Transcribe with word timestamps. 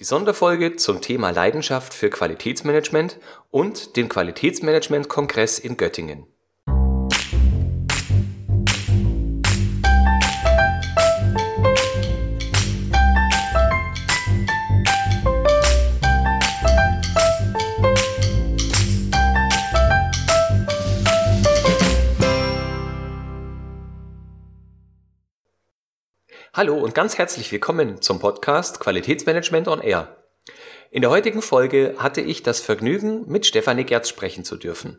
Die 0.00 0.06
Sonderfolge 0.06 0.76
zum 0.76 1.02
Thema 1.02 1.28
Leidenschaft 1.28 1.92
für 1.92 2.08
Qualitätsmanagement 2.08 3.18
und 3.50 3.96
dem 3.96 4.08
Qualitätsmanagement-Kongress 4.08 5.58
in 5.58 5.76
Göttingen. 5.76 6.26
Hallo 26.60 26.76
und 26.76 26.94
ganz 26.94 27.16
herzlich 27.16 27.50
willkommen 27.52 28.02
zum 28.02 28.18
Podcast 28.18 28.80
Qualitätsmanagement 28.80 29.66
on 29.66 29.80
Air. 29.80 30.14
In 30.90 31.00
der 31.00 31.10
heutigen 31.10 31.40
Folge 31.40 31.94
hatte 31.96 32.20
ich 32.20 32.42
das 32.42 32.60
Vergnügen, 32.60 33.26
mit 33.26 33.46
Stefanie 33.46 33.84
Gerz 33.84 34.10
sprechen 34.10 34.44
zu 34.44 34.56
dürfen. 34.56 34.98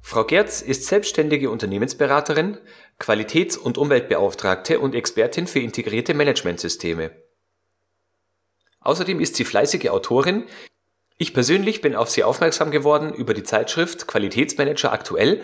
Frau 0.00 0.22
Gerz 0.22 0.62
ist 0.62 0.86
selbstständige 0.86 1.50
Unternehmensberaterin, 1.50 2.58
Qualitäts- 3.00 3.56
und 3.56 3.76
Umweltbeauftragte 3.76 4.78
und 4.78 4.94
Expertin 4.94 5.48
für 5.48 5.58
integrierte 5.58 6.14
Managementsysteme. 6.14 7.10
Außerdem 8.82 9.18
ist 9.18 9.34
sie 9.34 9.44
fleißige 9.44 9.88
Autorin. 9.88 10.44
Ich 11.18 11.34
persönlich 11.34 11.80
bin 11.80 11.96
auf 11.96 12.08
sie 12.08 12.22
aufmerksam 12.22 12.70
geworden 12.70 13.12
über 13.12 13.34
die 13.34 13.42
Zeitschrift 13.42 14.06
Qualitätsmanager 14.06 14.92
aktuell, 14.92 15.42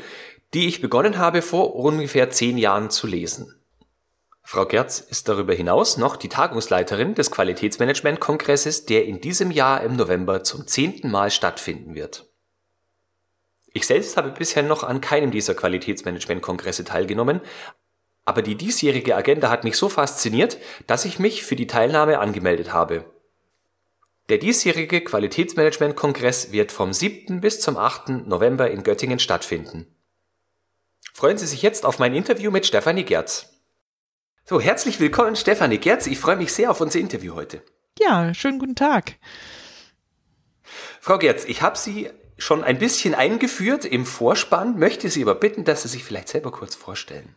die 0.54 0.68
ich 0.68 0.80
begonnen 0.80 1.18
habe 1.18 1.42
vor 1.42 1.74
ungefähr 1.74 2.30
zehn 2.30 2.56
Jahren 2.56 2.90
zu 2.90 3.08
lesen. 3.08 3.59
Frau 4.42 4.66
Gerz 4.66 5.00
ist 5.00 5.28
darüber 5.28 5.54
hinaus 5.54 5.96
noch 5.96 6.16
die 6.16 6.28
Tagungsleiterin 6.28 7.14
des 7.14 7.30
Qualitätsmanagement-Kongresses, 7.30 8.86
der 8.86 9.04
in 9.04 9.20
diesem 9.20 9.50
Jahr 9.50 9.82
im 9.82 9.96
November 9.96 10.42
zum 10.42 10.66
zehnten 10.66 11.10
Mal 11.10 11.30
stattfinden 11.30 11.94
wird. 11.94 12.26
Ich 13.72 13.86
selbst 13.86 14.16
habe 14.16 14.30
bisher 14.30 14.62
noch 14.62 14.82
an 14.82 15.00
keinem 15.00 15.30
dieser 15.30 15.54
Qualitätsmanagement-Kongresse 15.54 16.84
teilgenommen, 16.84 17.40
aber 18.24 18.42
die 18.42 18.56
diesjährige 18.56 19.16
Agenda 19.16 19.50
hat 19.50 19.64
mich 19.64 19.76
so 19.76 19.88
fasziniert, 19.88 20.58
dass 20.86 21.04
ich 21.04 21.18
mich 21.18 21.44
für 21.44 21.56
die 21.56 21.66
Teilnahme 21.66 22.18
angemeldet 22.18 22.72
habe. 22.72 23.04
Der 24.28 24.38
diesjährige 24.38 25.00
Qualitätsmanagement-Kongress 25.00 26.52
wird 26.52 26.70
vom 26.70 26.92
7. 26.92 27.40
bis 27.40 27.60
zum 27.60 27.76
8. 27.76 28.26
November 28.26 28.70
in 28.70 28.82
Göttingen 28.82 29.18
stattfinden. 29.18 29.96
Freuen 31.12 31.38
Sie 31.38 31.46
sich 31.46 31.62
jetzt 31.62 31.84
auf 31.84 31.98
mein 31.98 32.14
Interview 32.14 32.50
mit 32.50 32.66
Stefanie 32.66 33.04
Gerz. 33.04 33.49
So, 34.50 34.60
herzlich 34.60 34.98
willkommen, 34.98 35.36
Stefanie 35.36 35.78
Gerz. 35.78 36.08
Ich 36.08 36.18
freue 36.18 36.34
mich 36.34 36.52
sehr 36.52 36.72
auf 36.72 36.80
unser 36.80 36.98
Interview 36.98 37.36
heute. 37.36 37.62
Ja, 38.00 38.34
schönen 38.34 38.58
guten 38.58 38.74
Tag. 38.74 39.14
Frau 41.00 41.18
Gerz, 41.18 41.44
ich 41.46 41.62
habe 41.62 41.78
Sie 41.78 42.10
schon 42.36 42.64
ein 42.64 42.80
bisschen 42.80 43.14
eingeführt 43.14 43.84
im 43.84 44.04
Vorspann, 44.04 44.76
möchte 44.76 45.08
Sie 45.08 45.22
aber 45.22 45.36
bitten, 45.36 45.62
dass 45.62 45.82
Sie 45.82 45.88
sich 45.88 46.02
vielleicht 46.02 46.26
selber 46.26 46.50
kurz 46.50 46.74
vorstellen. 46.74 47.36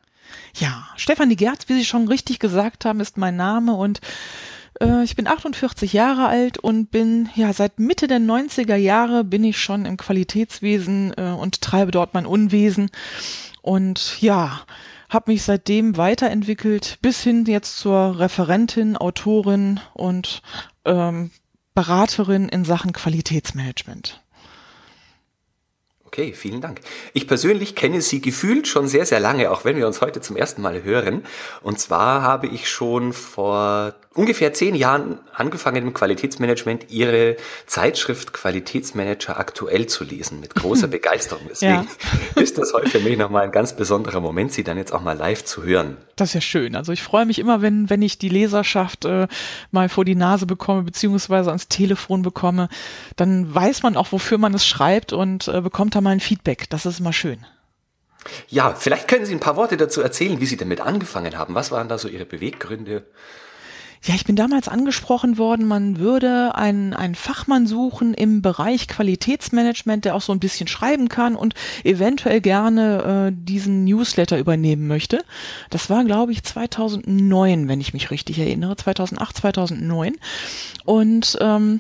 Ja, 0.55 0.88
Stefanie 0.95 1.36
Gerz, 1.36 1.70
wie 1.70 1.75
Sie 1.75 1.86
schon 1.86 2.08
richtig 2.08 2.39
gesagt 2.39 2.83
haben, 2.83 3.00
ist 3.00 3.16
mein 3.16 3.36
Name 3.36 3.75
und 3.75 4.02
äh, 4.81 5.03
ich 5.03 5.16
bin 5.16 5.27
48 5.27 5.94
Jahre 5.94 6.25
alt 6.25 6.58
und 6.58 6.89
bin 6.89 7.30
ja 7.36 7.53
seit 7.53 7.77
Mitte 7.77 8.08
der 8.08 8.22
90er 8.22 8.75
Jahre 8.75 9.23
bin 9.23 9.44
ich 9.44 9.59
schon 9.59 9.86
im 9.86 9.98
Qualitätswesen 9.98 11.14
äh, 11.16 11.30
und 11.30 11.61
treibe 11.61 11.92
dort 11.92 12.16
mein 12.16 12.25
Unwesen. 12.25 12.89
Und 13.61 14.20
ja, 14.20 14.61
habe 15.14 15.31
mich 15.31 15.44
seitdem 15.44 15.97
weiterentwickelt 15.97 16.97
bis 17.02 17.22
hin 17.22 17.45
jetzt 17.45 17.78
zur 17.78 18.19
Referentin, 18.19 18.97
Autorin 18.97 19.80
und 19.94 20.42
ähm, 20.86 21.31
Beraterin 21.75 22.50
in 22.50 22.66
Sachen 22.66 22.94
Qualitätsmanagement. 22.94 24.22
Okay, 26.14 26.33
vielen 26.33 26.61
Dank. 26.61 26.81
Ich 27.14 27.28
persönlich 27.28 27.73
kenne 27.75 27.99
Sie 27.99 28.21
gefühlt 28.21 28.67
schon 28.67 28.88
sehr, 28.88 29.08
sehr 29.08 29.20
lange, 29.20 29.49
auch 29.49 29.65
wenn 29.65 29.77
wir 29.77 29.88
uns 29.88 29.99
heute 29.99 30.21
zum 30.21 30.38
ersten 30.38 30.61
Mal 30.61 30.83
hören. 30.83 31.23
Und 31.64 31.80
zwar 31.80 32.21
habe 32.21 32.45
ich 32.45 32.70
schon 32.70 33.14
vor 33.14 33.95
ungefähr 34.14 34.54
zehn 34.54 34.76
Jahren 34.76 35.20
angefangen 35.34 35.88
im 35.88 35.94
Qualitätsmanagement 35.94 36.92
Ihre 36.92 37.38
Zeitschrift 37.66 38.34
Qualitätsmanager 38.34 39.40
aktuell 39.40 39.88
zu 39.88 40.04
lesen, 40.04 40.40
mit 40.40 40.56
großer 40.56 40.88
Begeisterung. 40.94 41.44
Deswegen 41.50 41.88
ja. 42.36 42.42
ist 42.42 42.58
das 42.58 42.74
heute 42.74 42.90
für 42.90 43.00
mich 43.00 43.18
nochmal 43.18 43.44
ein 43.44 43.52
ganz 43.52 43.76
besonderer 43.76 44.20
Moment, 44.20 44.52
Sie 44.54 44.64
dann 44.64 44.78
jetzt 44.78 44.94
auch 44.94 45.02
mal 45.02 45.18
live 45.18 45.44
zu 45.44 45.64
hören. 45.64 45.98
Das 46.16 46.30
ist 46.30 46.34
ja 46.36 46.42
schön. 46.42 46.76
Also 46.76 46.92
ich 46.92 47.02
freue 47.02 47.26
mich 47.26 47.40
immer, 47.40 47.62
wenn, 47.62 47.90
wenn 47.90 48.02
ich 48.02 48.18
die 48.18 48.30
Leserschaft 48.30 49.06
äh, 49.06 49.28
mal 49.72 49.90
vor 49.90 50.06
die 50.06 50.16
Nase 50.16 50.45
bekomme, 50.45 50.84
beziehungsweise 50.84 51.50
ans 51.50 51.68
Telefon 51.68 52.22
bekomme. 52.22 52.70
Dann 53.16 53.54
weiß 53.54 53.84
man 53.84 53.98
auch, 53.98 54.12
wofür 54.12 54.38
man 54.38 54.54
es 54.54 54.66
schreibt 54.66 55.14
und 55.14 55.48
äh, 55.48 55.62
bekommt 55.62 55.95
dann 55.95 56.04
mal 56.04 56.12
ein 56.12 56.20
Feedback. 56.20 56.70
Das 56.70 56.86
ist 56.86 57.00
immer 57.00 57.14
schön. 57.14 57.45
Ja, 58.48 58.74
vielleicht 58.74 59.08
können 59.08 59.26
Sie 59.26 59.34
ein 59.34 59.40
paar 59.40 59.58
Worte 59.58 59.78
dazu 59.78 60.02
erzählen, 60.02 60.40
wie 60.40 60.45
Sie 60.45 60.58
damit 60.58 60.82
angefangen 60.82 61.38
haben. 61.38 61.56
Was 61.56 61.72
waren 61.72 61.90
da 61.90 61.98
so 61.98 62.08
Ihre 62.08 62.26
Beweggründe? 62.26 63.06
Ja, 64.05 64.15
ich 64.15 64.25
bin 64.25 64.36
damals 64.36 64.67
angesprochen 64.67 65.37
worden, 65.37 65.65
man 65.65 65.97
würde 65.97 66.55
einen, 66.55 66.93
einen 66.93 67.15
Fachmann 67.15 67.67
suchen 67.67 68.14
im 68.14 68.41
Bereich 68.41 68.89
Qualitätsmanagement, 68.89 70.03
der 70.03 70.15
auch 70.15 70.21
so 70.21 70.33
ein 70.33 70.41
bisschen 70.41 70.67
schreiben 70.67 71.08
kann 71.08 71.37
und 71.37 71.53
eventuell 71.86 72.41
gerne 72.41 73.31
äh, 73.31 73.33
diesen 73.33 73.86
Newsletter 73.86 74.37
übernehmen 74.37 74.87
möchte. 74.87 75.23
Das 75.69 75.89
war, 75.89 76.03
glaube 76.03 76.33
ich, 76.33 76.43
2009, 76.43 77.69
wenn 77.69 77.80
ich 77.80 77.93
mich 77.93 78.11
richtig 78.11 78.39
erinnere, 78.39 78.75
2008, 78.75 79.37
2009. 79.37 80.15
Und 80.83 81.37
ähm, 81.39 81.80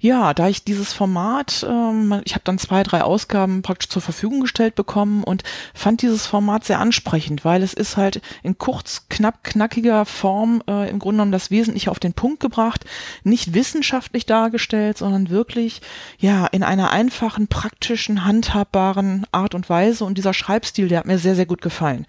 ja, 0.00 0.32
da 0.32 0.48
ich 0.48 0.64
dieses 0.64 0.94
Format, 0.94 1.64
ähm, 1.68 2.22
ich 2.24 2.32
habe 2.32 2.42
dann 2.44 2.58
zwei, 2.58 2.82
drei 2.82 3.02
Ausgaben 3.02 3.60
praktisch 3.60 3.90
zur 3.90 4.00
Verfügung 4.00 4.40
gestellt 4.40 4.74
bekommen 4.74 5.22
und 5.22 5.44
fand 5.74 6.00
dieses 6.00 6.26
Format 6.26 6.64
sehr 6.64 6.80
ansprechend, 6.80 7.44
weil 7.44 7.62
es 7.62 7.74
ist 7.74 7.98
halt 7.98 8.22
in 8.42 8.56
kurz, 8.56 9.06
knapp, 9.10 9.44
knackiger 9.44 10.06
Form 10.06 10.62
äh, 10.66 10.88
im 10.88 10.98
Grunde 10.98 11.16
genommen 11.16 11.32
das 11.32 11.50
Wesentliche 11.50 11.90
auf 11.90 11.98
den 11.98 12.14
Punkt 12.14 12.40
gebracht, 12.40 12.86
nicht 13.24 13.52
wissenschaftlich 13.52 14.24
dargestellt, 14.24 14.96
sondern 14.96 15.28
wirklich 15.28 15.82
ja 16.18 16.46
in 16.46 16.62
einer 16.62 16.90
einfachen, 16.90 17.46
praktischen, 17.46 18.24
handhabbaren 18.24 19.26
Art 19.32 19.54
und 19.54 19.68
Weise 19.68 20.06
und 20.06 20.16
dieser 20.16 20.32
Schreibstil, 20.32 20.88
der 20.88 21.00
hat 21.00 21.06
mir 21.06 21.18
sehr, 21.18 21.34
sehr 21.34 21.46
gut 21.46 21.60
gefallen. 21.60 22.06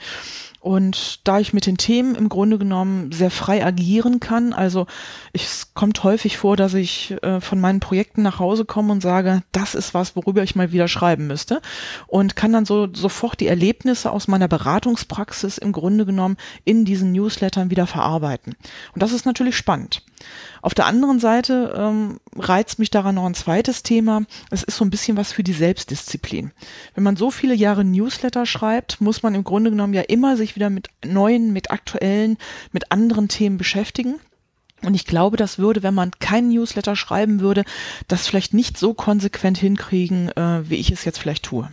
Und 0.62 1.28
da 1.28 1.40
ich 1.40 1.54
mit 1.54 1.66
den 1.66 1.78
Themen 1.78 2.14
im 2.14 2.30
Grunde 2.30 2.60
genommen 2.60 3.12
sehr 3.12 3.32
frei 3.32 3.66
agieren 3.66 4.20
kann, 4.20 4.54
also 4.54 4.86
es 5.34 5.74
kommt 5.74 6.04
häufig 6.04 6.38
vor, 6.38 6.56
dass 6.56 6.76
ich 6.76 7.16
äh, 7.24 7.42
von 7.42 7.60
meinen 7.60 7.80
Projekten 7.80 8.22
nach 8.22 8.38
Hause 8.38 8.64
komme 8.64 8.92
und 8.92 9.02
sage, 9.02 9.42
das 9.52 9.74
ist 9.74 9.96
was, 9.96 10.16
worüber 10.16 10.44
ich 10.44 10.56
mal 10.56 10.72
wieder 10.72 10.88
schreiben 10.88 11.26
müsste 11.26 11.64
und 12.06 12.36
kann 12.36 12.54
dann 12.54 12.66
so 12.66 12.88
sofort 12.94 13.40
die 13.40 13.48
Erlebnisse 13.48 14.12
aus 14.12 14.28
meiner 14.28 14.48
Beratungspraxis 14.48 15.58
im 15.58 15.72
Grunde 15.72 16.06
genommen 16.06 16.38
in 16.64 16.86
diesen 16.86 17.12
Newslettern 17.12 17.72
wieder 17.72 17.88
verarbeiten. 17.88 18.56
Und 18.94 19.02
das 19.02 19.14
ist 19.14 19.26
natürlich 19.26 19.58
spannend. 19.58 20.04
Auf 20.62 20.74
der 20.74 20.86
anderen 20.86 21.20
Seite 21.20 21.74
ähm, 21.76 22.20
reizt 22.36 22.80
mich 22.80 22.92
daran 22.92 23.16
noch 23.16 23.26
ein 23.26 23.34
zweites 23.34 23.84
Thema. 23.84 24.24
Es 24.50 24.64
ist 24.64 24.78
so 24.78 24.86
ein 24.86 24.90
bisschen 24.90 25.18
was 25.18 25.32
für 25.32 25.44
die 25.44 25.54
Selbstdisziplin. 25.54 26.52
Wenn 26.94 27.04
man 27.04 27.16
so 27.16 27.32
viele 27.32 27.56
Jahre 27.56 27.84
Newsletter 27.84 28.46
schreibt, 28.46 29.02
muss 29.02 29.24
man 29.24 29.36
im 29.36 29.44
Grunde 29.44 29.72
genommen 29.72 29.94
ja 29.94 30.02
immer 30.02 30.38
sich 30.38 30.56
wieder 30.56 30.70
mit 30.70 30.90
neuen, 31.06 31.54
mit 31.54 31.72
aktuellen, 31.72 32.38
mit 32.72 32.92
anderen 32.92 33.28
Themen 33.28 33.58
beschäftigen. 33.58 34.20
Und 34.84 34.96
ich 34.96 35.06
glaube, 35.06 35.38
das 35.38 35.60
würde, 35.60 35.84
wenn 35.84 35.94
man 35.94 36.12
keinen 36.20 36.50
Newsletter 36.50 36.96
schreiben 36.96 37.40
würde, 37.40 37.64
das 38.08 38.28
vielleicht 38.28 38.54
nicht 38.54 38.78
so 38.78 38.94
konsequent 38.94 39.58
hinkriegen, 39.58 40.30
äh, 40.30 40.70
wie 40.70 40.76
ich 40.76 40.92
es 40.92 41.06
jetzt 41.06 41.20
vielleicht 41.20 41.44
tue. 41.44 41.72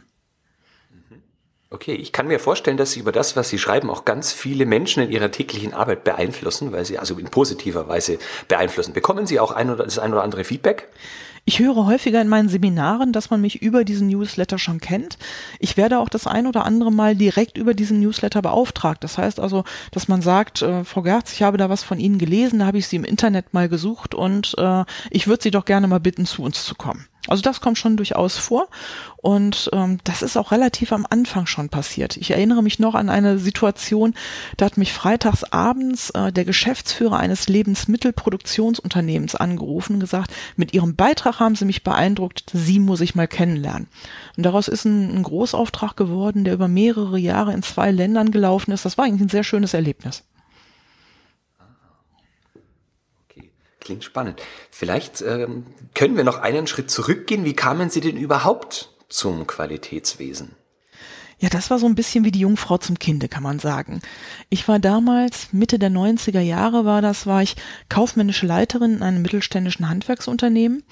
Okay, 1.71 1.93
ich 1.93 2.13
kann 2.13 2.29
mir 2.29 2.39
vorstellen, 2.39 2.79
dass 2.79 2.93
Sie 2.93 3.01
über 3.01 3.13
das, 3.13 3.37
was 3.37 3.51
Sie 3.51 3.59
schreiben, 3.59 3.91
auch 3.91 4.07
ganz 4.07 4.33
viele 4.33 4.65
Menschen 4.65 5.03
in 5.03 5.11
ihrer 5.11 5.31
täglichen 5.31 5.75
Arbeit 5.75 6.03
beeinflussen, 6.03 6.73
weil 6.73 6.87
Sie 6.87 6.99
also 6.99 7.19
in 7.19 7.27
positiver 7.27 7.87
Weise 7.89 8.19
beeinflussen. 8.49 8.95
Bekommen 8.95 9.27
Sie 9.27 9.39
auch 9.39 9.53
ein 9.53 9.69
oder 9.69 9.85
das 9.85 9.99
ein 9.99 10.15
oder 10.15 10.23
andere 10.23 10.45
Feedback? 10.45 10.89
Ich 11.45 11.59
höre 11.59 11.85
häufiger 11.85 12.23
in 12.23 12.29
meinen 12.29 12.49
Seminaren, 12.49 13.13
dass 13.13 13.29
man 13.29 13.43
mich 13.43 13.61
über 13.61 13.85
diesen 13.85 14.09
Newsletter 14.09 14.59
schon 14.59 14.81
kennt. 14.81 15.19
Ich 15.59 15.77
werde 15.77 15.99
auch 15.99 16.09
das 16.09 16.27
ein 16.27 16.47
oder 16.47 16.65
andere 16.65 16.91
Mal 16.91 17.17
direkt 17.17 17.59
über 17.59 17.75
diesen 17.75 18.01
Newsletter 18.01 18.41
beauftragt. 18.41 19.05
Das 19.05 19.19
heißt 19.19 19.39
also, 19.39 19.65
dass 19.91 20.09
man 20.09 20.23
sagt, 20.23 20.63
äh, 20.63 20.85
Frau 20.85 21.03
Gerz, 21.03 21.35
ich 21.35 21.43
habe 21.43 21.59
da 21.59 21.69
was 21.69 21.83
von 21.83 22.01
Ihnen 22.01 22.17
gelesen, 22.17 22.61
da 22.61 22.67
habe 22.67 22.79
ich 22.79 22.87
Sie 22.87 22.97
im 22.97 23.05
Internet 23.05 23.53
mal 23.53 23.69
gesucht 23.69 24.15
und 24.15 24.55
äh, 24.57 24.85
ich 25.11 25.27
würde 25.27 25.43
Sie 25.43 25.51
doch 25.51 25.67
gerne 25.67 25.87
mal 25.87 26.01
bitten, 26.01 26.25
zu 26.25 26.43
uns 26.43 26.65
zu 26.65 26.75
kommen. 26.75 27.09
Also 27.27 27.43
das 27.43 27.61
kommt 27.61 27.79
schon 27.79 27.97
durchaus 27.97 28.39
vor 28.39 28.69
und 29.17 29.69
ähm, 29.73 29.99
das 30.05 30.23
ist 30.23 30.37
auch 30.37 30.53
relativ 30.53 30.93
am 30.93 31.07
Anfang 31.09 31.47
schon 31.47 31.69
passiert. 31.69 32.17
Ich 32.17 32.31
erinnere 32.31 32.63
mich 32.63 32.79
noch 32.79 32.95
an 32.95 33.09
eine 33.11 33.39
Situation, 33.39 34.15
da 34.57 34.67
hat 34.67 34.77
mich 34.77 34.93
freitags 34.93 35.45
abends 35.45 36.11
äh, 36.11 36.33
der 36.33 36.45
Geschäftsführer 36.45 37.19
eines 37.19 37.49
Lebensmittelproduktionsunternehmens 37.49 39.35
angerufen 39.35 39.95
und 39.95 40.01
gesagt, 40.01 40.33
mit 40.57 40.73
Ihrem 40.73 40.95
Beitrag 40.95 41.41
haben 41.41 41.57
Sie 41.57 41.65
mich 41.65 41.83
beeindruckt, 41.83 42.45
Sie 42.53 42.79
muss 42.79 43.01
ich 43.01 43.15
mal 43.15 43.29
kennenlernen. 43.29 43.89
Und 44.37 44.47
daraus 44.47 44.69
ist 44.69 44.85
ein, 44.85 45.17
ein 45.17 45.23
Großauftrag 45.25 45.97
geworden, 45.97 46.45
der 46.45 46.55
über 46.55 46.69
mehrere 46.69 47.19
Jahre 47.19 47.53
in 47.53 47.63
zwei 47.63 47.91
Ländern 47.91 48.31
gelaufen 48.31 48.71
ist. 48.71 48.85
Das 48.85 48.97
war 48.97 49.05
eigentlich 49.05 49.23
ein 49.23 49.29
sehr 49.29 49.45
schönes 49.45 49.75
Erlebnis. 49.75 50.25
Klingt 53.89 54.05
spannend. 54.05 54.43
Vielleicht 54.71 55.23
ähm, 55.23 55.65
können 55.95 56.19
wir 56.19 56.25
noch 56.25 56.41
einen 56.41 56.67
Schritt 56.67 56.91
zurückgehen. 56.91 57.47
Wie 57.47 57.55
kamen 57.55 57.89
Sie 57.89 58.03
denn 58.03 58.19
überhaupt 58.19 58.91
zum 59.09 59.47
Qualitätswesen? 59.47 60.58
Ja, 61.41 61.49
das 61.49 61.71
war 61.71 61.79
so 61.79 61.87
ein 61.87 61.95
bisschen 61.95 62.25
wie 62.25 62.33
die 62.33 62.41
Jungfrau 62.41 62.79
zum 62.79 62.99
Kinde, 62.99 63.29
kann 63.29 63.45
man 63.45 63.61
sagen. 63.61 64.01
Ich 64.51 64.67
war 64.67 64.81
damals, 64.81 65.53
Mitte 65.53 65.79
der 65.79 65.91
90er 65.91 66.41
Jahre 66.41 66.85
war 66.85 67.01
das, 67.01 67.27
war 67.27 67.43
ich 67.43 67.55
kaufmännische 67.89 68.45
Leiterin 68.45 68.97
in 68.97 69.03
einem 69.03 69.23
mittelständischen 69.23 69.89
Handwerksunternehmen 69.89 70.83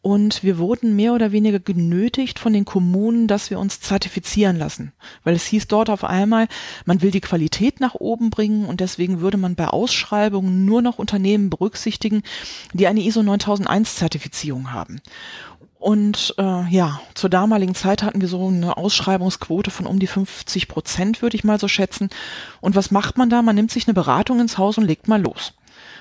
und 0.00 0.42
wir 0.42 0.56
wurden 0.56 0.96
mehr 0.96 1.12
oder 1.12 1.32
weniger 1.32 1.60
genötigt 1.60 2.38
von 2.38 2.54
den 2.54 2.64
Kommunen, 2.64 3.26
dass 3.26 3.50
wir 3.50 3.58
uns 3.58 3.80
zertifizieren 3.80 4.56
lassen. 4.56 4.92
Weil 5.22 5.34
es 5.34 5.44
hieß 5.44 5.68
dort 5.68 5.90
auf 5.90 6.04
einmal, 6.04 6.48
man 6.86 7.02
will 7.02 7.10
die 7.10 7.20
Qualität 7.20 7.80
nach 7.80 7.94
oben 7.94 8.30
bringen 8.30 8.64
und 8.64 8.80
deswegen 8.80 9.20
würde 9.20 9.36
man 9.36 9.54
bei 9.54 9.68
Ausschreibungen 9.68 10.64
nur 10.64 10.80
noch 10.80 10.98
Unternehmen 10.98 11.50
berücksichtigen, 11.50 12.22
die 12.72 12.86
eine 12.86 13.02
ISO 13.02 13.22
9001 13.22 13.96
Zertifizierung 13.96 14.72
haben. 14.72 15.02
Und 15.80 16.34
äh, 16.36 16.68
ja, 16.68 17.00
zur 17.14 17.30
damaligen 17.30 17.74
Zeit 17.74 18.02
hatten 18.02 18.20
wir 18.20 18.28
so 18.28 18.48
eine 18.48 18.76
Ausschreibungsquote 18.76 19.70
von 19.70 19.86
um 19.86 19.98
die 19.98 20.06
50 20.06 20.68
Prozent, 20.68 21.22
würde 21.22 21.36
ich 21.36 21.42
mal 21.42 21.58
so 21.58 21.68
schätzen. 21.68 22.10
Und 22.60 22.76
was 22.76 22.90
macht 22.90 23.16
man 23.16 23.30
da? 23.30 23.40
Man 23.40 23.56
nimmt 23.56 23.70
sich 23.70 23.88
eine 23.88 23.94
Beratung 23.94 24.40
ins 24.40 24.58
Haus 24.58 24.76
und 24.76 24.84
legt 24.84 25.08
mal 25.08 25.22
los. 25.22 25.54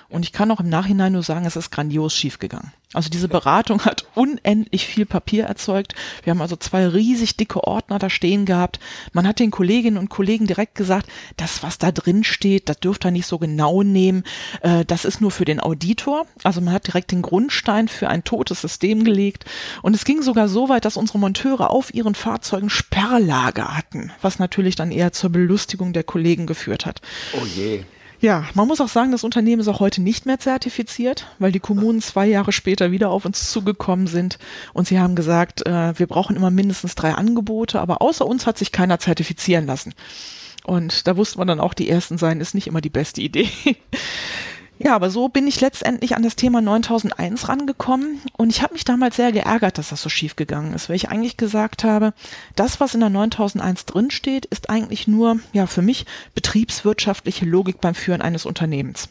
Und 0.10 0.24
ich 0.24 0.34
kann 0.34 0.50
auch 0.50 0.60
im 0.60 0.70
Nachhinein 0.70 1.14
nur 1.14 1.24
sagen, 1.24 1.46
es 1.46 1.56
ist 1.56 1.72
grandios 1.72 2.16
schiefgegangen. 2.16 2.72
Also 2.94 3.12
diese 3.12 3.28
Beratung 3.28 3.86
hat 3.86 4.08
unendlich 4.16 4.88
viel 4.88 5.06
Papier 5.06 5.46
erzeugt. 5.46 5.94
Wir 6.24 6.32
haben 6.32 6.42
also 6.42 6.56
zwei 6.56 6.88
riesig 6.88 7.38
dicke 7.38 7.64
Ordner 7.64 8.00
da 8.00 8.10
stehen 8.10 8.46
gehabt. 8.46 8.80
Man 9.14 9.28
hat 9.28 9.40
den 9.40 9.52
Kolleginnen 9.52 9.98
und 9.98 10.10
Kollegen 10.10 10.48
direkt 10.48 10.74
gesagt, 10.74 11.08
das, 11.38 11.62
was 11.62 11.78
da 11.78 11.92
drin 11.92 12.24
steht, 12.24 12.68
das 12.68 12.80
dürft 12.80 13.06
ihr 13.06 13.12
nicht 13.12 13.28
so 13.28 13.38
genau 13.38 13.84
nehmen. 13.84 14.24
Äh, 14.62 14.86
das 14.86 15.06
ist 15.06 15.22
nur 15.22 15.30
für 15.30 15.46
den 15.46 15.60
Auditor. 15.60 16.26
Also 16.44 16.62
man 16.62 16.74
hat 16.74 16.88
direkt 16.88 17.12
den 17.12 17.22
Grundstein 17.22 17.88
für 17.88 18.10
ein 18.10 18.24
totes 18.24 18.62
System 18.62 19.04
gelegt. 19.04 19.46
Und 19.84 19.96
es 19.96 20.04
ging 20.04 20.24
sogar 20.24 20.50
so 20.50 20.70
weit, 20.70 20.86
dass 20.86 20.98
unsere 20.98 21.20
Monteure 21.20 21.70
auf 21.70 21.94
ihren 21.94 22.16
Fahrzeugen 22.16 22.72
Sperrlager 22.72 23.78
hatten, 23.78 24.12
was 24.24 24.40
natürlich 24.40 24.76
dann 24.76 24.92
eher 24.92 25.12
zur 25.12 25.30
Belustigung 25.30 25.94
der 25.94 26.04
Kollegen 26.04 26.48
geführt 26.48 26.88
hat. 26.88 27.02
Oh 27.40 27.46
je. 27.46 27.84
Ja, 28.22 28.46
man 28.54 28.68
muss 28.68 28.82
auch 28.82 28.90
sagen, 28.90 29.12
das 29.12 29.24
Unternehmen 29.24 29.62
ist 29.62 29.70
auch 29.70 29.80
heute 29.80 30.02
nicht 30.02 30.26
mehr 30.26 30.40
zertifiziert, 30.40 31.28
weil 31.40 31.54
die 31.54 31.62
Kommunen 31.62 32.02
zwei 32.02 32.28
Jahre 32.28 32.52
später 32.52 32.92
wieder 32.92 33.12
auf 33.12 33.24
uns 33.24 33.50
zugekommen 33.50 34.08
sind 34.08 34.40
und 34.74 34.88
sie 34.88 35.00
haben 35.00 35.16
gesagt, 35.16 35.66
äh, 35.66 35.98
wir 35.98 36.06
brauchen 36.06 36.36
immer 36.36 36.52
mindestens 36.52 36.96
drei 36.96 37.14
Angebote, 37.14 37.80
aber 37.80 38.02
außer 38.02 38.26
uns 38.26 38.46
hat 38.46 38.58
sich 38.58 38.74
keiner 38.74 39.00
zertifizieren 39.00 39.66
lassen. 39.66 39.94
Und 40.66 41.08
da 41.08 41.16
wusste 41.16 41.38
man 41.38 41.48
dann 41.48 41.62
auch, 41.62 41.74
die 41.74 41.90
ersten 41.90 42.18
sein 42.18 42.42
ist 42.42 42.54
nicht 42.54 42.68
immer 42.68 42.82
die 42.82 42.90
beste 42.90 43.22
Idee. 43.22 43.50
Ja, 44.82 44.96
aber 44.96 45.10
so 45.10 45.28
bin 45.28 45.46
ich 45.46 45.60
letztendlich 45.60 46.16
an 46.16 46.24
das 46.24 46.38
Thema 46.38 46.62
9001 46.62 47.50
rangekommen 47.50 48.22
und 48.38 48.50
ich 48.50 48.62
habe 48.62 48.74
mich 48.74 48.86
damals 48.86 49.18
sehr 49.18 49.34
geärgert, 49.34 49.78
dass 49.78 49.90
das 49.90 50.02
so 50.02 50.08
schief 50.08 50.38
gegangen 50.38 50.74
ist, 50.74 50.88
weil 50.88 50.96
ich 50.96 51.10
eigentlich 51.10 51.36
gesagt 51.36 51.84
habe, 51.84 52.14
das, 52.56 52.80
was 52.80 52.94
in 52.94 53.02
der 53.02 53.10
9001 53.10 53.86
drinsteht, 53.86 54.46
ist 54.46 54.70
eigentlich 54.70 55.06
nur, 55.06 55.40
ja, 55.52 55.68
für 55.68 55.82
mich 55.82 56.06
betriebswirtschaftliche 56.34 57.44
Logik 57.44 57.82
beim 57.82 57.94
Führen 57.94 58.22
eines 58.22 58.46
Unternehmens. 58.46 59.10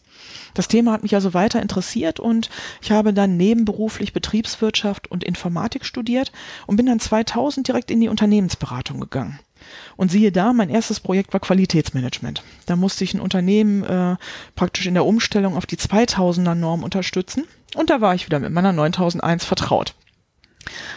Das 0.54 0.68
Thema 0.68 0.92
hat 0.92 1.02
mich 1.02 1.14
also 1.14 1.34
weiter 1.34 1.60
interessiert 1.60 2.18
und 2.18 2.48
ich 2.80 2.90
habe 2.90 3.12
dann 3.12 3.36
nebenberuflich 3.36 4.14
Betriebswirtschaft 4.14 5.10
und 5.10 5.22
Informatik 5.22 5.84
studiert 5.84 6.32
und 6.66 6.76
bin 6.76 6.86
dann 6.86 6.98
2000 6.98 7.68
direkt 7.68 7.90
in 7.90 8.00
die 8.00 8.08
Unternehmensberatung 8.08 9.00
gegangen. 9.00 9.38
Und 9.96 10.10
siehe 10.10 10.32
da, 10.32 10.52
mein 10.52 10.70
erstes 10.70 11.00
Projekt 11.00 11.32
war 11.32 11.40
Qualitätsmanagement. 11.40 12.42
Da 12.66 12.76
musste 12.76 13.04
ich 13.04 13.14
ein 13.14 13.20
Unternehmen 13.20 13.84
äh, 13.84 14.16
praktisch 14.54 14.86
in 14.86 14.94
der 14.94 15.06
Umstellung 15.06 15.56
auf 15.56 15.66
die 15.66 15.76
2000er 15.76 16.54
Norm 16.54 16.82
unterstützen. 16.82 17.44
Und 17.74 17.90
da 17.90 18.00
war 18.00 18.14
ich 18.14 18.26
wieder 18.26 18.38
mit 18.38 18.52
meiner 18.52 18.72
9001 18.72 19.44
vertraut. 19.44 19.94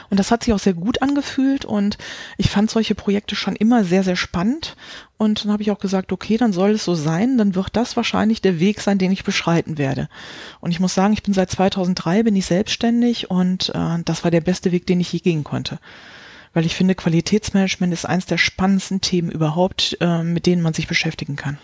Und 0.10 0.20
das 0.20 0.32
hat 0.32 0.44
sich 0.44 0.54
auch 0.54 0.60
sehr 0.60 0.74
gut 0.74 1.02
angefühlt 1.02 1.64
und 1.64 1.98
ich 2.38 2.50
fand 2.50 2.70
solche 2.70 2.96
Projekte 2.96 3.36
schon 3.36 3.56
immer 3.56 3.84
sehr, 3.84 4.04
sehr 4.04 4.16
spannend. 4.16 4.76
Und 5.18 5.44
dann 5.44 5.52
habe 5.52 5.64
ich 5.64 5.72
auch 5.72 5.80
gesagt, 5.80 6.12
okay, 6.12 6.38
dann 6.38 6.52
soll 6.52 6.72
es 6.72 6.84
so 6.84 6.96
sein, 6.96 7.38
dann 7.38 7.56
wird 7.56 7.76
das 7.76 7.96
wahrscheinlich 7.96 8.42
der 8.42 8.60
Weg 8.60 8.82
sein, 8.82 8.98
den 8.98 9.12
ich 9.12 9.24
beschreiten 9.24 9.78
werde. 9.78 10.10
Und 10.60 10.72
ich 10.72 10.80
muss 10.80 10.94
sagen, 10.94 11.14
ich 11.14 11.24
bin 11.24 11.34
seit 11.34 11.52
2003 11.52 12.24
bin 12.24 12.36
ich 12.36 12.46
selbstständig 12.46 13.30
und 13.30 13.72
äh, 13.74 14.04
das 14.04 14.24
war 14.24 14.32
der 14.32 14.42
beste 14.42 14.72
Weg, 14.72 14.86
den 14.88 15.00
ich 15.00 15.14
je 15.14 15.20
gehen 15.20 15.44
konnte 15.44 15.80
weil 16.54 16.66
ich 16.66 16.76
finde, 16.76 16.96
Qualitätsmanagement 16.96 17.94
ist 17.94 18.06
eines 18.06 18.26
der 18.26 18.38
spannendsten 18.38 19.02
Themen 19.02 19.32
überhaupt, 19.32 19.98
äh, 20.02 20.24
mit 20.24 20.46
denen 20.46 20.62
man 20.62 20.74
sich 20.74 20.88
beschäftigen 20.88 21.36
kann. 21.36 21.58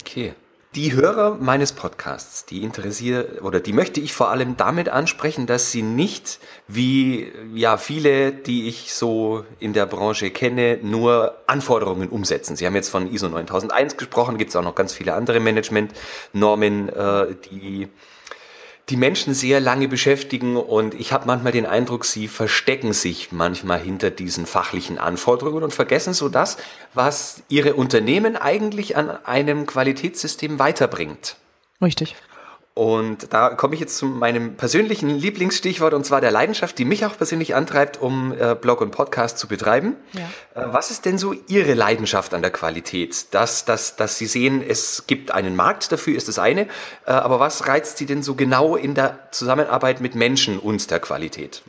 Okay. 0.00 0.34
Die 0.76 0.92
Hörer 0.92 1.36
meines 1.40 1.72
Podcasts, 1.72 2.46
die 2.46 2.62
interessiert 2.62 3.42
oder 3.42 3.58
die 3.58 3.72
möchte 3.72 4.00
ich 4.00 4.12
vor 4.12 4.30
allem 4.30 4.56
damit 4.56 4.88
ansprechen, 4.88 5.48
dass 5.48 5.72
sie 5.72 5.82
nicht 5.82 6.38
wie 6.68 7.26
ja 7.52 7.76
viele, 7.76 8.30
die 8.30 8.68
ich 8.68 8.94
so 8.94 9.44
in 9.58 9.72
der 9.72 9.86
Branche 9.86 10.30
kenne, 10.30 10.78
nur 10.80 11.34
Anforderungen 11.48 12.08
umsetzen. 12.08 12.54
Sie 12.54 12.66
haben 12.66 12.76
jetzt 12.76 12.88
von 12.88 13.12
ISO 13.12 13.28
9001 13.28 13.96
gesprochen, 13.96 14.38
gibt 14.38 14.50
es 14.50 14.56
auch 14.56 14.62
noch 14.62 14.76
ganz 14.76 14.92
viele 14.92 15.14
andere 15.14 15.40
Managementnormen, 15.40 16.88
äh, 16.88 17.34
die 17.50 17.88
die 18.90 18.96
Menschen 18.96 19.34
sehr 19.34 19.60
lange 19.60 19.88
beschäftigen 19.88 20.56
und 20.56 20.94
ich 20.94 21.12
habe 21.12 21.26
manchmal 21.26 21.52
den 21.52 21.64
Eindruck, 21.66 22.04
sie 22.04 22.26
verstecken 22.26 22.92
sich 22.92 23.30
manchmal 23.30 23.78
hinter 23.78 24.10
diesen 24.10 24.46
fachlichen 24.46 24.98
Anforderungen 24.98 25.62
und 25.62 25.72
vergessen 25.72 26.12
so 26.12 26.28
das, 26.28 26.56
was 26.92 27.42
ihre 27.48 27.74
Unternehmen 27.74 28.36
eigentlich 28.36 28.96
an 28.96 29.10
einem 29.24 29.66
Qualitätssystem 29.66 30.58
weiterbringt. 30.58 31.36
Richtig. 31.80 32.16
Und 32.80 33.34
da 33.34 33.50
komme 33.50 33.74
ich 33.74 33.80
jetzt 33.80 33.98
zu 33.98 34.06
meinem 34.06 34.56
persönlichen 34.56 35.10
Lieblingsstichwort 35.10 35.92
und 35.92 36.06
zwar 36.06 36.22
der 36.22 36.30
Leidenschaft, 36.30 36.78
die 36.78 36.86
mich 36.86 37.04
auch 37.04 37.14
persönlich 37.14 37.54
antreibt, 37.54 38.00
um 38.00 38.32
äh, 38.32 38.54
Blog 38.54 38.80
und 38.80 38.90
Podcast 38.90 39.36
zu 39.36 39.48
betreiben. 39.48 39.96
Ja. 40.14 40.62
Äh, 40.62 40.72
was 40.72 40.90
ist 40.90 41.04
denn 41.04 41.18
so 41.18 41.34
Ihre 41.46 41.74
Leidenschaft 41.74 42.32
an 42.32 42.40
der 42.40 42.50
Qualität? 42.50 43.34
Dass, 43.34 43.66
dass, 43.66 43.96
dass 43.96 44.16
Sie 44.16 44.24
sehen, 44.24 44.64
es 44.66 45.04
gibt 45.06 45.30
einen 45.30 45.56
Markt 45.56 45.92
dafür, 45.92 46.16
ist 46.16 46.28
das 46.28 46.38
eine. 46.38 46.62
Äh, 47.04 47.10
aber 47.10 47.38
was 47.38 47.66
reizt 47.66 47.98
Sie 47.98 48.06
denn 48.06 48.22
so 48.22 48.34
genau 48.34 48.76
in 48.76 48.94
der 48.94 49.28
Zusammenarbeit 49.30 50.00
mit 50.00 50.14
Menschen 50.14 50.58
und 50.58 50.90
der 50.90 51.00
Qualität? 51.00 51.60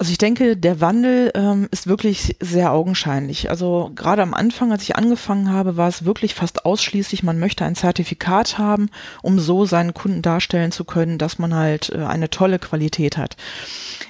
Also 0.00 0.12
ich 0.12 0.18
denke, 0.18 0.56
der 0.56 0.80
Wandel 0.80 1.32
ähm, 1.34 1.66
ist 1.72 1.88
wirklich 1.88 2.36
sehr 2.38 2.72
augenscheinlich. 2.72 3.50
Also 3.50 3.90
gerade 3.96 4.22
am 4.22 4.32
Anfang, 4.32 4.70
als 4.70 4.84
ich 4.84 4.94
angefangen 4.94 5.50
habe, 5.50 5.76
war 5.76 5.88
es 5.88 6.04
wirklich 6.04 6.34
fast 6.34 6.64
ausschließlich, 6.64 7.24
man 7.24 7.40
möchte 7.40 7.64
ein 7.64 7.74
Zertifikat 7.74 8.58
haben, 8.58 8.90
um 9.22 9.40
so 9.40 9.66
seinen 9.66 9.94
Kunden 9.94 10.22
darstellen 10.22 10.70
zu 10.70 10.84
können, 10.84 11.18
dass 11.18 11.40
man 11.40 11.52
halt 11.52 11.90
äh, 11.90 12.04
eine 12.04 12.30
tolle 12.30 12.60
Qualität 12.60 13.16
hat. 13.16 13.36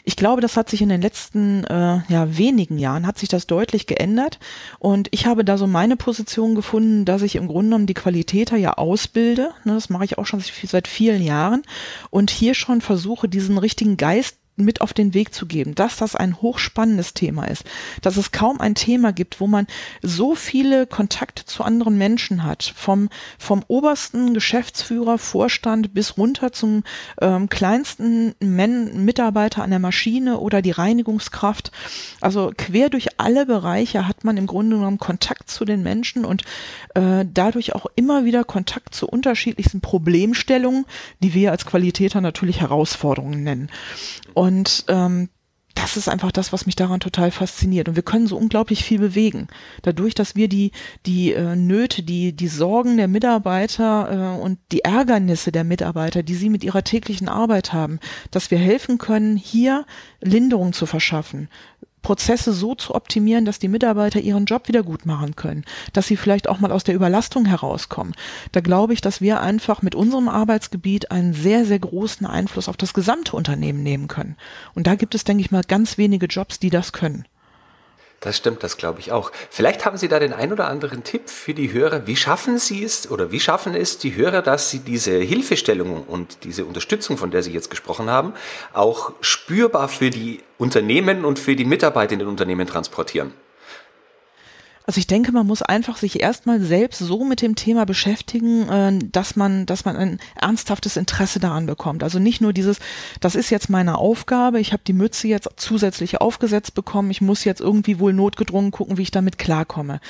Ich 0.04 0.16
glaube, 0.16 0.42
das 0.42 0.58
hat 0.58 0.68
sich 0.68 0.82
in 0.82 0.90
den 0.90 1.00
letzten 1.00 1.64
äh, 1.64 2.00
ja, 2.08 2.36
wenigen 2.36 2.76
Jahren, 2.76 3.06
hat 3.06 3.18
sich 3.18 3.30
das 3.30 3.46
deutlich 3.46 3.86
geändert. 3.86 4.38
Und 4.78 5.08
ich 5.10 5.24
habe 5.24 5.42
da 5.42 5.56
so 5.56 5.66
meine 5.66 5.96
Position 5.96 6.54
gefunden, 6.54 7.06
dass 7.06 7.22
ich 7.22 7.34
im 7.36 7.46
Grunde 7.48 7.70
genommen 7.70 7.86
die 7.86 7.94
Qualitäter 7.94 8.58
ja 8.58 8.74
ausbilde. 8.74 9.52
Ne, 9.64 9.72
das 9.72 9.88
mache 9.88 10.04
ich 10.04 10.18
auch 10.18 10.26
schon 10.26 10.42
seit 10.64 10.86
vielen 10.86 11.22
Jahren. 11.22 11.62
Und 12.10 12.30
hier 12.30 12.52
schon 12.52 12.82
versuche, 12.82 13.26
diesen 13.26 13.56
richtigen 13.56 13.96
Geist 13.96 14.36
mit 14.58 14.80
auf 14.80 14.92
den 14.92 15.14
Weg 15.14 15.34
zu 15.34 15.46
geben, 15.46 15.74
dass 15.74 15.96
das 15.96 16.14
ein 16.14 16.40
hochspannendes 16.40 17.14
Thema 17.14 17.44
ist, 17.44 17.64
dass 18.02 18.16
es 18.16 18.32
kaum 18.32 18.60
ein 18.60 18.74
Thema 18.74 19.12
gibt, 19.12 19.40
wo 19.40 19.46
man 19.46 19.66
so 20.02 20.34
viele 20.34 20.86
Kontakte 20.86 21.44
zu 21.44 21.62
anderen 21.62 21.98
Menschen 21.98 22.44
hat, 22.44 22.72
vom, 22.76 23.08
vom 23.38 23.64
obersten 23.68 24.34
Geschäftsführer, 24.34 25.18
Vorstand 25.18 25.94
bis 25.94 26.16
runter 26.16 26.52
zum 26.52 26.84
ähm, 27.20 27.48
kleinsten 27.48 28.34
Men 28.40 29.04
Mitarbeiter 29.04 29.62
an 29.62 29.70
der 29.70 29.78
Maschine 29.78 30.38
oder 30.38 30.62
die 30.62 30.70
Reinigungskraft. 30.70 31.72
Also 32.20 32.52
quer 32.56 32.90
durch 32.90 33.20
alle 33.20 33.46
Bereiche 33.46 34.06
hat 34.06 34.24
man 34.24 34.36
im 34.36 34.46
Grunde 34.46 34.76
genommen 34.76 34.98
Kontakt 34.98 35.50
zu 35.50 35.64
den 35.64 35.82
Menschen 35.82 36.24
und 36.24 36.42
äh, 36.94 37.24
dadurch 37.32 37.74
auch 37.74 37.86
immer 37.94 38.24
wieder 38.24 38.44
Kontakt 38.44 38.94
zu 38.94 39.06
unterschiedlichsten 39.06 39.80
Problemstellungen, 39.80 40.84
die 41.20 41.34
wir 41.34 41.52
als 41.52 41.66
Qualitäter 41.66 42.20
natürlich 42.20 42.60
Herausforderungen 42.60 43.42
nennen. 43.42 43.70
Und 44.34 44.47
ähm, 44.88 45.28
das 45.74 45.96
ist 45.96 46.08
einfach 46.08 46.32
das, 46.32 46.52
was 46.52 46.66
mich 46.66 46.74
daran 46.74 46.98
total 46.98 47.30
fasziniert. 47.30 47.88
Und 47.88 47.94
wir 47.94 48.02
können 48.02 48.26
so 48.26 48.36
unglaublich 48.36 48.84
viel 48.84 48.98
bewegen. 48.98 49.46
Dadurch, 49.82 50.14
dass 50.14 50.34
wir 50.34 50.48
die, 50.48 50.72
die 51.06 51.32
äh, 51.32 51.54
Nöte, 51.54 52.02
die, 52.02 52.32
die 52.32 52.48
Sorgen 52.48 52.96
der 52.96 53.06
Mitarbeiter 53.06 54.36
äh, 54.36 54.42
und 54.42 54.58
die 54.72 54.82
Ärgernisse 54.82 55.52
der 55.52 55.64
Mitarbeiter, 55.64 56.22
die 56.22 56.34
sie 56.34 56.50
mit 56.50 56.64
ihrer 56.64 56.82
täglichen 56.82 57.28
Arbeit 57.28 57.72
haben, 57.72 58.00
dass 58.32 58.50
wir 58.50 58.58
helfen 58.58 58.98
können, 58.98 59.36
hier 59.36 59.86
Linderung 60.20 60.72
zu 60.72 60.86
verschaffen, 60.86 61.48
Prozesse 62.08 62.54
so 62.54 62.74
zu 62.74 62.94
optimieren, 62.94 63.44
dass 63.44 63.58
die 63.58 63.68
Mitarbeiter 63.68 64.18
ihren 64.18 64.46
Job 64.46 64.66
wieder 64.68 64.82
gut 64.82 65.04
machen 65.04 65.36
können, 65.36 65.66
dass 65.92 66.06
sie 66.06 66.16
vielleicht 66.16 66.48
auch 66.48 66.58
mal 66.58 66.72
aus 66.72 66.82
der 66.82 66.94
Überlastung 66.94 67.44
herauskommen. 67.44 68.14
Da 68.52 68.60
glaube 68.60 68.94
ich, 68.94 69.02
dass 69.02 69.20
wir 69.20 69.42
einfach 69.42 69.82
mit 69.82 69.94
unserem 69.94 70.30
Arbeitsgebiet 70.30 71.10
einen 71.10 71.34
sehr, 71.34 71.66
sehr 71.66 71.78
großen 71.78 72.26
Einfluss 72.26 72.66
auf 72.66 72.78
das 72.78 72.94
gesamte 72.94 73.36
Unternehmen 73.36 73.82
nehmen 73.82 74.08
können. 74.08 74.38
Und 74.72 74.86
da 74.86 74.94
gibt 74.94 75.14
es, 75.14 75.24
denke 75.24 75.42
ich 75.42 75.50
mal, 75.50 75.64
ganz 75.68 75.98
wenige 75.98 76.24
Jobs, 76.24 76.58
die 76.58 76.70
das 76.70 76.94
können. 76.94 77.26
Das 78.20 78.36
stimmt, 78.36 78.64
das 78.64 78.76
glaube 78.76 78.98
ich 78.98 79.12
auch. 79.12 79.30
Vielleicht 79.48 79.84
haben 79.84 79.96
Sie 79.96 80.08
da 80.08 80.18
den 80.18 80.32
ein 80.32 80.52
oder 80.52 80.66
anderen 80.66 81.04
Tipp 81.04 81.30
für 81.30 81.54
die 81.54 81.72
Hörer. 81.72 82.08
Wie 82.08 82.16
schaffen 82.16 82.58
Sie 82.58 82.82
es 82.82 83.08
oder 83.08 83.30
wie 83.30 83.38
schaffen 83.38 83.76
es 83.76 83.98
die 83.98 84.16
Hörer, 84.16 84.42
dass 84.42 84.70
sie 84.70 84.80
diese 84.80 85.16
Hilfestellung 85.18 86.02
und 86.04 86.42
diese 86.42 86.64
Unterstützung, 86.64 87.16
von 87.16 87.30
der 87.30 87.44
Sie 87.44 87.52
jetzt 87.52 87.70
gesprochen 87.70 88.10
haben, 88.10 88.32
auch 88.72 89.12
spürbar 89.20 89.88
für 89.88 90.10
die 90.10 90.40
Unternehmen 90.58 91.24
und 91.24 91.38
für 91.38 91.54
die 91.54 91.64
Mitarbeiter 91.64 92.14
in 92.14 92.18
den 92.18 92.28
Unternehmen 92.28 92.66
transportieren? 92.66 93.32
Also 94.88 95.00
ich 95.00 95.06
denke, 95.06 95.32
man 95.32 95.46
muss 95.46 95.60
einfach 95.60 95.98
sich 95.98 96.18
erstmal 96.22 96.62
selbst 96.62 96.98
so 96.98 97.22
mit 97.22 97.42
dem 97.42 97.56
Thema 97.56 97.84
beschäftigen, 97.84 98.70
äh, 98.70 98.98
dass 99.12 99.36
man, 99.36 99.66
dass 99.66 99.84
man 99.84 99.96
ein 99.96 100.18
ernsthaftes 100.34 100.96
Interesse 100.96 101.40
daran 101.40 101.66
bekommt. 101.66 102.02
Also 102.02 102.18
nicht 102.18 102.40
nur 102.40 102.54
dieses, 102.54 102.78
das 103.20 103.34
ist 103.34 103.50
jetzt 103.50 103.68
meine 103.68 103.98
Aufgabe, 103.98 104.60
ich 104.60 104.72
habe 104.72 104.82
die 104.86 104.94
Mütze 104.94 105.28
jetzt 105.28 105.46
zusätzlich 105.56 106.22
aufgesetzt 106.22 106.74
bekommen, 106.74 107.10
ich 107.10 107.20
muss 107.20 107.44
jetzt 107.44 107.60
irgendwie 107.60 107.98
wohl 107.98 108.14
notgedrungen 108.14 108.70
gucken, 108.70 108.96
wie 108.96 109.02
ich 109.02 109.10
damit 109.10 109.36
klarkomme. 109.36 110.00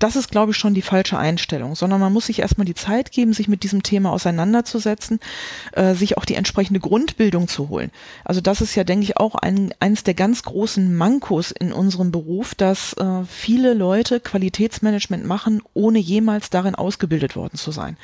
Das 0.00 0.16
ist, 0.16 0.32
glaube 0.32 0.50
ich, 0.50 0.56
schon 0.56 0.74
die 0.74 0.82
falsche 0.82 1.16
Einstellung, 1.16 1.76
sondern 1.76 2.00
man 2.00 2.12
muss 2.12 2.26
sich 2.26 2.40
erstmal 2.40 2.64
die 2.64 2.74
Zeit 2.74 3.12
geben, 3.12 3.34
sich 3.34 3.46
mit 3.46 3.62
diesem 3.62 3.84
Thema 3.84 4.10
auseinanderzusetzen, 4.10 5.20
äh, 5.74 5.94
sich 5.94 6.18
auch 6.18 6.24
die 6.24 6.34
entsprechende 6.34 6.80
Grundbildung 6.80 7.46
zu 7.46 7.68
holen. 7.68 7.92
Also 8.24 8.40
das 8.40 8.60
ist 8.60 8.74
ja, 8.74 8.82
denke 8.82 9.04
ich, 9.04 9.16
auch 9.16 9.36
ein, 9.36 9.72
eines 9.78 10.02
der 10.02 10.14
ganz 10.14 10.42
großen 10.42 10.96
Mankos 10.96 11.52
in 11.52 11.72
unserem 11.72 12.10
Beruf, 12.10 12.56
dass 12.56 12.94
äh, 12.94 13.22
viele 13.28 13.74
Leute 13.74 14.23
Qualitätsmanagement 14.24 15.24
machen, 15.24 15.62
ohne 15.74 15.98
jemals 15.98 16.50
darin 16.50 16.74
ausgebildet 16.74 17.36
worden 17.36 17.56
zu 17.56 17.70
sein. 17.70 17.96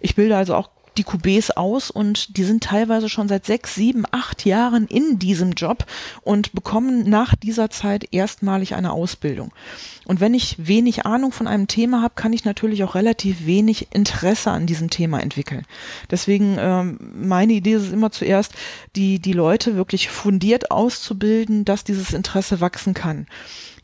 Ich 0.00 0.14
bilde 0.14 0.36
also 0.36 0.54
auch 0.54 0.70
die 0.98 1.04
QBs 1.04 1.52
aus 1.52 1.90
und 1.90 2.36
die 2.36 2.44
sind 2.44 2.62
teilweise 2.62 3.08
schon 3.08 3.28
seit 3.28 3.46
sechs, 3.46 3.74
sieben, 3.74 4.04
acht 4.10 4.44
Jahren 4.44 4.86
in 4.86 5.18
diesem 5.18 5.52
Job 5.52 5.86
und 6.22 6.52
bekommen 6.52 7.08
nach 7.08 7.34
dieser 7.34 7.70
Zeit 7.70 8.12
erstmalig 8.12 8.74
eine 8.74 8.92
Ausbildung. 8.92 9.52
Und 10.06 10.20
wenn 10.20 10.34
ich 10.34 10.56
wenig 10.58 11.06
Ahnung 11.06 11.32
von 11.32 11.46
einem 11.46 11.68
Thema 11.68 12.02
habe, 12.02 12.14
kann 12.16 12.32
ich 12.32 12.44
natürlich 12.44 12.82
auch 12.84 12.94
relativ 12.94 13.46
wenig 13.46 13.88
Interesse 13.92 14.50
an 14.50 14.66
diesem 14.66 14.90
Thema 14.90 15.20
entwickeln. 15.20 15.64
Deswegen 16.10 16.56
ähm, 16.58 16.98
meine 17.14 17.52
Idee 17.52 17.74
ist 17.74 17.84
es 17.84 17.92
immer 17.92 18.10
zuerst, 18.10 18.52
die, 18.96 19.20
die 19.20 19.32
Leute 19.32 19.76
wirklich 19.76 20.08
fundiert 20.08 20.70
auszubilden, 20.70 21.64
dass 21.64 21.84
dieses 21.84 22.12
Interesse 22.12 22.60
wachsen 22.60 22.94
kann. 22.94 23.26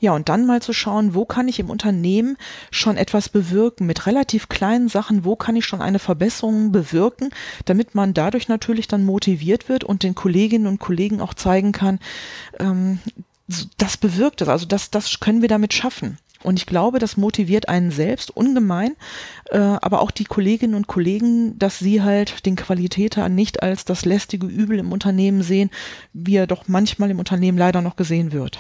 Ja, 0.04 0.12
und 0.12 0.28
dann 0.28 0.44
mal 0.44 0.60
zu 0.60 0.74
schauen, 0.74 1.14
wo 1.14 1.24
kann 1.24 1.48
ich 1.48 1.58
im 1.58 1.70
Unternehmen 1.70 2.36
schon 2.70 2.98
etwas 2.98 3.30
bewirken 3.30 3.86
mit 3.86 4.06
relativ 4.06 4.50
kleinen 4.50 4.90
Sachen, 4.90 5.24
wo 5.24 5.34
kann 5.34 5.56
ich 5.56 5.64
schon 5.64 5.80
eine 5.80 5.98
Verbesserung 5.98 6.72
bewirken, 6.72 7.30
damit 7.64 7.94
man 7.94 8.12
dadurch 8.12 8.46
natürlich 8.46 8.86
dann 8.86 9.06
motiviert 9.06 9.70
wird 9.70 9.82
und 9.82 10.02
den 10.02 10.14
Kolleginnen 10.14 10.66
und 10.66 10.78
Kollegen 10.78 11.22
auch 11.22 11.32
zeigen 11.32 11.72
kann, 11.72 12.00
ähm, 12.60 12.98
das 13.78 13.96
bewirkt 13.96 14.42
es, 14.42 14.48
also 14.48 14.66
das, 14.66 14.90
das 14.90 15.20
können 15.20 15.40
wir 15.40 15.48
damit 15.48 15.72
schaffen. 15.72 16.18
Und 16.42 16.58
ich 16.58 16.66
glaube, 16.66 16.98
das 16.98 17.16
motiviert 17.16 17.70
einen 17.70 17.90
selbst 17.90 18.30
ungemein, 18.36 18.96
äh, 19.52 19.56
aber 19.56 20.02
auch 20.02 20.10
die 20.10 20.24
Kolleginnen 20.24 20.74
und 20.74 20.86
Kollegen, 20.86 21.58
dass 21.58 21.78
sie 21.78 22.02
halt 22.02 22.44
den 22.44 22.56
Qualitäter 22.56 23.30
nicht 23.30 23.62
als 23.62 23.86
das 23.86 24.04
lästige 24.04 24.48
Übel 24.48 24.80
im 24.80 24.92
Unternehmen 24.92 25.42
sehen, 25.42 25.70
wie 26.12 26.36
er 26.36 26.46
doch 26.46 26.68
manchmal 26.68 27.10
im 27.10 27.20
Unternehmen 27.20 27.56
leider 27.56 27.80
noch 27.80 27.96
gesehen 27.96 28.32
wird. 28.32 28.58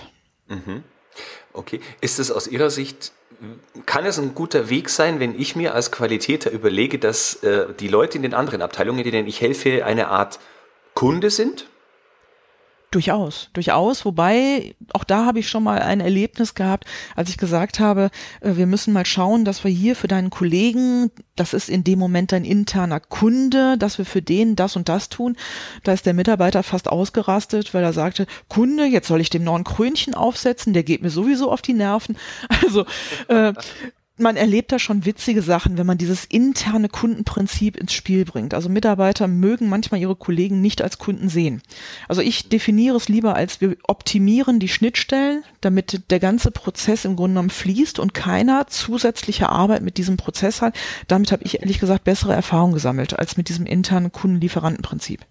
Mhm. 0.48 0.84
Okay. 1.54 1.80
Ist 2.00 2.18
es 2.18 2.30
aus 2.30 2.48
Ihrer 2.48 2.68
Sicht, 2.68 3.12
kann 3.86 4.04
es 4.04 4.18
ein 4.18 4.34
guter 4.34 4.68
Weg 4.70 4.90
sein, 4.90 5.20
wenn 5.20 5.40
ich 5.40 5.56
mir 5.56 5.74
als 5.74 5.92
Qualitäter 5.92 6.50
überlege, 6.50 6.98
dass 6.98 7.36
äh, 7.42 7.66
die 7.78 7.88
Leute 7.88 8.18
in 8.18 8.22
den 8.22 8.34
anderen 8.34 8.60
Abteilungen, 8.60 9.04
denen 9.04 9.26
ich 9.26 9.40
helfe, 9.40 9.84
eine 9.84 10.08
Art 10.08 10.40
Kunde 10.94 11.30
sind? 11.30 11.66
Durchaus, 12.94 13.50
durchaus. 13.54 14.04
Wobei, 14.04 14.76
auch 14.92 15.02
da 15.02 15.26
habe 15.26 15.40
ich 15.40 15.48
schon 15.48 15.64
mal 15.64 15.80
ein 15.80 15.98
Erlebnis 15.98 16.54
gehabt, 16.54 16.84
als 17.16 17.28
ich 17.28 17.36
gesagt 17.36 17.80
habe, 17.80 18.08
äh, 18.40 18.54
wir 18.54 18.66
müssen 18.66 18.94
mal 18.94 19.04
schauen, 19.04 19.44
dass 19.44 19.64
wir 19.64 19.70
hier 19.72 19.96
für 19.96 20.06
deinen 20.06 20.30
Kollegen, 20.30 21.10
das 21.34 21.54
ist 21.54 21.68
in 21.68 21.82
dem 21.82 21.98
Moment 21.98 22.30
dein 22.30 22.44
interner 22.44 23.00
Kunde, 23.00 23.76
dass 23.78 23.98
wir 23.98 24.04
für 24.04 24.22
den 24.22 24.54
das 24.54 24.76
und 24.76 24.88
das 24.88 25.08
tun. 25.08 25.36
Da 25.82 25.92
ist 25.92 26.06
der 26.06 26.14
Mitarbeiter 26.14 26.62
fast 26.62 26.88
ausgerastet, 26.88 27.74
weil 27.74 27.82
er 27.82 27.92
sagte, 27.92 28.28
Kunde, 28.48 28.84
jetzt 28.84 29.08
soll 29.08 29.20
ich 29.20 29.28
dem 29.28 29.42
noch 29.42 29.60
Krönchen 29.64 30.14
aufsetzen, 30.14 30.72
der 30.72 30.84
geht 30.84 31.02
mir 31.02 31.10
sowieso 31.10 31.50
auf 31.50 31.62
die 31.62 31.74
Nerven. 31.74 32.16
Also 32.64 32.86
äh, 33.28 33.52
man 34.16 34.36
erlebt 34.36 34.70
da 34.70 34.78
schon 34.78 35.04
witzige 35.04 35.42
Sachen, 35.42 35.76
wenn 35.76 35.86
man 35.86 35.98
dieses 35.98 36.24
interne 36.24 36.88
Kundenprinzip 36.88 37.76
ins 37.76 37.92
Spiel 37.92 38.24
bringt. 38.24 38.54
Also 38.54 38.68
Mitarbeiter 38.68 39.26
mögen 39.26 39.68
manchmal 39.68 40.00
ihre 40.00 40.14
Kollegen 40.14 40.60
nicht 40.60 40.82
als 40.82 40.98
Kunden 40.98 41.28
sehen. 41.28 41.62
Also 42.06 42.22
ich 42.22 42.48
definiere 42.48 42.96
es 42.96 43.08
lieber 43.08 43.34
als 43.34 43.60
wir 43.60 43.76
optimieren 43.82 44.60
die 44.60 44.68
Schnittstellen, 44.68 45.42
damit 45.60 46.10
der 46.10 46.20
ganze 46.20 46.52
Prozess 46.52 47.04
im 47.04 47.16
Grunde 47.16 47.34
genommen 47.34 47.50
fließt 47.50 47.98
und 47.98 48.14
keiner 48.14 48.68
zusätzliche 48.68 49.48
Arbeit 49.48 49.82
mit 49.82 49.96
diesem 49.98 50.16
Prozess 50.16 50.62
hat. 50.62 50.76
Damit 51.08 51.32
habe 51.32 51.42
ich 51.44 51.60
ehrlich 51.60 51.80
gesagt 51.80 52.04
bessere 52.04 52.34
Erfahrungen 52.34 52.74
gesammelt 52.74 53.18
als 53.18 53.36
mit 53.36 53.48
diesem 53.48 53.66
internen 53.66 54.12
Kundenlieferantenprinzip. 54.12 55.26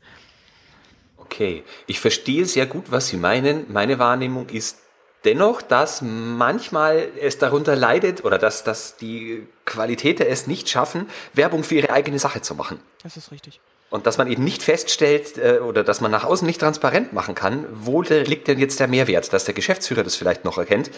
Okay, 1.18 1.64
ich 1.88 2.02
verstehe 2.02 2.46
sehr 2.46 2.66
gut, 2.66 2.92
was 2.92 3.08
Sie 3.08 3.18
meinen. 3.18 3.72
Meine 3.72 3.98
Wahrnehmung 3.98 4.50
ist 4.50 4.78
dennoch, 5.26 5.62
dass 5.62 6.02
manchmal 6.02 7.08
es 7.20 7.38
darunter 7.38 7.76
leidet 7.76 8.24
oder 8.26 8.38
dass, 8.38 8.64
dass 8.64 8.98
die 8.98 9.48
Qualitäter 9.66 10.28
es 10.28 10.48
nicht 10.48 10.70
schaffen, 10.70 11.10
Werbung 11.34 11.64
für 11.64 11.76
ihre 11.76 11.92
eigene 11.92 12.20
Sache 12.20 12.42
zu 12.42 12.56
machen. 12.56 12.80
Das 13.04 13.18
ist 13.18 13.32
richtig. 13.32 13.60
Und 13.90 14.08
dass 14.08 14.18
man 14.18 14.28
eben 14.28 14.44
nicht 14.44 14.64
feststellt 14.64 15.38
äh, 15.38 15.60
oder 15.60 15.84
dass 15.84 16.02
man 16.02 16.10
nach 16.10 16.24
außen 16.24 16.48
nicht 16.48 16.60
transparent 16.60 17.14
machen 17.14 17.36
kann, 17.36 17.68
wo 17.72 18.02
liegt 18.02 18.48
denn 18.48 18.58
jetzt 18.58 18.80
der 18.80 18.88
Mehrwert, 18.88 19.32
dass 19.34 19.46
der 19.46 19.54
Geschäftsführer 19.54 20.04
das 20.04 20.16
vielleicht 20.16 20.46
noch 20.46 20.58
erkennt, 20.58 20.90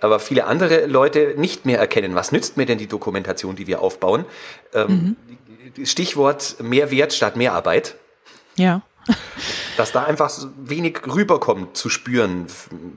aber 0.00 0.20
viele 0.20 0.44
andere 0.44 0.84
Leute 0.84 1.34
nicht 1.38 1.64
mehr 1.64 1.78
erkennen. 1.78 2.14
Was 2.14 2.30
nützt 2.30 2.58
mir 2.58 2.66
denn 2.66 2.76
die 2.76 2.88
Dokumentation, 2.88 3.56
die 3.56 3.66
wir 3.66 3.80
aufbauen? 3.80 4.26
Ähm, 4.74 5.16
mhm. 5.76 5.86
Stichwort 5.86 6.56
Mehrwert 6.60 7.14
statt 7.14 7.36
Mehrarbeit. 7.36 7.94
Ja. 8.56 8.82
Dass 9.76 9.92
da 9.92 10.04
einfach 10.04 10.30
wenig 10.56 11.00
rüberkommt 11.06 11.76
zu 11.76 11.88
spüren 11.88 12.46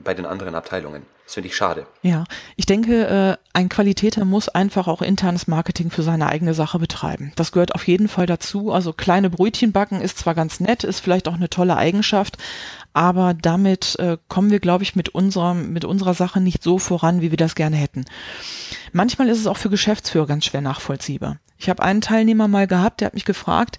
bei 0.04 0.14
den 0.14 0.26
anderen 0.26 0.54
Abteilungen. 0.54 1.02
Das 1.26 1.34
finde 1.34 1.48
ich 1.48 1.56
schade. 1.56 1.88
Ja, 2.02 2.22
ich 2.54 2.66
denke, 2.66 3.04
äh, 3.04 3.36
ein 3.52 3.68
Qualitäter 3.68 4.24
muss 4.24 4.48
einfach 4.48 4.86
auch 4.86 5.02
internes 5.02 5.48
Marketing 5.48 5.90
für 5.90 6.04
seine 6.04 6.28
eigene 6.28 6.54
Sache 6.54 6.78
betreiben. 6.78 7.32
Das 7.34 7.50
gehört 7.50 7.74
auf 7.74 7.86
jeden 7.88 8.06
Fall 8.06 8.26
dazu. 8.26 8.70
Also 8.70 8.92
kleine 8.92 9.28
Brötchen 9.28 9.72
backen 9.72 10.00
ist 10.00 10.18
zwar 10.18 10.36
ganz 10.36 10.60
nett, 10.60 10.84
ist 10.84 11.00
vielleicht 11.00 11.26
auch 11.26 11.34
eine 11.34 11.50
tolle 11.50 11.76
Eigenschaft, 11.76 12.38
aber 12.92 13.34
damit 13.34 13.96
äh, 13.98 14.18
kommen 14.28 14.52
wir, 14.52 14.60
glaube 14.60 14.84
ich, 14.84 14.94
mit 14.94 15.08
unserer, 15.08 15.54
mit 15.54 15.84
unserer 15.84 16.14
Sache 16.14 16.40
nicht 16.40 16.62
so 16.62 16.78
voran, 16.78 17.20
wie 17.20 17.32
wir 17.32 17.38
das 17.38 17.56
gerne 17.56 17.76
hätten. 17.76 18.04
Manchmal 18.92 19.28
ist 19.28 19.40
es 19.40 19.48
auch 19.48 19.58
für 19.58 19.70
Geschäftsführer 19.70 20.26
ganz 20.26 20.44
schwer 20.44 20.60
nachvollziehbar. 20.60 21.38
Ich 21.58 21.68
habe 21.68 21.82
einen 21.82 22.00
Teilnehmer 22.00 22.48
mal 22.48 22.66
gehabt, 22.66 23.00
der 23.00 23.06
hat 23.06 23.14
mich 23.14 23.24
gefragt, 23.24 23.78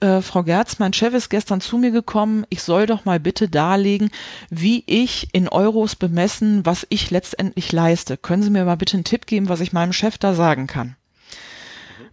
äh, 0.00 0.20
Frau 0.20 0.42
Gerz, 0.42 0.78
mein 0.78 0.92
Chef 0.92 1.14
ist 1.14 1.30
gestern 1.30 1.60
zu 1.60 1.78
mir 1.78 1.90
gekommen, 1.90 2.44
ich 2.50 2.62
soll 2.62 2.86
doch 2.86 3.04
mal 3.04 3.20
bitte 3.20 3.48
darlegen, 3.48 4.10
wie 4.50 4.84
ich 4.86 5.28
in 5.32 5.48
Euros 5.48 5.96
bemessen, 5.96 6.66
was 6.66 6.86
ich 6.90 7.10
letztendlich 7.10 7.72
leiste. 7.72 8.16
Können 8.16 8.42
Sie 8.42 8.50
mir 8.50 8.64
mal 8.64 8.76
bitte 8.76 8.96
einen 8.96 9.04
Tipp 9.04 9.26
geben, 9.26 9.48
was 9.48 9.60
ich 9.60 9.72
meinem 9.72 9.92
Chef 9.92 10.18
da 10.18 10.34
sagen 10.34 10.66
kann? 10.66 10.96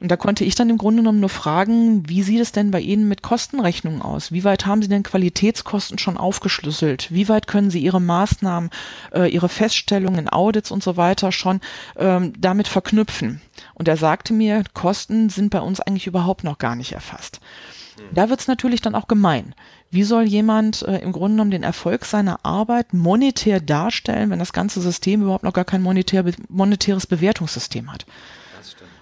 Und 0.02 0.10
da 0.10 0.18
konnte 0.18 0.44
ich 0.44 0.56
dann 0.56 0.72
im 0.72 0.80
Grunde 0.80 1.04
genommen 1.04 1.20
nur 1.20 1.30
fragen, 1.30 2.10
wie 2.10 2.24
sieht 2.24 2.42
es 2.42 2.52
denn 2.52 2.72
bei 2.72 2.80
Ihnen 2.80 3.08
mit 3.08 3.22
Kostenrechnungen 3.22 4.02
aus? 4.02 4.32
Wie 4.32 4.44
weit 4.44 4.66
haben 4.66 4.82
Sie 4.82 4.88
denn 4.88 5.04
Qualitätskosten 5.04 6.00
schon 6.00 6.18
aufgeschlüsselt? 6.18 7.12
Wie 7.12 7.30
weit 7.30 7.46
können 7.46 7.70
Sie 7.70 7.80
Ihre 7.80 8.02
Maßnahmen, 8.02 8.72
äh, 9.14 9.32
Ihre 9.32 9.48
Feststellungen, 9.48 10.28
Audits 10.28 10.72
und 10.72 10.84
so 10.84 10.98
weiter 10.98 11.32
schon 11.32 11.62
ähm, 11.98 12.34
damit 12.40 12.68
verknüpfen? 12.68 13.42
Und 13.76 13.88
er 13.88 13.96
sagte 13.96 14.34
mir, 14.34 14.64
Kosten 14.74 15.30
sind 15.30 15.52
bei 15.52 15.62
uns 15.62 15.80
eigentlich 15.80 16.08
überhaupt 16.08 16.44
noch 16.44 16.58
gar 16.58 16.76
nicht 16.76 16.94
erfasst. 16.94 17.40
Hm. 17.98 18.06
Da 18.16 18.28
wird 18.28 18.40
es 18.40 18.48
natürlich 18.48 18.82
dann 18.82 18.96
auch 18.96 19.08
gemein. 19.08 19.54
Wie 19.92 20.04
soll 20.04 20.24
jemand 20.24 20.82
äh, 20.82 20.98
im 20.98 21.12
Grunde 21.12 21.36
genommen 21.36 21.52
den 21.52 21.62
Erfolg 21.62 22.06
seiner 22.06 22.40
Arbeit 22.44 22.96
monetär 22.96 23.60
darstellen, 23.60 24.32
wenn 24.32 24.40
das 24.40 24.52
ganze 24.52 24.82
System 24.82 25.22
überhaupt 25.22 25.44
noch 25.44 25.54
gar 25.54 25.66
kein 25.66 25.84
monetär, 25.84 26.26
monetäres 26.50 27.06
Bewertungssystem 27.06 27.94
hat? 27.94 28.08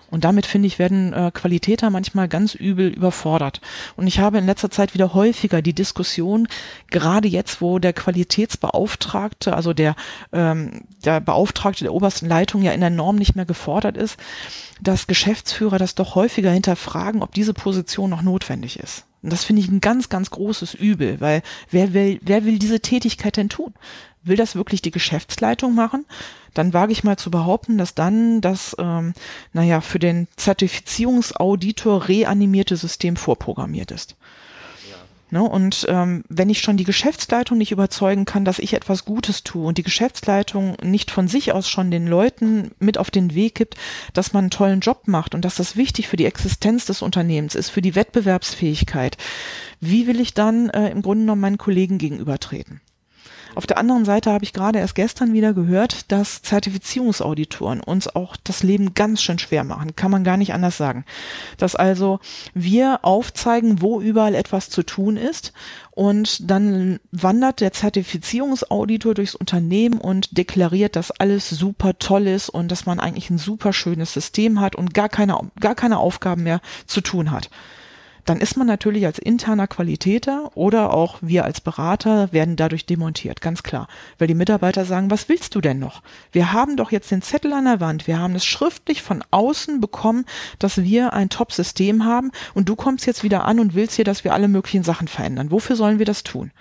Und 0.10 0.24
damit, 0.24 0.46
finde 0.46 0.68
ich, 0.68 0.80
werden 0.80 1.14
äh, 1.14 1.32
Qualitäter 1.34 1.90
manchmal 1.90 2.28
ganz 2.28 2.56
übel 2.56 2.88
überfordert. 2.88 3.62
Und 3.96 4.08
ich 4.08 4.20
habe 4.20 4.40
in 4.40 4.46
letzter 4.46 4.72
Zeit 4.72 4.94
wieder 4.94 5.14
häufiger 5.14 5.62
die 5.62 5.74
Diskussion, 5.74 6.48
gerade 6.90 7.28
jetzt, 7.28 7.62
wo 7.62 7.80
der 7.80 7.94
Qualitätsbeauftragte, 7.94 9.56
also 9.56 9.74
der, 9.74 9.96
ähm, 10.34 10.82
der 11.06 11.20
Beauftragte 11.20 11.84
der 11.84 11.94
obersten 11.94 12.28
Leitung 12.28 12.62
ja 12.62 12.72
in 12.72 12.82
der 12.82 12.90
Norm 12.90 13.18
nicht 13.18 13.36
mehr 13.36 13.46
gefordert 13.46 13.98
ist, 13.98 14.18
dass 14.82 15.08
Geschäftsführer 15.08 15.78
das 15.78 15.96
doch 15.96 16.16
häufiger 16.16 16.52
hinterfragen, 16.52 17.22
ob 17.22 17.34
diese 17.34 17.54
Position 17.54 18.10
noch 18.10 18.22
notwendig 18.22 18.80
ist. 18.80 19.06
Und 19.22 19.34
das 19.34 19.44
finde 19.44 19.62
ich 19.62 19.68
ein 19.70 19.82
ganz, 19.82 20.08
ganz 20.08 20.30
großes 20.30 20.74
Übel, 20.76 21.20
weil 21.20 21.42
wer 21.70 21.94
will, 21.94 22.20
wer 22.24 22.46
will 22.46 22.58
diese 22.58 22.80
Tätigkeit 22.80 23.36
denn 23.36 23.50
tun? 23.50 23.74
Will 24.24 24.38
das 24.38 24.56
wirklich 24.56 24.82
die 24.82 24.92
Geschäftsleitung 24.92 25.76
machen? 25.76 26.06
Dann 26.54 26.74
wage 26.74 26.92
ich 26.92 27.04
mal 27.04 27.18
zu 27.18 27.32
behaupten, 27.32 27.78
dass 27.78 27.96
dann 27.96 28.42
das, 28.42 28.76
ähm, 28.80 29.14
naja, 29.54 29.82
für 29.82 30.00
den 30.00 30.28
Zertifizierungsauditor 30.36 32.08
reanimierte 32.08 32.76
System 32.76 33.16
vorprogrammiert 33.16 33.92
ist. 33.92 34.16
Ne? 35.32 35.44
Und 35.44 35.86
ähm, 35.90 36.24
wenn 36.28 36.50
ich 36.50 36.60
schon 36.60 36.78
die 36.78 36.86
Geschäftsleitung 36.86 37.58
nicht 37.58 37.72
überzeugen 37.72 38.26
kann, 38.26 38.46
dass 38.46 38.60
ich 38.60 38.74
etwas 38.74 39.06
Gutes 39.06 39.44
tue 39.44 39.66
und 39.68 39.78
die 39.78 39.84
Geschäftsleitung 39.84 40.76
nicht 40.82 41.12
von 41.12 41.28
sich 41.28 41.52
aus 41.54 41.70
schon 41.70 41.92
den 41.92 42.08
Leuten 42.08 42.72
mit 42.80 42.98
auf 42.98 43.12
den 43.12 43.36
Weg 43.36 43.56
gibt, 43.56 43.76
dass 44.14 44.34
man 44.34 44.46
einen 44.46 44.52
tollen 44.52 44.80
Job 44.80 45.04
macht 45.08 45.36
und 45.36 45.46
dass 45.46 45.56
das 45.56 45.76
wichtig 45.76 46.08
für 46.08 46.18
die 46.18 46.26
Existenz 46.26 46.86
des 46.86 47.02
Unternehmens 47.02 47.54
ist, 47.54 47.70
für 47.70 47.82
die 47.82 47.96
Wettbewerbsfähigkeit, 47.96 49.18
wie 49.80 50.08
will 50.08 50.20
ich 50.20 50.34
dann 50.34 50.70
äh, 50.70 50.90
im 50.90 51.02
Grunde 51.02 51.24
genommen 51.24 51.42
meinen 51.42 51.58
Kollegen 51.58 52.00
gegenübertreten? 52.00 52.82
Auf 53.56 53.66
der 53.66 53.78
anderen 53.78 54.06
Seite 54.06 54.32
habe 54.32 54.44
ich 54.44 54.54
gerade 54.54 54.80
erst 54.80 54.96
gestern 54.96 55.34
wieder 55.34 55.54
gehört, 55.54 56.12
dass 56.12 56.42
Zertifizierungsauditoren 56.44 57.82
uns 57.82 58.08
auch 58.08 58.36
das 58.38 58.64
Leben 58.64 58.94
ganz 58.94 59.22
schön 59.22 59.40
schwer 59.40 59.64
machen. 59.64 59.96
Kann 59.96 60.12
man 60.12 60.24
gar 60.24 60.38
nicht 60.38 60.54
anders 60.54 60.78
sagen. 60.78 61.04
Dass 61.58 61.76
also 61.76 62.20
wir 62.54 63.00
aufzeigen, 63.02 63.82
wo 63.82 64.02
überall 64.02 64.36
etwas 64.36 64.70
zu 64.70 64.84
tun 64.84 65.18
ist 65.18 65.54
und 65.92 66.50
dann 66.50 67.00
wandert 67.12 67.62
der 67.62 67.74
Zertifizierungsauditor 67.74 69.16
durchs 69.16 69.36
Unternehmen 69.36 70.00
und 70.00 70.38
deklariert, 70.38 70.96
dass 70.96 71.12
alles 71.12 71.50
super 71.50 71.98
toll 71.98 72.28
ist 72.28 72.50
und 72.50 72.70
dass 72.72 72.86
man 72.86 73.00
eigentlich 73.00 73.30
ein 73.30 73.40
super 73.40 73.74
schönes 73.74 74.14
System 74.14 74.62
hat 74.62 74.76
und 74.76 74.94
gar 74.94 75.10
keine, 75.10 75.38
gar 75.60 75.76
keine 75.76 75.98
Aufgaben 75.98 76.44
mehr 76.44 76.62
zu 76.86 77.02
tun 77.02 77.32
hat 77.32 77.50
dann 78.26 78.40
ist 78.40 78.58
man 78.58 78.68
natürlich 78.68 79.06
als 79.06 79.20
interner 79.20 79.68
Qualitäter 79.68 80.52
oder 80.56 80.94
auch 80.94 81.18
wir 81.22 81.46
als 81.46 81.62
Berater 81.62 82.32
werden 82.32 82.56
dadurch 82.56 82.86
demontiert, 82.86 83.42
ganz 83.42 83.64
klar. 83.64 83.88
Weil 84.18 84.28
die 84.28 84.36
Mitarbeiter 84.36 84.86
sagen, 84.86 85.12
was 85.12 85.30
willst 85.30 85.56
du 85.56 85.62
denn 85.62 85.80
noch? 85.80 86.02
Wir 86.32 86.54
haben 86.54 86.78
doch 86.78 86.92
jetzt 86.92 87.12
den 87.12 87.22
Zettel 87.22 87.54
an 87.54 87.66
der 87.66 87.80
Wand, 87.80 88.08
wir 88.08 88.20
haben 88.20 88.36
es 88.36 88.46
schriftlich 88.46 89.02
von 89.02 89.24
außen 89.32 89.80
bekommen, 89.82 90.26
dass 90.60 90.84
wir 90.84 91.14
ein 91.14 91.30
Top-System 91.30 92.06
haben 92.06 92.32
und 92.54 92.70
du 92.70 92.76
kommst 92.76 93.06
jetzt 93.06 93.24
wieder 93.24 93.46
an 93.46 93.60
und 93.60 93.76
willst 93.76 93.96
hier, 93.96 94.06
dass 94.06 94.24
wir 94.24 94.34
alle 94.34 94.48
möglichen 94.48 94.84
Sachen 94.84 95.08
verändern. 95.08 95.52
Wofür 95.52 95.76
sollen 95.76 96.00
wir 96.00 96.06
das 96.06 96.24
tun? 96.24 96.52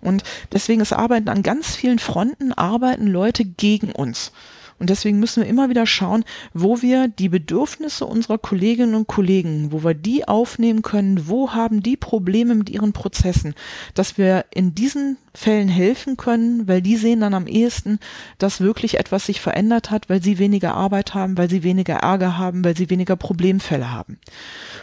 Und 0.00 0.22
deswegen 0.52 0.80
ist 0.80 0.92
Arbeiten 0.92 1.28
an 1.28 1.42
ganz 1.42 1.74
vielen 1.74 1.98
Fronten, 1.98 2.52
arbeiten 2.52 3.06
Leute 3.06 3.44
gegen 3.44 3.92
uns. 3.92 4.32
Und 4.78 4.90
deswegen 4.90 5.18
müssen 5.18 5.42
wir 5.42 5.48
immer 5.48 5.70
wieder 5.70 5.86
schauen, 5.86 6.24
wo 6.54 6.82
wir 6.82 7.08
die 7.08 7.28
Bedürfnisse 7.28 8.04
unserer 8.04 8.38
Kolleginnen 8.38 8.94
und 8.94 9.08
Kollegen, 9.08 9.72
wo 9.72 9.82
wir 9.82 9.94
die 9.94 10.26
aufnehmen 10.26 10.82
können, 10.82 11.28
wo 11.28 11.52
haben 11.52 11.82
die 11.82 11.96
Probleme 11.96 12.54
mit 12.54 12.70
ihren 12.70 12.92
Prozessen, 12.92 13.54
dass 13.94 14.18
wir 14.18 14.44
in 14.54 14.74
diesen 14.74 15.16
Fällen 15.34 15.68
helfen 15.68 16.16
können, 16.16 16.68
weil 16.68 16.82
die 16.82 16.96
sehen 16.96 17.20
dann 17.20 17.34
am 17.34 17.46
ehesten, 17.46 17.98
dass 18.38 18.60
wirklich 18.60 18.98
etwas 18.98 19.26
sich 19.26 19.40
verändert 19.40 19.90
hat, 19.90 20.08
weil 20.08 20.22
sie 20.22 20.38
weniger 20.38 20.74
Arbeit 20.74 21.14
haben, 21.14 21.36
weil 21.36 21.50
sie 21.50 21.62
weniger 21.62 21.96
Ärger 21.96 22.38
haben, 22.38 22.64
weil 22.64 22.76
sie 22.76 22.90
weniger 22.90 23.16
Problemfälle 23.16 23.90
haben. 23.90 24.18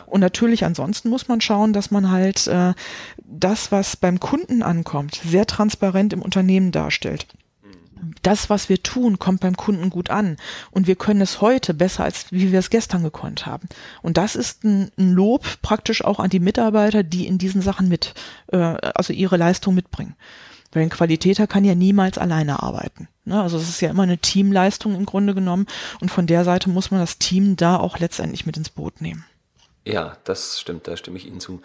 Und 0.05 0.19
natürlich 0.19 0.65
ansonsten 0.65 1.09
muss 1.09 1.27
man 1.27 1.41
schauen, 1.41 1.73
dass 1.73 1.91
man 1.91 2.11
halt 2.11 2.47
äh, 2.47 2.73
das, 3.23 3.71
was 3.71 3.95
beim 3.95 4.19
Kunden 4.19 4.61
ankommt, 4.61 5.21
sehr 5.25 5.45
transparent 5.45 6.13
im 6.13 6.21
Unternehmen 6.21 6.71
darstellt 6.71 7.27
das, 8.21 8.49
was 8.49 8.69
wir 8.69 8.81
tun, 8.81 9.19
kommt 9.19 9.41
beim 9.41 9.55
Kunden 9.57 9.89
gut 9.89 10.09
an. 10.09 10.37
Und 10.71 10.87
wir 10.87 10.95
können 10.95 11.21
es 11.21 11.41
heute 11.41 11.73
besser, 11.73 12.03
als 12.03 12.31
wie 12.31 12.51
wir 12.51 12.59
es 12.59 12.69
gestern 12.69 13.03
gekonnt 13.03 13.45
haben. 13.45 13.67
Und 14.01 14.17
das 14.17 14.35
ist 14.35 14.63
ein, 14.63 14.91
Lob 14.97 15.45
praktisch 15.61 16.03
auch 16.03 16.19
an 16.19 16.29
die 16.29 16.39
Mitarbeiter, 16.39 17.03
die 17.03 17.27
in 17.27 17.37
diesen 17.37 17.61
Sachen 17.61 17.87
mit, 17.87 18.13
äh, 18.51 18.57
also 18.57 19.13
ihre 19.13 19.37
Leistung 19.37 19.75
mitbringen. 19.75 20.15
Weil 20.71 20.83
ein 20.83 20.89
Qualitäter 20.89 21.47
kann 21.47 21.63
ja 21.63 21.75
niemals 21.75 22.17
alleine 22.17 22.61
arbeiten. 22.61 23.07
Ne? 23.23 23.41
Also 23.41 23.57
es 23.57 23.69
ist 23.69 23.81
ja 23.81 23.89
immer 23.89 24.03
eine 24.03 24.17
Teamleistung 24.17 24.95
im 24.95 25.05
Grunde 25.05 25.33
genommen. 25.33 25.67
Und 26.01 26.09
von 26.09 26.27
der 26.27 26.43
Seite 26.43 26.69
muss 26.69 26.91
man 26.91 26.99
das 26.99 27.17
Team 27.17 27.55
da 27.55 27.77
auch 27.77 27.99
letztendlich 27.99 28.45
mit 28.45 28.57
ins 28.57 28.69
Boot 28.69 29.01
nehmen. 29.01 29.25
Ja, 29.87 30.17
das 30.23 30.59
stimmt, 30.59 30.87
da 30.87 30.97
stimme 30.97 31.17
ich 31.17 31.27
Ihnen 31.27 31.39
zu. 31.39 31.61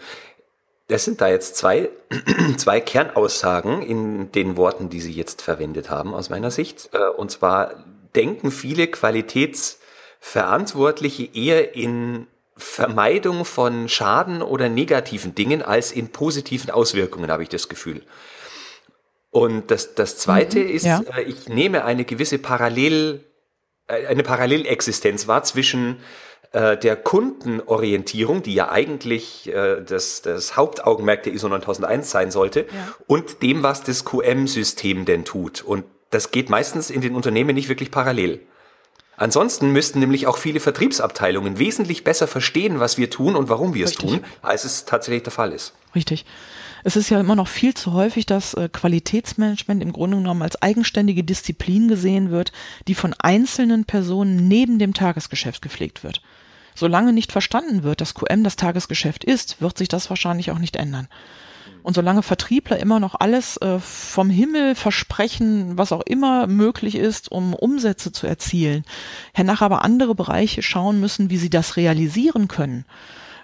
Das 0.91 1.05
sind 1.05 1.21
da 1.21 1.29
jetzt 1.29 1.55
zwei, 1.55 1.89
zwei 2.57 2.81
Kernaussagen 2.81 3.81
in 3.81 4.29
den 4.33 4.57
Worten, 4.57 4.89
die 4.89 4.99
Sie 4.99 5.13
jetzt 5.13 5.41
verwendet 5.41 5.89
haben, 5.89 6.13
aus 6.13 6.29
meiner 6.29 6.51
Sicht. 6.51 6.89
Äh, 6.91 7.07
und 7.07 7.31
zwar 7.31 7.85
denken 8.13 8.51
viele 8.51 8.87
Qualitätsverantwortliche 8.87 11.29
eher 11.33 11.75
in 11.75 12.27
Vermeidung 12.57 13.45
von 13.45 13.87
Schaden 13.87 14.41
oder 14.41 14.67
negativen 14.67 15.33
Dingen 15.33 15.61
als 15.61 15.93
in 15.93 16.09
positiven 16.09 16.71
Auswirkungen, 16.71 17.31
habe 17.31 17.43
ich 17.43 17.49
das 17.49 17.69
Gefühl. 17.69 18.01
Und 19.29 19.71
das, 19.71 19.95
das 19.95 20.17
zweite 20.17 20.59
mhm, 20.59 20.69
ist, 20.69 20.85
ja. 20.85 21.01
Äh, 21.15 21.21
ich 21.21 21.47
nehme 21.47 21.85
eine 21.85 22.03
gewisse 22.03 22.37
Parallel, 22.37 23.23
äh, 23.87 24.07
eine 24.07 24.23
Parallelexistenz 24.23 25.29
wahr 25.29 25.43
zwischen 25.43 26.01
äh, 26.51 26.77
der 26.77 26.95
Kundenorientierung, 26.95 28.43
die 28.43 28.53
ja 28.53 28.71
eigentlich 28.71 29.47
äh, 29.47 29.81
das, 29.81 30.21
das 30.21 30.57
Hauptaugenmerk 30.57 31.23
der 31.23 31.33
ISO 31.33 31.47
9001 31.47 32.11
sein 32.11 32.31
sollte, 32.31 32.61
ja. 32.61 32.93
und 33.07 33.41
dem, 33.41 33.63
was 33.63 33.83
das 33.83 34.05
QM-System 34.05 35.05
denn 35.05 35.23
tut. 35.25 35.61
Und 35.61 35.85
das 36.09 36.31
geht 36.31 36.49
meistens 36.49 36.89
in 36.89 37.01
den 37.01 37.15
Unternehmen 37.15 37.55
nicht 37.55 37.69
wirklich 37.69 37.89
parallel. 37.89 38.41
Ansonsten 39.15 39.71
müssten 39.71 39.99
nämlich 39.99 40.27
auch 40.27 40.37
viele 40.37 40.59
Vertriebsabteilungen 40.59 41.59
wesentlich 41.59 42.03
besser 42.03 42.27
verstehen, 42.27 42.79
was 42.79 42.97
wir 42.97 43.09
tun 43.09 43.35
und 43.35 43.49
warum 43.49 43.73
wir 43.73 43.85
es 43.85 43.93
tun, 43.93 44.21
als 44.41 44.65
es 44.65 44.85
tatsächlich 44.85 45.23
der 45.23 45.31
Fall 45.31 45.51
ist. 45.51 45.73
Richtig. 45.93 46.25
Es 46.83 46.95
ist 46.95 47.09
ja 47.09 47.19
immer 47.19 47.35
noch 47.35 47.47
viel 47.47 47.75
zu 47.75 47.93
häufig, 47.93 48.25
dass 48.25 48.55
äh, 48.55 48.67
Qualitätsmanagement 48.67 49.83
im 49.83 49.93
Grunde 49.93 50.17
genommen 50.17 50.41
als 50.41 50.61
eigenständige 50.61 51.23
Disziplin 51.23 51.87
gesehen 51.87 52.31
wird, 52.31 52.51
die 52.87 52.95
von 52.95 53.13
einzelnen 53.19 53.85
Personen 53.85 54.47
neben 54.47 54.79
dem 54.79 54.93
Tagesgeschäft 54.93 55.61
gepflegt 55.61 56.03
wird. 56.03 56.21
Solange 56.75 57.13
nicht 57.13 57.31
verstanden 57.31 57.83
wird, 57.83 58.01
dass 58.01 58.13
QM 58.13 58.43
das 58.43 58.55
Tagesgeschäft 58.55 59.23
ist, 59.23 59.61
wird 59.61 59.77
sich 59.77 59.87
das 59.87 60.09
wahrscheinlich 60.09 60.51
auch 60.51 60.59
nicht 60.59 60.75
ändern. 60.75 61.07
Und 61.83 61.95
solange 61.95 62.21
Vertriebler 62.21 62.79
immer 62.79 62.99
noch 62.99 63.15
alles 63.19 63.57
äh, 63.57 63.79
vom 63.79 64.29
Himmel 64.29 64.75
versprechen, 64.75 65.77
was 65.77 65.91
auch 65.91 66.01
immer 66.01 66.45
möglich 66.47 66.95
ist, 66.95 67.31
um 67.31 67.53
Umsätze 67.53 68.11
zu 68.11 68.27
erzielen, 68.27 68.83
hernach 69.33 69.61
aber 69.61 69.83
andere 69.83 70.13
Bereiche 70.13 70.61
schauen 70.61 70.99
müssen, 70.99 71.29
wie 71.29 71.37
sie 71.37 71.49
das 71.49 71.77
realisieren 71.77 72.47
können, 72.47 72.85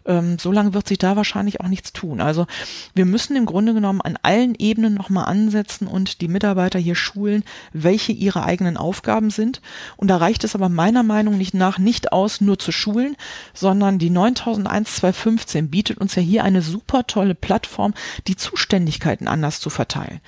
ähm, 0.07 0.39
so 0.39 0.51
lange 0.51 0.73
wird 0.73 0.87
sich 0.87 0.97
da 0.97 1.15
wahrscheinlich 1.15 1.61
auch 1.61 1.67
nichts 1.67 1.93
tun. 1.93 2.21
Also 2.21 2.47
wir 2.95 3.05
müssen 3.05 3.35
im 3.35 3.45
Grunde 3.45 3.73
genommen 3.73 4.01
an 4.01 4.17
allen 4.23 4.55
Ebenen 4.55 4.93
nochmal 4.93 5.25
ansetzen 5.25 5.87
und 5.87 6.21
die 6.21 6.27
Mitarbeiter 6.27 6.79
hier 6.79 6.95
schulen, 6.95 7.43
welche 7.73 8.11
ihre 8.11 8.43
eigenen 8.43 8.77
Aufgaben 8.77 9.29
sind. 9.29 9.61
Und 9.97 10.07
da 10.07 10.17
reicht 10.17 10.43
es 10.43 10.55
aber 10.55 10.69
meiner 10.69 11.03
Meinung 11.03 11.39
nach 11.53 11.77
nicht 11.77 12.11
aus, 12.11 12.41
nur 12.41 12.57
zu 12.57 12.71
schulen, 12.71 13.15
sondern 13.53 13.99
die 13.99 14.09
9001-215 14.09 15.67
bietet 15.67 15.97
uns 15.97 16.15
ja 16.15 16.21
hier 16.21 16.43
eine 16.43 16.61
super 16.61 17.05
tolle 17.05 17.35
Plattform, 17.35 17.93
die 18.27 18.35
Zuständigkeiten 18.35 19.27
anders 19.27 19.59
zu 19.59 19.69
verteilen. 19.69 20.21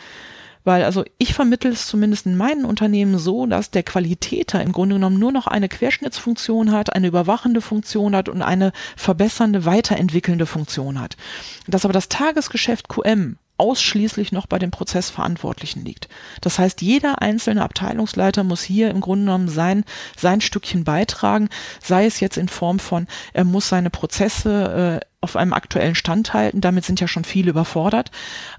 Weil 0.64 0.84
also 0.84 1.04
ich 1.18 1.34
vermittle 1.34 1.72
es 1.72 1.88
zumindest 1.88 2.26
in 2.26 2.38
meinen 2.38 2.66
Unternehmen 2.66 3.18
so, 3.18 3.46
dass 3.46 3.72
der 3.72 3.84
Qualitäter 3.84 4.62
im 4.62 4.72
Grunde 4.72 4.96
genommen 4.96 5.20
nur 5.20 5.32
noch 5.32 5.48
eine 5.48 5.70
Querschnittsfunktion 5.70 6.72
hat, 6.72 6.94
eine 6.94 7.08
überwachende 7.08 7.62
Funktion 7.62 8.16
hat 8.16 8.30
und 8.30 8.42
eine 8.42 8.72
verbessernde, 8.96 9.66
weiterentwickelnde 9.66 10.46
Funktion 10.46 11.00
hat. 11.00 11.18
Dass 11.68 11.86
aber 11.86 11.94
das 11.94 12.10
Tagesgeschäft 12.10 12.90
QM 12.90 13.38
ausschließlich 13.60 14.32
noch 14.32 14.48
bei 14.48 14.58
den 14.58 14.72
Prozessverantwortlichen 14.72 15.84
liegt. 15.84 16.08
Das 16.42 16.58
heißt, 16.58 16.82
jeder 16.82 17.22
einzelne 17.22 17.62
Abteilungsleiter 17.62 18.44
muss 18.44 18.64
hier 18.64 18.90
im 18.90 19.02
Grunde 19.02 19.26
genommen 19.26 19.50
sein, 19.50 19.84
sein 20.18 20.42
Stückchen 20.42 20.86
beitragen, 20.86 21.50
sei 21.84 22.06
es 22.06 22.22
jetzt 22.22 22.38
in 22.38 22.48
Form 22.48 22.80
von, 22.80 23.08
er 23.34 23.44
muss 23.44 23.70
seine 23.70 23.90
Prozesse 23.90 25.02
äh, 25.02 25.09
auf 25.22 25.36
einem 25.36 25.54
aktuellen 25.54 25.96
Stand 25.96 26.34
halten. 26.34 26.62
Damit 26.62 26.86
sind 26.86 27.02
ja 27.02 27.08
schon 27.08 27.26
viele 27.26 27.50
überfordert. 27.50 28.12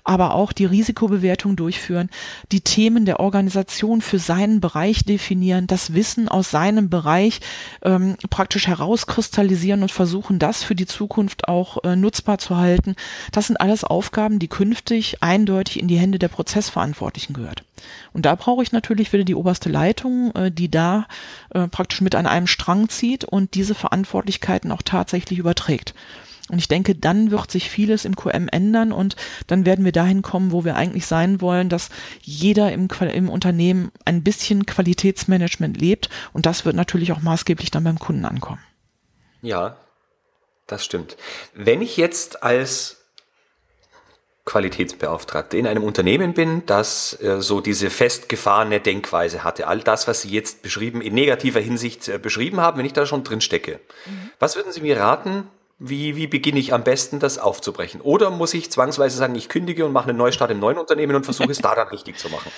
Aber 0.04 0.34
auch 0.34 0.52
die 0.52 0.66
Risikobewertung 0.66 1.56
durchführen, 1.56 2.10
die 2.52 2.60
Themen 2.60 3.06
der 3.06 3.20
Organisation 3.20 4.02
für 4.02 4.18
seinen 4.18 4.60
Bereich 4.60 5.04
definieren, 5.04 5.66
das 5.66 5.94
Wissen 5.94 6.28
aus 6.28 6.50
seinem 6.50 6.90
Bereich 6.90 7.40
ähm, 7.82 8.16
praktisch 8.28 8.66
herauskristallisieren 8.66 9.82
und 9.82 9.90
versuchen, 9.90 10.38
das 10.38 10.62
für 10.62 10.74
die 10.74 10.86
Zukunft 10.86 11.48
auch 11.48 11.82
äh, 11.84 11.96
nutzbar 11.96 12.38
zu 12.38 12.58
halten. 12.58 12.94
Das 13.32 13.46
sind 13.46 13.58
alles 13.58 13.84
Aufgaben, 13.84 14.38
die 14.38 14.48
künftig 14.48 15.22
eindeutig 15.22 15.80
in 15.80 15.88
die 15.88 15.98
Hände 15.98 16.18
der 16.18 16.28
Prozessverantwortlichen 16.28 17.32
gehört. 17.32 17.64
Und 18.12 18.26
da 18.26 18.34
brauche 18.34 18.62
ich 18.62 18.72
natürlich 18.72 19.12
wieder 19.14 19.24
die 19.24 19.34
oberste 19.34 19.70
Leitung, 19.70 20.34
äh, 20.34 20.50
die 20.50 20.70
da 20.70 21.06
äh, 21.54 21.68
praktisch 21.68 22.02
mit 22.02 22.14
an 22.14 22.26
einem 22.26 22.46
Strang 22.46 22.90
zieht 22.90 23.24
und 23.24 23.54
diese 23.54 23.74
Verantwortlichkeiten 23.74 24.72
auch 24.72 24.82
tatsächlich 24.82 25.38
überträgt. 25.38 25.94
Und 26.50 26.58
ich 26.58 26.68
denke, 26.68 26.94
dann 26.94 27.30
wird 27.30 27.50
sich 27.50 27.70
vieles 27.70 28.04
im 28.04 28.16
QM 28.16 28.48
ändern 28.48 28.92
und 28.92 29.16
dann 29.46 29.64
werden 29.64 29.84
wir 29.84 29.92
dahin 29.92 30.22
kommen, 30.22 30.52
wo 30.52 30.64
wir 30.64 30.76
eigentlich 30.76 31.06
sein 31.06 31.40
wollen, 31.40 31.68
dass 31.68 31.90
jeder 32.22 32.72
im, 32.72 32.88
im 33.12 33.28
Unternehmen 33.28 33.92
ein 34.04 34.22
bisschen 34.22 34.66
Qualitätsmanagement 34.66 35.80
lebt 35.80 36.10
und 36.32 36.46
das 36.46 36.64
wird 36.64 36.76
natürlich 36.76 37.12
auch 37.12 37.20
maßgeblich 37.20 37.70
dann 37.70 37.84
beim 37.84 37.98
Kunden 37.98 38.24
ankommen. 38.24 38.60
Ja, 39.42 39.76
das 40.66 40.84
stimmt. 40.84 41.16
Wenn 41.54 41.82
ich 41.82 41.96
jetzt 41.96 42.42
als 42.42 43.00
Qualitätsbeauftragte 44.44 45.56
in 45.56 45.66
einem 45.66 45.84
Unternehmen 45.84 46.34
bin, 46.34 46.64
das 46.66 47.20
äh, 47.22 47.40
so 47.40 47.60
diese 47.60 47.90
festgefahrene 47.90 48.80
Denkweise 48.80 49.44
hatte, 49.44 49.66
all 49.68 49.80
das, 49.80 50.08
was 50.08 50.22
Sie 50.22 50.30
jetzt 50.30 50.62
beschrieben, 50.62 51.02
in 51.02 51.14
negativer 51.14 51.60
Hinsicht 51.60 52.08
äh, 52.08 52.18
beschrieben 52.18 52.60
haben, 52.60 52.78
wenn 52.78 52.86
ich 52.86 52.92
da 52.92 53.06
schon 53.06 53.22
drin 53.22 53.40
stecke. 53.40 53.80
Mhm. 54.06 54.30
Was 54.38 54.56
würden 54.56 54.72
Sie 54.72 54.80
mir 54.80 54.98
raten, 54.98 55.46
Wie, 55.82 56.14
wie 56.14 56.26
beginne 56.26 56.58
ich 56.58 56.74
am 56.74 56.84
besten, 56.84 57.20
das 57.20 57.38
aufzubrechen? 57.38 58.02
Oder 58.02 58.28
muss 58.28 58.52
ich 58.52 58.70
zwangsweise 58.70 59.16
sagen, 59.16 59.34
ich 59.34 59.48
kündige 59.48 59.86
und 59.86 59.92
mache 59.92 60.10
einen 60.10 60.18
Neustart 60.18 60.50
im 60.50 60.58
neuen 60.58 60.76
Unternehmen 60.76 61.16
und 61.16 61.24
versuche 61.24 61.50
es 61.50 61.58
da 61.62 61.74
dann 61.74 61.88
richtig 61.88 62.18
zu 62.18 62.28
machen? 62.28 62.52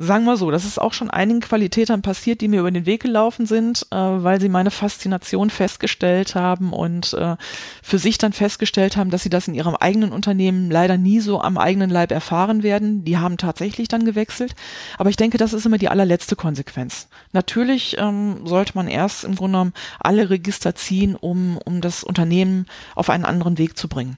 Sagen 0.00 0.24
wir 0.24 0.36
so, 0.36 0.52
das 0.52 0.64
ist 0.64 0.80
auch 0.80 0.92
schon 0.92 1.10
einigen 1.10 1.40
Qualitätern 1.40 2.02
passiert, 2.02 2.40
die 2.40 2.46
mir 2.46 2.60
über 2.60 2.70
den 2.70 2.86
Weg 2.86 3.02
gelaufen 3.02 3.46
sind, 3.46 3.84
äh, 3.90 3.96
weil 3.96 4.40
sie 4.40 4.48
meine 4.48 4.70
Faszination 4.70 5.50
festgestellt 5.50 6.36
haben 6.36 6.72
und 6.72 7.12
äh, 7.14 7.36
für 7.82 7.98
sich 7.98 8.16
dann 8.16 8.32
festgestellt 8.32 8.96
haben, 8.96 9.10
dass 9.10 9.24
sie 9.24 9.28
das 9.28 9.48
in 9.48 9.54
ihrem 9.54 9.74
eigenen 9.74 10.12
Unternehmen 10.12 10.70
leider 10.70 10.96
nie 10.96 11.18
so 11.18 11.40
am 11.40 11.58
eigenen 11.58 11.90
Leib 11.90 12.12
erfahren 12.12 12.62
werden. 12.62 13.04
Die 13.04 13.18
haben 13.18 13.38
tatsächlich 13.38 13.88
dann 13.88 14.04
gewechselt. 14.04 14.54
Aber 14.98 15.10
ich 15.10 15.16
denke, 15.16 15.36
das 15.36 15.52
ist 15.52 15.66
immer 15.66 15.78
die 15.78 15.88
allerletzte 15.88 16.36
Konsequenz. 16.36 17.08
Natürlich 17.32 17.96
ähm, 17.98 18.46
sollte 18.46 18.72
man 18.76 18.86
erst 18.86 19.24
im 19.24 19.34
Grunde 19.34 19.48
genommen 19.58 19.72
alle 19.98 20.30
Register 20.30 20.76
ziehen, 20.76 21.16
um, 21.16 21.58
um 21.64 21.80
das 21.80 22.04
Unternehmen 22.04 22.66
auf 22.94 23.10
einen 23.10 23.24
anderen 23.24 23.58
Weg 23.58 23.76
zu 23.76 23.88
bringen. 23.88 24.16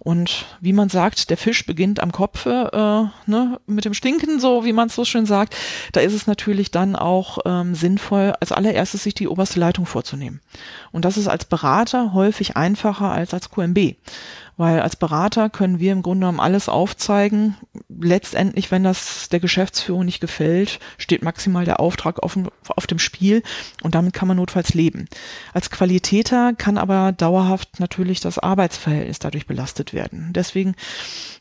Und 0.00 0.46
wie 0.60 0.72
man 0.72 0.88
sagt, 0.88 1.30
der 1.30 1.36
Fisch 1.36 1.64
beginnt 1.66 2.00
am 2.00 2.10
Kopfe, 2.10 3.10
äh, 3.26 3.30
ne, 3.30 3.60
mit 3.66 3.84
dem 3.84 3.94
Stinken, 3.94 4.40
so 4.40 4.64
wie 4.64 4.72
man 4.72 4.88
es 4.88 4.96
so 4.96 5.04
schön 5.04 5.19
schön 5.20 5.26
sagt, 5.26 5.56
da 5.92 6.00
ist 6.00 6.14
es 6.14 6.26
natürlich 6.26 6.70
dann 6.70 6.96
auch 6.96 7.38
ähm, 7.44 7.74
sinnvoll, 7.74 8.32
als 8.40 8.52
allererstes 8.52 9.02
sich 9.02 9.14
die 9.14 9.28
oberste 9.28 9.60
Leitung 9.60 9.86
vorzunehmen. 9.86 10.40
Und 10.92 11.04
das 11.04 11.16
ist 11.16 11.28
als 11.28 11.44
Berater 11.44 12.12
häufig 12.14 12.56
einfacher 12.56 13.10
als 13.10 13.34
als 13.34 13.50
QMB. 13.50 13.96
Weil 14.60 14.80
als 14.80 14.94
Berater 14.94 15.48
können 15.48 15.78
wir 15.78 15.90
im 15.90 16.02
Grunde 16.02 16.26
genommen 16.26 16.38
alles 16.38 16.68
aufzeigen. 16.68 17.56
Letztendlich, 17.88 18.70
wenn 18.70 18.84
das 18.84 19.30
der 19.30 19.40
Geschäftsführung 19.40 20.04
nicht 20.04 20.20
gefällt, 20.20 20.80
steht 20.98 21.22
maximal 21.22 21.64
der 21.64 21.80
Auftrag 21.80 22.22
auf, 22.22 22.38
auf 22.68 22.86
dem 22.86 22.98
Spiel 22.98 23.42
und 23.82 23.94
damit 23.94 24.12
kann 24.12 24.28
man 24.28 24.36
notfalls 24.36 24.74
leben. 24.74 25.06
Als 25.54 25.70
Qualitäter 25.70 26.52
kann 26.52 26.76
aber 26.76 27.12
dauerhaft 27.12 27.80
natürlich 27.80 28.20
das 28.20 28.38
Arbeitsverhältnis 28.38 29.18
dadurch 29.18 29.46
belastet 29.46 29.94
werden. 29.94 30.34
Deswegen, 30.34 30.74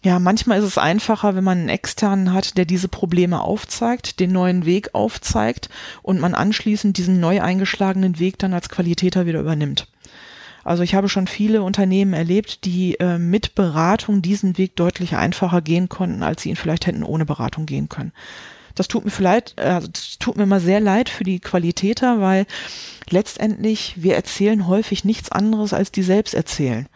ja, 0.02 0.18
manchmal 0.20 0.60
ist 0.60 0.66
es 0.66 0.78
einfacher, 0.78 1.36
wenn 1.36 1.44
man 1.44 1.58
einen 1.58 1.68
externen 1.68 2.32
hat, 2.32 2.58
der 2.58 2.64
diese 2.64 2.88
Probleme 2.88 3.42
aufzeigt, 3.42 4.22
den 4.22 4.32
neuen 4.32 4.66
Weg 4.66 4.96
aufzeigt 4.96 5.68
und 6.04 6.22
man 6.22 6.36
anschließend 6.36 6.98
diesen 6.98 7.20
neu 7.20 7.42
eingeschlagenen 7.42 8.18
Weg 8.18 8.40
dann 8.40 8.54
als 8.54 8.70
Qualitäter 8.70 9.26
wieder 9.26 9.42
übernimmt. 9.42 9.90
Also 10.70 10.84
ich 10.84 10.94
habe 10.94 11.10
schon 11.10 11.26
viele 11.26 11.64
Unternehmen 11.64 12.14
erlebt, 12.14 12.64
die 12.64 12.94
äh, 13.00 13.18
mit 13.18 13.56
Beratung 13.56 14.22
diesen 14.22 14.60
Weg 14.60 14.76
deutlich 14.76 15.16
einfacher 15.16 15.64
gehen 15.64 15.90
konnten, 15.90 16.22
als 16.22 16.44
sie 16.44 16.50
ihn 16.50 16.56
vielleicht 16.56 16.86
hätten 16.86 17.02
ohne 17.02 17.26
Beratung 17.26 17.66
gehen 17.66 17.90
können. 17.90 18.12
Das 18.76 18.88
tut 18.88 19.04
mir 19.04 19.10
vielleicht, 19.10 19.58
äh, 19.58 19.64
also 19.64 19.88
das 19.88 20.20
tut 20.20 20.38
mir 20.38 20.46
mal 20.46 20.60
sehr 20.60 20.80
leid 20.80 21.10
für 21.10 21.24
die 21.24 21.40
Qualitäter, 21.40 22.22
weil 22.22 22.46
letztendlich 23.10 23.96
wir 24.04 24.14
erzählen 24.16 24.68
häufig 24.68 25.04
nichts 25.04 25.32
anderes, 25.32 25.74
als 25.74 25.92
die 25.92 26.04
selbst 26.04 26.36
erzählen. 26.36 26.88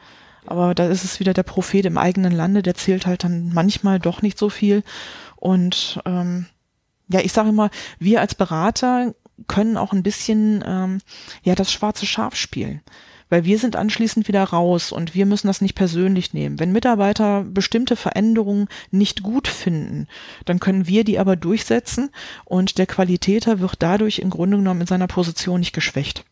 Aber 0.45 0.75
da 0.75 0.85
ist 0.85 1.03
es 1.03 1.19
wieder 1.19 1.33
der 1.33 1.41
Prophet 1.41 1.87
im 1.87 1.97
eigenen 1.97 2.31
Lande, 2.31 2.61
der 2.61 2.75
zählt 2.75 3.07
halt 3.07 3.23
dann 3.23 3.49
manchmal 3.55 3.97
doch 3.97 4.21
nicht 4.21 4.37
so 4.37 4.49
viel. 4.49 4.83
Und 5.35 5.99
ähm, 6.05 6.45
ja, 7.07 7.21
ich 7.21 7.33
sage 7.33 7.49
immer, 7.49 7.71
wir 7.97 8.21
als 8.21 8.35
Berater 8.35 9.15
können 9.47 9.77
auch 9.77 9.93
ein 9.93 10.03
bisschen 10.03 10.63
ähm, 10.63 10.99
ja 11.41 11.55
das 11.55 11.71
schwarze 11.71 12.05
Schaf 12.05 12.35
spielen 12.35 12.81
weil 13.33 13.45
wir 13.45 13.57
sind 13.57 13.75
anschließend 13.75 14.27
wieder 14.27 14.43
raus 14.43 14.91
und 14.91 15.15
wir 15.15 15.25
müssen 15.25 15.47
das 15.47 15.59
nicht 15.59 15.73
persönlich 15.73 16.35
nehmen. 16.35 16.59
Wenn 16.59 16.71
Mitarbeiter 16.71 17.43
bestimmte 17.43 17.95
Veränderungen 17.95 18.67
nicht 18.91 19.23
gut 19.23 19.47
finden, 19.47 20.07
dann 20.45 20.59
können 20.59 20.85
wir 20.85 21.03
die 21.03 21.17
aber 21.17 21.35
durchsetzen 21.35 22.11
und 22.45 22.77
der 22.77 22.85
Qualitäter 22.85 23.59
wird 23.59 23.77
dadurch 23.79 24.19
im 24.19 24.29
Grunde 24.29 24.57
genommen 24.57 24.81
in 24.81 24.87
seiner 24.87 25.07
Position 25.07 25.61
nicht 25.61 25.73
geschwächt. 25.73 26.25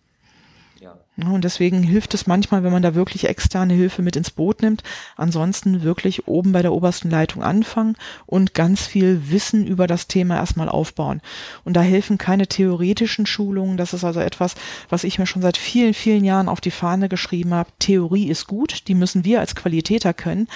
Und 1.27 1.43
deswegen 1.43 1.83
hilft 1.83 2.13
es 2.13 2.27
manchmal, 2.27 2.63
wenn 2.63 2.71
man 2.71 2.81
da 2.81 2.95
wirklich 2.95 3.27
externe 3.27 3.73
Hilfe 3.73 4.01
mit 4.01 4.15
ins 4.15 4.31
Boot 4.31 4.61
nimmt. 4.61 4.83
Ansonsten 5.15 5.83
wirklich 5.83 6.27
oben 6.27 6.51
bei 6.51 6.61
der 6.61 6.73
obersten 6.73 7.09
Leitung 7.09 7.43
anfangen 7.43 7.95
und 8.25 8.53
ganz 8.53 8.85
viel 8.85 9.29
Wissen 9.29 9.67
über 9.67 9.87
das 9.87 10.07
Thema 10.07 10.37
erstmal 10.37 10.69
aufbauen. 10.69 11.21
Und 11.63 11.75
da 11.75 11.81
helfen 11.81 12.17
keine 12.17 12.47
theoretischen 12.47 13.25
Schulungen. 13.25 13.77
Das 13.77 13.93
ist 13.93 14.03
also 14.03 14.19
etwas, 14.19 14.55
was 14.89 15.03
ich 15.03 15.19
mir 15.19 15.25
schon 15.25 15.41
seit 15.41 15.57
vielen, 15.57 15.93
vielen 15.93 16.23
Jahren 16.23 16.49
auf 16.49 16.61
die 16.61 16.71
Fahne 16.71 17.09
geschrieben 17.09 17.53
habe. 17.53 17.69
Theorie 17.79 18.29
ist 18.29 18.47
gut, 18.47 18.87
die 18.87 18.95
müssen 18.95 19.25
wir 19.25 19.39
als 19.39 19.55
Qualitäter 19.55 20.13
können. 20.13 20.47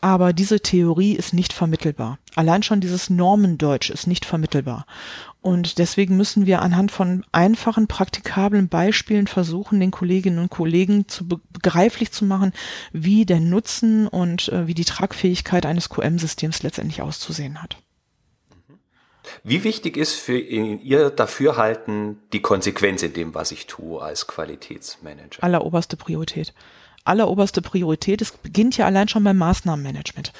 Aber 0.00 0.32
diese 0.32 0.58
Theorie 0.58 1.12
ist 1.12 1.32
nicht 1.32 1.52
vermittelbar. 1.52 2.18
Allein 2.34 2.64
schon 2.64 2.80
dieses 2.80 3.08
Normendeutsch 3.08 3.88
ist 3.90 4.08
nicht 4.08 4.24
vermittelbar. 4.24 4.84
Und 5.42 5.78
deswegen 5.78 6.16
müssen 6.16 6.46
wir 6.46 6.62
anhand 6.62 6.92
von 6.92 7.26
einfachen, 7.32 7.88
praktikablen 7.88 8.68
Beispielen 8.68 9.26
versuchen, 9.26 9.80
den 9.80 9.90
Kolleginnen 9.90 10.38
und 10.38 10.50
Kollegen 10.50 11.08
zu 11.08 11.26
begreiflich 11.26 12.12
zu 12.12 12.24
machen, 12.24 12.52
wie 12.92 13.26
der 13.26 13.40
Nutzen 13.40 14.06
und 14.06 14.48
äh, 14.50 14.68
wie 14.68 14.74
die 14.74 14.84
Tragfähigkeit 14.84 15.66
eines 15.66 15.88
QM-Systems 15.88 16.62
letztendlich 16.62 17.02
auszusehen 17.02 17.60
hat. 17.60 17.76
Wie 19.42 19.64
wichtig 19.64 19.96
ist 19.96 20.14
für 20.14 20.38
Ihr 20.38 21.10
Dafürhalten 21.10 22.18
die 22.32 22.40
Konsequenz 22.40 23.02
in 23.02 23.12
dem, 23.12 23.34
was 23.34 23.50
ich 23.50 23.66
tue 23.66 24.00
als 24.00 24.28
Qualitätsmanager? 24.28 25.42
Alleroberste 25.42 25.96
Priorität 25.96 26.54
alleroberste 27.04 27.62
Priorität. 27.62 28.22
Es 28.22 28.32
beginnt 28.32 28.76
ja 28.76 28.86
allein 28.86 29.08
schon 29.08 29.24
beim 29.24 29.36
Maßnahmenmanagement. 29.38 30.32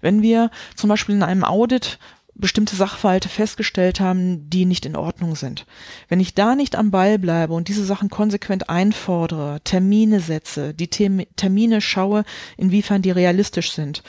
Wenn 0.00 0.22
wir 0.22 0.50
zum 0.74 0.88
Beispiel 0.88 1.14
in 1.14 1.22
einem 1.22 1.44
Audit 1.44 1.98
bestimmte 2.34 2.76
Sachverhalte 2.76 3.28
festgestellt 3.28 4.00
haben, 4.00 4.48
die 4.48 4.64
nicht 4.64 4.86
in 4.86 4.96
Ordnung 4.96 5.36
sind. 5.36 5.66
Wenn 6.08 6.20
ich 6.20 6.34
da 6.34 6.54
nicht 6.54 6.76
am 6.76 6.90
Ball 6.90 7.18
bleibe 7.18 7.54
und 7.54 7.68
diese 7.68 7.84
Sachen 7.84 8.08
konsequent 8.08 8.70
einfordere, 8.70 9.60
Termine 9.64 10.20
setze, 10.20 10.74
die 10.74 10.88
Termine 10.88 11.80
schaue, 11.80 12.24
inwiefern 12.56 13.02
die 13.02 13.10
realistisch 13.10 13.72
sind 13.72 14.02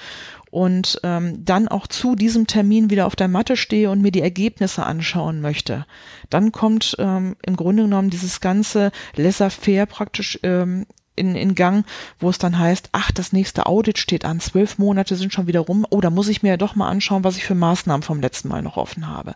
und 0.51 0.99
ähm, 1.03 1.43
dann 1.43 1.67
auch 1.69 1.87
zu 1.87 2.15
diesem 2.15 2.45
Termin 2.45 2.89
wieder 2.89 3.07
auf 3.07 3.15
der 3.15 3.29
Matte 3.29 3.55
stehe 3.55 3.89
und 3.89 4.01
mir 4.01 4.11
die 4.11 4.21
Ergebnisse 4.21 4.85
anschauen 4.85 5.41
möchte, 5.41 5.85
dann 6.29 6.51
kommt 6.51 6.95
ähm, 6.99 7.37
im 7.45 7.55
Grunde 7.55 7.83
genommen 7.83 8.09
dieses 8.09 8.41
ganze 8.41 8.91
laissez-faire 9.15 9.85
praktisch 9.85 10.37
ähm, 10.43 10.85
in, 11.21 11.35
in 11.35 11.55
Gang, 11.55 11.85
wo 12.19 12.29
es 12.29 12.37
dann 12.37 12.59
heißt, 12.59 12.89
ach, 12.91 13.11
das 13.11 13.31
nächste 13.31 13.67
Audit 13.67 13.97
steht 13.97 14.25
an, 14.25 14.39
zwölf 14.39 14.77
Monate 14.77 15.15
sind 15.15 15.31
schon 15.31 15.47
wieder 15.47 15.61
rum, 15.61 15.85
oh, 15.89 16.01
da 16.01 16.09
muss 16.09 16.27
ich 16.27 16.43
mir 16.43 16.49
ja 16.49 16.57
doch 16.57 16.75
mal 16.75 16.89
anschauen, 16.89 17.23
was 17.23 17.37
ich 17.37 17.45
für 17.45 17.55
Maßnahmen 17.55 18.03
vom 18.03 18.19
letzten 18.19 18.49
Mal 18.49 18.61
noch 18.61 18.75
offen 18.75 19.07
habe. 19.07 19.35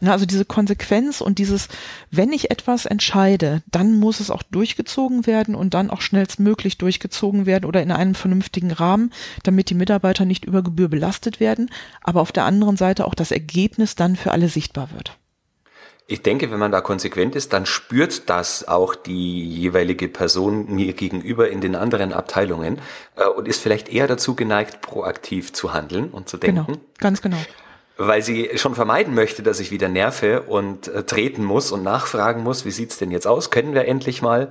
Ja. 0.00 0.12
Also 0.12 0.24
diese 0.24 0.44
Konsequenz 0.44 1.20
und 1.20 1.38
dieses, 1.38 1.68
wenn 2.10 2.32
ich 2.32 2.50
etwas 2.50 2.86
entscheide, 2.86 3.62
dann 3.70 3.96
muss 3.96 4.20
es 4.20 4.30
auch 4.30 4.42
durchgezogen 4.42 5.26
werden 5.26 5.54
und 5.54 5.74
dann 5.74 5.90
auch 5.90 6.00
schnellstmöglich 6.00 6.78
durchgezogen 6.78 7.44
werden 7.44 7.66
oder 7.66 7.82
in 7.82 7.90
einem 7.90 8.14
vernünftigen 8.14 8.70
Rahmen, 8.70 9.12
damit 9.42 9.68
die 9.70 9.74
Mitarbeiter 9.74 10.24
nicht 10.24 10.44
über 10.44 10.62
Gebühr 10.62 10.88
belastet 10.88 11.40
werden, 11.40 11.70
aber 12.02 12.20
auf 12.20 12.32
der 12.32 12.44
anderen 12.44 12.76
Seite 12.76 13.06
auch 13.06 13.14
das 13.14 13.32
Ergebnis 13.32 13.96
dann 13.96 14.16
für 14.16 14.30
alle 14.30 14.48
sichtbar 14.48 14.90
wird. 14.92 15.18
Ich 16.10 16.22
denke, 16.22 16.50
wenn 16.50 16.58
man 16.58 16.72
da 16.72 16.80
konsequent 16.80 17.36
ist, 17.36 17.52
dann 17.52 17.66
spürt 17.66 18.28
das 18.28 18.66
auch 18.66 18.96
die 18.96 19.46
jeweilige 19.46 20.08
Person 20.08 20.66
mir 20.74 20.92
gegenüber 20.92 21.48
in 21.48 21.60
den 21.60 21.76
anderen 21.76 22.12
Abteilungen 22.12 22.80
äh, 23.14 23.26
und 23.26 23.46
ist 23.46 23.62
vielleicht 23.62 23.88
eher 23.88 24.08
dazu 24.08 24.34
geneigt, 24.34 24.80
proaktiv 24.80 25.52
zu 25.52 25.72
handeln 25.72 26.10
und 26.10 26.28
zu 26.28 26.36
denken. 26.36 26.66
Genau, 26.66 26.78
ganz 26.98 27.22
genau. 27.22 27.36
Weil 27.96 28.22
sie 28.22 28.50
schon 28.56 28.74
vermeiden 28.74 29.14
möchte, 29.14 29.44
dass 29.44 29.60
ich 29.60 29.70
wieder 29.70 29.88
nerve 29.88 30.42
und 30.42 30.88
äh, 30.88 31.04
treten 31.04 31.44
muss 31.44 31.70
und 31.70 31.84
nachfragen 31.84 32.42
muss, 32.42 32.64
wie 32.64 32.72
sieht's 32.72 32.98
denn 32.98 33.12
jetzt 33.12 33.28
aus? 33.28 33.52
Können 33.52 33.72
wir 33.72 33.86
endlich 33.86 34.20
mal? 34.20 34.48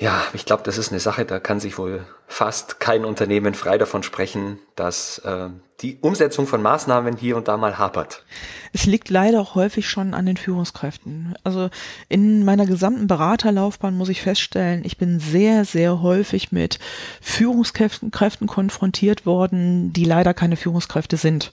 Ja, 0.00 0.22
ich 0.32 0.44
glaube, 0.44 0.62
das 0.62 0.78
ist 0.78 0.92
eine 0.92 1.00
Sache, 1.00 1.24
da 1.24 1.40
kann 1.40 1.58
sich 1.58 1.76
wohl 1.76 2.06
fast 2.28 2.78
kein 2.78 3.04
Unternehmen 3.04 3.54
frei 3.54 3.78
davon 3.78 4.04
sprechen, 4.04 4.60
dass 4.76 5.18
äh, 5.18 5.48
die 5.80 5.98
Umsetzung 6.00 6.46
von 6.46 6.62
Maßnahmen 6.62 7.16
hier 7.16 7.36
und 7.36 7.48
da 7.48 7.56
mal 7.56 7.78
hapert. 7.78 8.24
Es 8.72 8.86
liegt 8.86 9.10
leider 9.10 9.40
auch 9.40 9.56
häufig 9.56 9.88
schon 9.88 10.14
an 10.14 10.24
den 10.24 10.36
Führungskräften. 10.36 11.34
Also 11.42 11.68
in 12.08 12.44
meiner 12.44 12.64
gesamten 12.64 13.08
Beraterlaufbahn 13.08 13.96
muss 13.96 14.08
ich 14.08 14.22
feststellen, 14.22 14.84
ich 14.84 14.98
bin 14.98 15.18
sehr, 15.18 15.64
sehr 15.64 16.00
häufig 16.00 16.52
mit 16.52 16.78
Führungskräften 17.20 18.46
konfrontiert 18.46 19.26
worden, 19.26 19.92
die 19.92 20.04
leider 20.04 20.32
keine 20.32 20.56
Führungskräfte 20.56 21.16
sind 21.16 21.52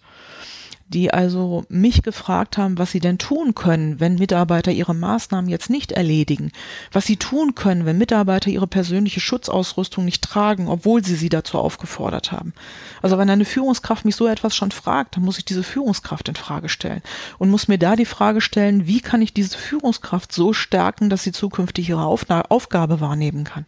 die 0.87 1.11
also 1.11 1.65
mich 1.67 2.03
gefragt 2.03 2.57
haben, 2.57 2.77
was 2.77 2.91
sie 2.91 2.99
denn 2.99 3.17
tun 3.17 3.55
können, 3.55 3.99
wenn 3.99 4.15
Mitarbeiter 4.15 4.71
ihre 4.71 4.93
Maßnahmen 4.93 5.49
jetzt 5.49 5.69
nicht 5.71 5.91
erledigen, 5.91 6.51
was 6.91 7.05
sie 7.05 7.17
tun 7.17 7.55
können, 7.55 7.85
wenn 7.85 7.97
Mitarbeiter 7.97 8.51
ihre 8.51 8.67
persönliche 8.67 9.19
Schutzausrüstung 9.19 10.05
nicht 10.05 10.23
tragen, 10.23 10.67
obwohl 10.67 11.03
sie 11.03 11.15
sie 11.15 11.29
dazu 11.29 11.57
aufgefordert 11.57 12.31
haben. 12.31 12.53
Also 13.01 13.17
wenn 13.17 13.29
eine 13.29 13.45
Führungskraft 13.45 14.05
mich 14.05 14.15
so 14.15 14.27
etwas 14.27 14.55
schon 14.55 14.71
fragt, 14.71 15.15
dann 15.15 15.23
muss 15.23 15.39
ich 15.39 15.45
diese 15.45 15.63
Führungskraft 15.63 16.29
in 16.29 16.35
Frage 16.35 16.69
stellen 16.69 17.01
und 17.39 17.49
muss 17.49 17.67
mir 17.67 17.79
da 17.79 17.95
die 17.95 18.05
Frage 18.05 18.39
stellen, 18.39 18.85
wie 18.85 19.01
kann 19.01 19.23
ich 19.23 19.33
diese 19.33 19.57
Führungskraft 19.57 20.31
so 20.31 20.53
stärken, 20.53 21.09
dass 21.09 21.23
sie 21.23 21.31
zukünftig 21.31 21.89
ihre 21.89 22.05
Aufgabe 22.05 23.01
wahrnehmen 23.01 23.43
kann. 23.43 23.65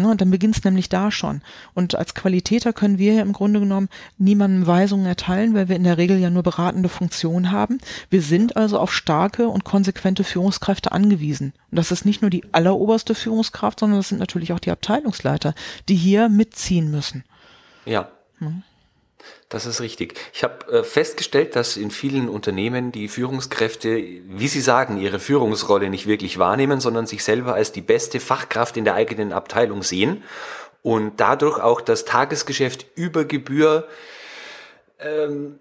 Ne, 0.00 0.10
und 0.10 0.20
dann 0.20 0.30
beginnt 0.30 0.56
es 0.56 0.64
nämlich 0.64 0.88
da 0.88 1.10
schon. 1.10 1.42
Und 1.74 1.94
als 1.94 2.14
Qualitäter 2.14 2.72
können 2.72 2.98
wir 2.98 3.14
ja 3.14 3.22
im 3.22 3.32
Grunde 3.32 3.60
genommen 3.60 3.88
niemandem 4.18 4.66
Weisungen 4.66 5.06
erteilen, 5.06 5.54
weil 5.54 5.68
wir 5.68 5.76
in 5.76 5.84
der 5.84 5.98
Regel 5.98 6.18
ja 6.18 6.30
nur 6.30 6.42
beratende 6.42 6.88
Funktion 6.88 7.50
haben. 7.50 7.78
Wir 8.08 8.22
sind 8.22 8.56
also 8.56 8.78
auf 8.78 8.92
starke 8.92 9.48
und 9.48 9.64
konsequente 9.64 10.24
Führungskräfte 10.24 10.92
angewiesen. 10.92 11.52
Und 11.70 11.76
das 11.76 11.92
ist 11.92 12.04
nicht 12.04 12.22
nur 12.22 12.30
die 12.30 12.44
alleroberste 12.52 13.14
Führungskraft, 13.14 13.80
sondern 13.80 13.98
das 13.98 14.08
sind 14.08 14.18
natürlich 14.18 14.52
auch 14.52 14.60
die 14.60 14.70
Abteilungsleiter, 14.70 15.54
die 15.88 15.96
hier 15.96 16.28
mitziehen 16.28 16.90
müssen. 16.90 17.24
Ja. 17.84 18.08
Hm. 18.38 18.62
Das 19.50 19.66
ist 19.66 19.80
richtig. 19.80 20.14
Ich 20.32 20.44
habe 20.44 20.72
äh, 20.72 20.84
festgestellt, 20.84 21.56
dass 21.56 21.76
in 21.76 21.90
vielen 21.90 22.28
Unternehmen 22.28 22.92
die 22.92 23.08
Führungskräfte, 23.08 23.96
wie 23.98 24.46
Sie 24.46 24.60
sagen, 24.60 24.96
ihre 24.96 25.18
Führungsrolle 25.18 25.90
nicht 25.90 26.06
wirklich 26.06 26.38
wahrnehmen, 26.38 26.80
sondern 26.80 27.06
sich 27.06 27.24
selber 27.24 27.54
als 27.54 27.72
die 27.72 27.80
beste 27.80 28.20
Fachkraft 28.20 28.76
in 28.76 28.84
der 28.84 28.94
eigenen 28.94 29.32
Abteilung 29.32 29.82
sehen 29.82 30.22
und 30.82 31.18
dadurch 31.18 31.58
auch 31.58 31.80
das 31.80 32.04
Tagesgeschäft 32.04 32.86
über 32.94 33.24
Gebühr 33.24 33.88
ähm, 35.00 35.58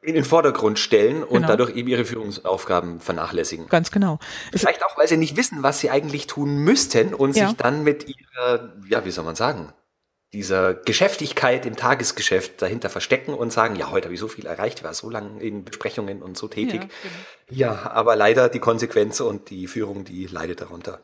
in 0.00 0.14
den 0.14 0.24
Vordergrund 0.24 0.78
stellen 0.78 1.22
und 1.22 1.42
genau. 1.42 1.48
dadurch 1.48 1.76
eben 1.76 1.88
ihre 1.88 2.06
Führungsaufgaben 2.06 3.00
vernachlässigen. 3.00 3.68
Ganz 3.68 3.90
genau. 3.90 4.18
Vielleicht 4.54 4.82
auch, 4.86 4.96
weil 4.96 5.06
sie 5.06 5.18
nicht 5.18 5.36
wissen, 5.36 5.62
was 5.62 5.80
sie 5.80 5.90
eigentlich 5.90 6.28
tun 6.28 6.58
müssten 6.58 7.12
und 7.12 7.36
ja. 7.36 7.48
sich 7.48 7.58
dann 7.58 7.82
mit 7.82 8.08
ihrer, 8.08 8.72
ja, 8.88 9.04
wie 9.04 9.10
soll 9.10 9.24
man 9.24 9.34
sagen, 9.34 9.74
dieser 10.36 10.74
Geschäftigkeit 10.74 11.64
im 11.64 11.76
Tagesgeschäft 11.76 12.60
dahinter 12.60 12.90
verstecken 12.90 13.32
und 13.32 13.54
sagen, 13.54 13.74
ja, 13.76 13.90
heute 13.90 14.06
habe 14.06 14.14
ich 14.14 14.20
so 14.20 14.28
viel 14.28 14.44
erreicht, 14.44 14.84
war 14.84 14.92
so 14.92 15.08
lange 15.08 15.42
in 15.42 15.64
Besprechungen 15.64 16.22
und 16.22 16.36
so 16.36 16.46
tätig. 16.46 16.82
Ja, 16.82 16.88
genau. 17.02 17.82
ja, 17.82 17.90
aber 17.90 18.16
leider 18.16 18.50
die 18.50 18.58
Konsequenz 18.58 19.20
und 19.20 19.48
die 19.48 19.66
Führung, 19.66 20.04
die 20.04 20.26
leidet 20.26 20.60
darunter. 20.60 21.00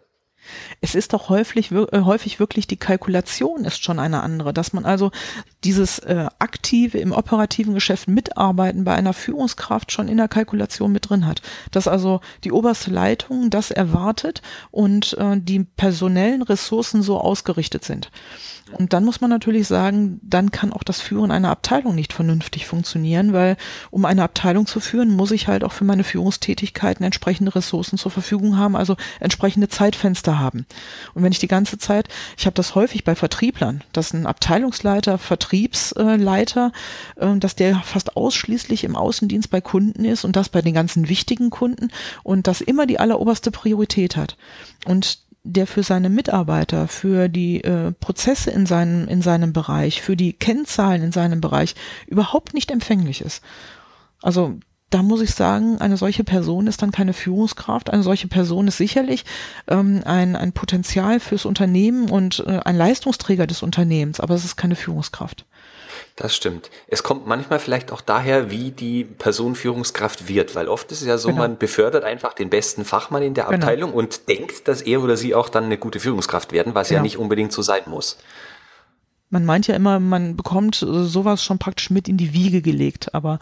Es 0.81 0.95
ist 0.95 1.13
doch 1.13 1.29
häufig, 1.29 1.71
äh, 1.73 2.01
häufig 2.01 2.41
wirklich 2.41 2.67
die 2.67 2.77
Kalkulation 2.77 3.65
ist 3.65 3.83
schon 3.83 3.99
eine 3.99 4.23
andere, 4.23 4.53
dass 4.53 4.73
man 4.73 4.85
also 4.85 5.11
dieses 5.65 5.99
äh, 6.01 6.27
aktive 6.39 6.99
im 6.99 7.13
operativen 7.13 7.75
Geschäft 7.75 8.09
mitarbeiten 8.09 8.85
bei 8.85 8.95
einer 8.95 9.13
Führungskraft 9.13 9.93
schon 9.93 10.09
in 10.09 10.17
der 10.17 10.29
Kalkulation 10.29 10.93
mit 10.93 11.09
drin 11.09 11.27
hat, 11.27 11.43
dass 11.71 11.89
also 11.89 12.21
die 12.45 12.53
oberste 12.53 12.91
Leitung 12.91 13.51
das 13.51 13.71
erwartet 13.71 14.43
und 14.71 15.17
äh, 15.19 15.37
die 15.39 15.61
personellen 15.65 16.43
Ressourcen 16.43 17.03
so 17.03 17.21
ausgerichtet 17.21 17.85
sind. 17.85 18.11
Und 18.73 18.93
dann 18.93 19.05
muss 19.05 19.21
man 19.21 19.31
natürlich 19.31 19.69
sagen, 19.69 20.21
dann 20.23 20.51
kann 20.51 20.73
auch 20.73 20.83
das 20.83 21.01
Führen 21.01 21.31
einer 21.31 21.51
Abteilung 21.51 21.95
nicht 21.95 22.13
vernünftig 22.13 22.67
funktionieren, 22.67 23.33
weil 23.33 23.57
um 23.91 24.05
eine 24.05 24.23
Abteilung 24.23 24.67
zu 24.67 24.81
führen, 24.81 25.11
muss 25.11 25.31
ich 25.31 25.49
halt 25.49 25.65
auch 25.65 25.73
für 25.73 25.85
meine 25.85 26.05
Führungstätigkeiten 26.05 27.05
entsprechende 27.05 27.55
Ressourcen 27.55 27.99
zur 27.99 28.11
Verfügung 28.11 28.57
haben, 28.57 28.77
also 28.77 28.97
entsprechende 29.21 29.69
Zeitfenster 29.69 30.32
haben. 30.39 30.67
Und 31.15 31.23
wenn 31.23 31.33
ich 31.33 31.39
die 31.39 31.49
ganze 31.49 31.79
Zeit, 31.79 32.09
ich 32.37 32.47
habe 32.47 32.55
das 32.55 32.75
häufig 32.75 33.05
bei 33.05 33.15
Vertrieblern, 33.15 33.83
dass 33.93 34.13
ein 34.13 34.27
Abteilungsleiter, 34.27 35.19
Vertriebsleiter, 35.19 36.73
äh, 37.17 37.37
dass 37.37 37.57
der 37.57 37.77
fast 37.85 38.17
ausschließlich 38.17 38.85
im 38.85 38.97
Außendienst 38.97 39.51
bei 39.51 39.61
Kunden 39.61 40.05
ist 40.05 40.25
und 40.25 40.37
das 40.37 40.49
bei 40.49 40.63
den 40.63 40.75
ganzen 40.75 41.09
wichtigen 41.09 41.51
Kunden 41.51 41.91
und 42.23 42.47
das 42.47 42.61
immer 42.61 42.87
die 42.87 43.01
alleroberste 43.01 43.51
Priorität 43.51 44.17
hat. 44.17 44.37
Und 44.87 45.19
der 45.45 45.67
für 45.67 45.83
seine 45.83 46.09
Mitarbeiter, 46.09 46.87
für 46.87 47.29
die 47.29 47.65
äh, 47.65 47.93
Prozesse 47.93 48.51
in 48.51 48.67
seinem, 48.67 49.09
in 49.09 49.23
seinem 49.23 49.53
Bereich, 49.53 50.01
für 50.01 50.17
die 50.17 50.33
Kennzahlen 50.33 51.03
in 51.03 51.13
seinem 51.13 51.41
Bereich 51.41 51.75
überhaupt 52.07 52.55
nicht 52.55 52.71
empfänglich 52.71 53.21
ist. 53.23 53.43
Also 54.23 54.59
da 54.93 55.03
muss 55.03 55.23
ich 55.23 55.35
sagen, 55.35 55.79
eine 55.81 55.97
solche 55.97 56.23
Person 56.23 56.67
ist 56.67 56.83
dann 56.83 56.93
keine 56.93 57.15
Führungskraft. 57.15 57.91
Eine 57.91 58.03
solche 58.03 58.29
Person 58.29 58.69
ist 58.69 58.77
sicherlich 58.77 59.25
ähm, 59.69 60.03
ein, 60.05 60.37
ein 60.37 60.53
Potenzial 60.53 61.19
fürs 61.19 61.45
Unternehmen 61.47 62.11
und 62.11 62.45
äh, 62.47 62.61
ein 62.65 62.77
Leistungsträger 62.77 63.47
des 63.47 63.63
Unternehmens, 63.63 64.21
aber 64.21 64.35
es 64.35 64.45
ist 64.45 64.57
keine 64.57 64.77
Führungskraft. 64.77 65.45
Das 66.17 66.37
stimmt. 66.37 66.71
Es 66.89 67.03
kommt 67.03 67.27
manchmal 67.27 67.59
vielleicht 67.59 67.91
auch 67.91 68.03
daher, 68.03 68.51
wie 68.51 68.71
die 68.71 69.05
Person 69.05 69.55
Führungskraft 69.55 70.29
wird, 70.29 70.55
weil 70.55 70.69
oft 70.69 70.93
ist 70.93 71.01
es 71.01 71.07
ja 71.07 71.17
so, 71.17 71.29
genau. 71.29 71.41
man 71.41 71.57
befördert 71.57 72.05
einfach 72.05 72.35
den 72.35 72.51
besten 72.51 72.85
Fachmann 72.85 73.23
in 73.23 73.35
der 73.35 73.45
genau. 73.45 73.57
Abteilung 73.57 73.93
und 73.95 74.29
denkt, 74.29 74.69
dass 74.69 74.83
er 74.83 75.03
oder 75.03 75.17
sie 75.17 75.35
auch 75.35 75.49
dann 75.49 75.65
eine 75.65 75.79
gute 75.79 76.01
Führungskraft 76.01 76.53
werden, 76.53 76.75
was 76.75 76.89
genau. 76.89 76.99
ja 76.99 77.03
nicht 77.03 77.17
unbedingt 77.17 77.53
so 77.53 77.63
sein 77.63 77.83
muss 77.87 78.19
man 79.33 79.47
meint 79.47 79.67
ja 79.67 79.75
immer, 79.75 79.99
man 79.99 80.37
bekommt 80.37 80.75
sowas 80.75 81.43
schon 81.43 81.59
praktisch 81.59 81.89
mit 81.89 82.07
in 82.07 82.19
die 82.19 82.35
Wiege 82.35 82.61
gelegt, 82.61 83.15
aber 83.15 83.39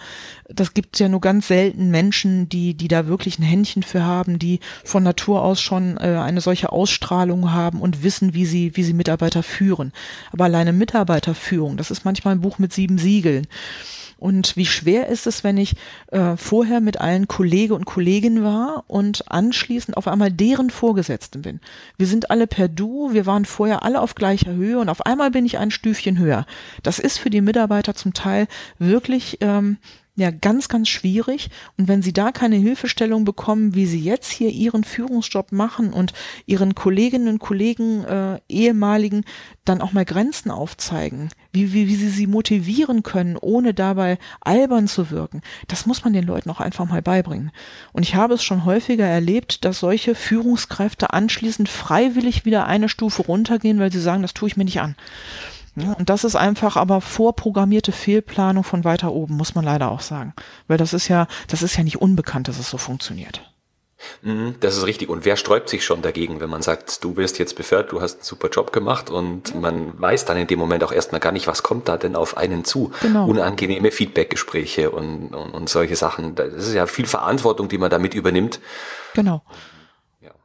das 0.48 0.72
gibt 0.72 0.98
ja 1.00 1.08
nur 1.08 1.20
ganz 1.20 1.48
selten 1.48 1.90
Menschen, 1.90 2.48
die, 2.48 2.74
die 2.74 2.86
da 2.86 3.08
wirklich 3.08 3.38
ein 3.38 3.42
Händchen 3.42 3.82
für 3.82 4.04
haben, 4.04 4.38
die 4.38 4.60
von 4.84 5.02
Natur 5.02 5.42
aus 5.42 5.60
schon 5.60 5.96
äh, 5.96 6.16
eine 6.22 6.40
solche 6.40 6.70
Ausstrahlung 6.70 7.52
haben 7.52 7.80
und 7.80 8.04
wissen, 8.04 8.34
wie 8.34 8.46
sie, 8.46 8.76
wie 8.76 8.84
sie 8.84 8.92
Mitarbeiter 8.92 9.42
führen. 9.42 9.92
Aber 10.32 10.44
alleine 10.44 10.72
Mitarbeiterführung, 10.72 11.76
das 11.76 11.90
ist 11.90 12.04
manchmal 12.04 12.36
ein 12.36 12.40
Buch 12.40 12.58
mit 12.58 12.72
sieben 12.72 12.98
Siegeln. 12.98 13.48
Und 14.20 14.56
wie 14.56 14.66
schwer 14.66 15.08
ist 15.08 15.26
es, 15.26 15.42
wenn 15.44 15.56
ich 15.56 15.74
äh, 16.12 16.36
vorher 16.36 16.80
mit 16.80 17.00
allen 17.00 17.26
Kollege 17.26 17.74
und 17.74 17.86
Kolleginnen 17.86 18.44
war 18.44 18.84
und 18.86 19.30
anschließend 19.30 19.96
auf 19.96 20.06
einmal 20.06 20.30
deren 20.30 20.68
Vorgesetzten 20.68 21.40
bin. 21.40 21.60
Wir 21.96 22.06
sind 22.06 22.30
alle 22.30 22.46
per 22.46 22.68
Du, 22.68 23.14
wir 23.14 23.24
waren 23.24 23.46
vorher 23.46 23.82
alle 23.82 24.00
auf 24.00 24.14
gleicher 24.14 24.52
Höhe 24.52 24.78
und 24.78 24.90
auf 24.90 25.06
einmal 25.06 25.30
bin 25.30 25.46
ich 25.46 25.56
ein 25.56 25.70
Stüfchen 25.70 26.18
höher. 26.18 26.44
Das 26.82 26.98
ist 26.98 27.18
für 27.18 27.30
die 27.30 27.40
Mitarbeiter 27.40 27.94
zum 27.94 28.12
Teil 28.12 28.46
wirklich 28.78 29.38
ähm, 29.40 29.78
ja 30.20 30.30
ganz, 30.30 30.68
ganz 30.68 30.88
schwierig. 30.88 31.50
Und 31.76 31.88
wenn 31.88 32.02
Sie 32.02 32.12
da 32.12 32.32
keine 32.32 32.56
Hilfestellung 32.56 33.24
bekommen, 33.24 33.74
wie 33.74 33.86
Sie 33.86 34.00
jetzt 34.00 34.30
hier 34.30 34.50
Ihren 34.50 34.84
Führungsjob 34.84 35.52
machen 35.52 35.92
und 35.92 36.12
Ihren 36.46 36.74
Kolleginnen 36.74 37.28
und 37.28 37.38
Kollegen, 37.38 38.04
äh, 38.04 38.40
ehemaligen, 38.48 39.24
dann 39.64 39.80
auch 39.80 39.92
mal 39.92 40.04
Grenzen 40.04 40.50
aufzeigen, 40.50 41.30
wie, 41.52 41.72
wie, 41.72 41.88
wie 41.88 41.96
Sie 41.96 42.08
sie 42.08 42.26
motivieren 42.26 43.02
können, 43.02 43.36
ohne 43.36 43.74
dabei 43.74 44.18
albern 44.40 44.88
zu 44.88 45.10
wirken, 45.10 45.42
das 45.68 45.86
muss 45.86 46.04
man 46.04 46.12
den 46.12 46.24
Leuten 46.24 46.50
auch 46.50 46.60
einfach 46.60 46.86
mal 46.86 47.02
beibringen. 47.02 47.50
Und 47.92 48.02
ich 48.02 48.14
habe 48.14 48.34
es 48.34 48.42
schon 48.42 48.64
häufiger 48.64 49.06
erlebt, 49.06 49.64
dass 49.64 49.80
solche 49.80 50.14
Führungskräfte 50.14 51.12
anschließend 51.12 51.68
freiwillig 51.68 52.44
wieder 52.44 52.66
eine 52.66 52.88
Stufe 52.88 53.22
runtergehen, 53.22 53.78
weil 53.78 53.92
sie 53.92 54.00
sagen, 54.00 54.22
das 54.22 54.34
tue 54.34 54.48
ich 54.48 54.56
mir 54.56 54.64
nicht 54.64 54.80
an. 54.80 54.96
Ja, 55.76 55.92
und 55.92 56.10
das 56.10 56.24
ist 56.24 56.36
einfach 56.36 56.76
aber 56.76 57.00
vorprogrammierte 57.00 57.92
Fehlplanung 57.92 58.64
von 58.64 58.84
weiter 58.84 59.12
oben, 59.12 59.36
muss 59.36 59.54
man 59.54 59.64
leider 59.64 59.90
auch 59.90 60.00
sagen. 60.00 60.34
Weil 60.66 60.78
das 60.78 60.92
ist 60.92 61.08
ja, 61.08 61.26
das 61.48 61.62
ist 61.62 61.76
ja 61.76 61.84
nicht 61.84 62.00
unbekannt, 62.00 62.48
dass 62.48 62.58
es 62.58 62.68
so 62.68 62.78
funktioniert. 62.78 63.42
Mhm, 64.22 64.54
das 64.60 64.76
ist 64.76 64.86
richtig. 64.86 65.08
Und 65.08 65.24
wer 65.24 65.36
sträubt 65.36 65.68
sich 65.68 65.84
schon 65.84 66.02
dagegen, 66.02 66.40
wenn 66.40 66.50
man 66.50 66.62
sagt, 66.62 67.04
du 67.04 67.16
wirst 67.16 67.38
jetzt 67.38 67.56
befördert, 67.56 67.92
du 67.92 68.00
hast 68.00 68.14
einen 68.14 68.24
super 68.24 68.48
Job 68.48 68.72
gemacht 68.72 69.10
und 69.10 69.54
man 69.60 70.00
weiß 70.00 70.24
dann 70.24 70.36
in 70.36 70.46
dem 70.46 70.58
Moment 70.58 70.82
auch 70.84 70.92
erstmal 70.92 71.20
gar 71.20 71.32
nicht, 71.32 71.46
was 71.46 71.62
kommt 71.62 71.88
da 71.88 71.96
denn 71.96 72.16
auf 72.16 72.36
einen 72.36 72.64
zu. 72.64 72.92
Genau. 73.02 73.26
Unangenehme 73.26 73.90
Feedbackgespräche 73.90 74.90
und, 74.90 75.34
und, 75.34 75.50
und 75.50 75.68
solche 75.68 75.96
Sachen. 75.96 76.34
Das 76.34 76.52
ist 76.54 76.74
ja 76.74 76.86
viel 76.86 77.06
Verantwortung, 77.06 77.68
die 77.68 77.78
man 77.78 77.90
damit 77.90 78.14
übernimmt. 78.14 78.60
Genau. 79.14 79.42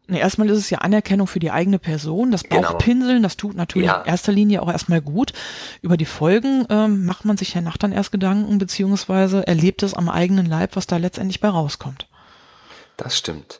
Nee, 0.07 0.19
erstmal 0.19 0.49
ist 0.49 0.59
es 0.59 0.69
ja 0.69 0.79
Anerkennung 0.79 1.25
für 1.25 1.39
die 1.39 1.49
eigene 1.49 1.79
Person, 1.79 2.31
das 2.31 2.43
genau. 2.43 2.73
Bauchpinseln, 2.73 3.23
das 3.23 3.37
tut 3.37 3.55
natürlich 3.55 3.87
ja. 3.87 4.01
in 4.01 4.07
erster 4.07 4.31
Linie 4.31 4.61
auch 4.61 4.71
erstmal 4.71 5.01
gut. 5.01 5.33
Über 5.81 5.97
die 5.97 6.05
Folgen 6.05 6.65
ähm, 6.69 7.05
macht 7.05 7.25
man 7.25 7.37
sich 7.37 7.53
ja 7.55 7.61
nach 7.61 7.77
dann 7.77 7.91
erst 7.91 8.11
Gedanken, 8.11 8.59
beziehungsweise 8.59 9.47
erlebt 9.47 9.81
es 9.81 9.95
am 9.95 10.09
eigenen 10.09 10.45
Leib, 10.45 10.75
was 10.75 10.85
da 10.85 10.97
letztendlich 10.97 11.39
bei 11.39 11.49
rauskommt. 11.49 12.07
Das 12.97 13.17
stimmt. 13.17 13.59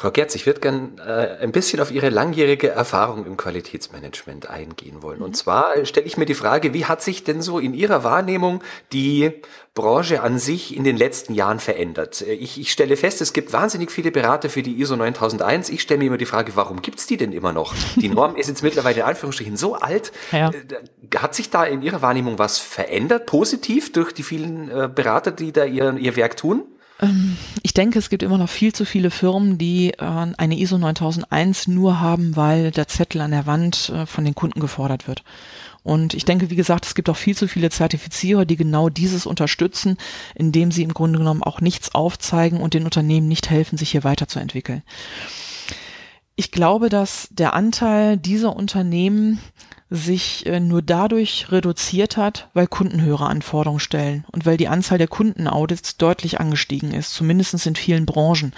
Frau 0.00 0.10
Gerz, 0.10 0.34
ich 0.34 0.46
würde 0.46 0.60
gern 0.60 0.96
äh, 0.96 1.42
ein 1.42 1.52
bisschen 1.52 1.78
auf 1.78 1.90
Ihre 1.90 2.08
langjährige 2.08 2.70
Erfahrung 2.70 3.26
im 3.26 3.36
Qualitätsmanagement 3.36 4.48
eingehen 4.48 5.02
wollen. 5.02 5.20
Und 5.20 5.32
mhm. 5.32 5.34
zwar 5.34 5.84
stelle 5.84 6.06
ich 6.06 6.16
mir 6.16 6.24
die 6.24 6.32
Frage, 6.32 6.72
wie 6.72 6.86
hat 6.86 7.02
sich 7.02 7.22
denn 7.22 7.42
so 7.42 7.58
in 7.58 7.74
Ihrer 7.74 8.02
Wahrnehmung 8.02 8.62
die 8.92 9.30
Branche 9.74 10.22
an 10.22 10.38
sich 10.38 10.74
in 10.74 10.84
den 10.84 10.96
letzten 10.96 11.34
Jahren 11.34 11.60
verändert? 11.60 12.22
Äh, 12.22 12.32
ich, 12.32 12.58
ich 12.58 12.72
stelle 12.72 12.96
fest, 12.96 13.20
es 13.20 13.34
gibt 13.34 13.52
wahnsinnig 13.52 13.90
viele 13.90 14.10
Berater 14.10 14.48
für 14.48 14.62
die 14.62 14.80
ISO 14.80 14.96
9001. 14.96 15.68
Ich 15.68 15.82
stelle 15.82 15.98
mir 15.98 16.06
immer 16.06 16.16
die 16.16 16.24
Frage, 16.24 16.56
warum 16.56 16.80
gibt's 16.80 17.06
die 17.06 17.18
denn 17.18 17.32
immer 17.32 17.52
noch? 17.52 17.74
Die 17.96 18.08
Norm 18.08 18.36
ist 18.36 18.48
jetzt 18.48 18.62
mittlerweile 18.62 19.00
in 19.00 19.06
Anführungsstrichen 19.06 19.58
so 19.58 19.74
alt. 19.74 20.12
Ja. 20.32 20.48
Äh, 20.48 21.18
hat 21.18 21.34
sich 21.34 21.50
da 21.50 21.64
in 21.64 21.82
Ihrer 21.82 22.00
Wahrnehmung 22.00 22.38
was 22.38 22.58
verändert, 22.58 23.26
positiv 23.26 23.92
durch 23.92 24.14
die 24.14 24.22
vielen 24.22 24.70
äh, 24.70 24.88
Berater, 24.88 25.30
die 25.30 25.52
da 25.52 25.66
ihr, 25.66 25.94
ihr 25.98 26.16
Werk 26.16 26.38
tun? 26.38 26.64
Ähm, 27.00 27.36
ich 27.62 27.74
denke, 27.74 27.98
es 27.98 28.10
gibt 28.10 28.22
immer 28.22 28.38
noch 28.38 28.48
viel 28.48 28.72
zu 28.72 28.84
viele 28.84 29.10
Firmen, 29.10 29.58
die 29.58 29.92
äh, 29.92 30.26
eine 30.36 30.58
ISO 30.58 30.78
9001 30.78 31.68
nur 31.68 32.00
haben, 32.00 32.36
weil 32.36 32.70
der 32.70 32.88
Zettel 32.88 33.20
an 33.20 33.30
der 33.30 33.46
Wand 33.46 33.90
äh, 33.90 34.06
von 34.06 34.24
den 34.24 34.34
Kunden 34.34 34.60
gefordert 34.60 35.08
wird. 35.08 35.24
Und 35.82 36.12
ich 36.12 36.26
denke, 36.26 36.50
wie 36.50 36.56
gesagt, 36.56 36.84
es 36.84 36.94
gibt 36.94 37.08
auch 37.08 37.16
viel 37.16 37.34
zu 37.34 37.48
viele 37.48 37.70
Zertifizierer, 37.70 38.44
die 38.44 38.56
genau 38.56 38.90
dieses 38.90 39.24
unterstützen, 39.24 39.96
indem 40.34 40.70
sie 40.72 40.82
im 40.82 40.92
Grunde 40.92 41.18
genommen 41.18 41.42
auch 41.42 41.62
nichts 41.62 41.94
aufzeigen 41.94 42.60
und 42.60 42.74
den 42.74 42.84
Unternehmen 42.84 43.28
nicht 43.28 43.48
helfen, 43.48 43.78
sich 43.78 43.90
hier 43.90 44.04
weiterzuentwickeln. 44.04 44.82
Ich 46.36 46.52
glaube, 46.52 46.90
dass 46.90 47.28
der 47.30 47.54
Anteil 47.54 48.18
dieser 48.18 48.56
Unternehmen 48.56 49.40
sich 49.90 50.46
äh, 50.46 50.60
nur 50.60 50.82
dadurch 50.82 51.50
reduziert 51.50 52.16
hat, 52.16 52.48
weil 52.54 52.68
Kunden 52.68 53.02
höhere 53.02 53.26
Anforderungen 53.26 53.80
stellen 53.80 54.24
und 54.30 54.46
weil 54.46 54.56
die 54.56 54.68
Anzahl 54.68 54.98
der 54.98 55.08
Kundenaudits 55.08 55.96
deutlich 55.96 56.38
angestiegen 56.38 56.94
ist, 56.94 57.12
zumindest 57.12 57.66
in 57.66 57.74
vielen 57.74 58.06
Branchen. 58.06 58.52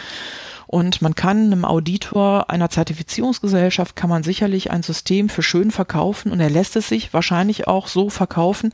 Und 0.67 1.03
man 1.03 1.15
kann 1.15 1.47
einem 1.47 1.65
Auditor 1.65 2.51
einer 2.51 2.71
Zertifizierungsgesellschaft 2.71 3.97
kann 3.97 4.09
man 4.09 4.23
sicherlich 4.23 4.71
ein 4.71 4.83
System 4.83 5.29
für 5.29 5.43
schön 5.43 5.71
verkaufen 5.71 6.33
und 6.33 6.41
er 6.41 6.51
lässt 6.51 6.77
es 6.77 6.89
sich 6.89 7.13
wahrscheinlich 7.13 7.67
auch 7.67 7.89
so 7.89 8.11
verkaufen, 8.11 8.73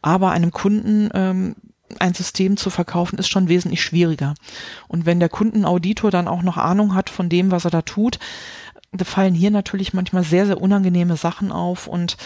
aber 0.00 0.30
einem 0.30 0.52
Kunden 0.52 1.10
ähm, 1.12 1.56
ein 1.98 2.14
System 2.14 2.56
zu 2.56 2.70
verkaufen, 2.70 3.18
ist 3.18 3.28
schon 3.28 3.48
wesentlich 3.48 3.82
schwieriger. 3.82 4.34
Und 4.88 5.06
wenn 5.06 5.20
der 5.20 5.28
Kundenauditor 5.28 6.10
dann 6.10 6.28
auch 6.28 6.42
noch 6.42 6.56
Ahnung 6.56 6.94
hat 6.94 7.10
von 7.10 7.28
dem, 7.28 7.50
was 7.50 7.64
er 7.64 7.70
da 7.70 7.82
tut, 7.82 8.18
da 9.00 9.04
fallen 9.04 9.34
hier 9.34 9.50
natürlich 9.50 9.92
manchmal 9.92 10.22
sehr, 10.24 10.46
sehr 10.46 10.60
unangenehme 10.60 11.16
Sachen 11.16 11.50
auf 11.50 11.86
und 11.86 12.16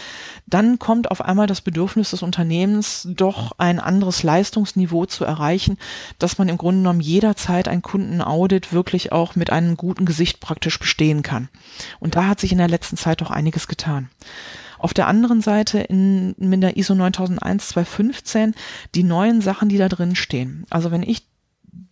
dann 0.47 0.79
kommt 0.79 1.11
auf 1.11 1.21
einmal 1.21 1.47
das 1.47 1.61
Bedürfnis 1.61 2.11
des 2.11 2.23
Unternehmens, 2.23 3.09
doch 3.11 3.53
ein 3.59 3.81
anderes 3.81 4.23
Leistungsniveau 4.23 5.07
zu 5.07 5.25
erreichen, 5.25 5.79
dass 6.19 6.39
man 6.39 6.49
im 6.49 6.59
Grunde 6.59 6.81
genommen 6.81 7.01
jederzeit 7.01 7.69
ein 7.69 7.83
Kundenaudit 7.83 8.73
wirklich 8.73 9.13
auch 9.13 9.37
mit 9.37 9.51
einem 9.51 9.77
guten 9.77 10.05
Gesicht 10.05 10.41
praktisch 10.41 10.79
bestehen 10.79 11.23
kann. 11.23 11.49
Und 12.01 12.17
da 12.17 12.27
hat 12.27 12.41
sich 12.41 12.53
in 12.53 12.59
der 12.59 12.69
letzten 12.69 12.97
Zeit 12.97 13.21
doch 13.21 13.31
einiges 13.31 13.69
getan. 13.69 14.11
Auf 14.79 14.95
der 14.95 15.09
anderen 15.09 15.41
Seite 15.41 15.81
in, 15.81 16.35
in 16.35 16.61
der 16.61 16.77
ISO 16.77 16.95
9001 16.95 17.69
215 17.69 18.55
die 18.95 19.03
neuen 19.03 19.41
Sachen, 19.41 19.69
die 19.69 19.79
da 19.79 19.89
drin 19.89 20.15
stehen. 20.15 20.67
Also 20.71 20.91
wenn 20.91 21.03
ich 21.03 21.27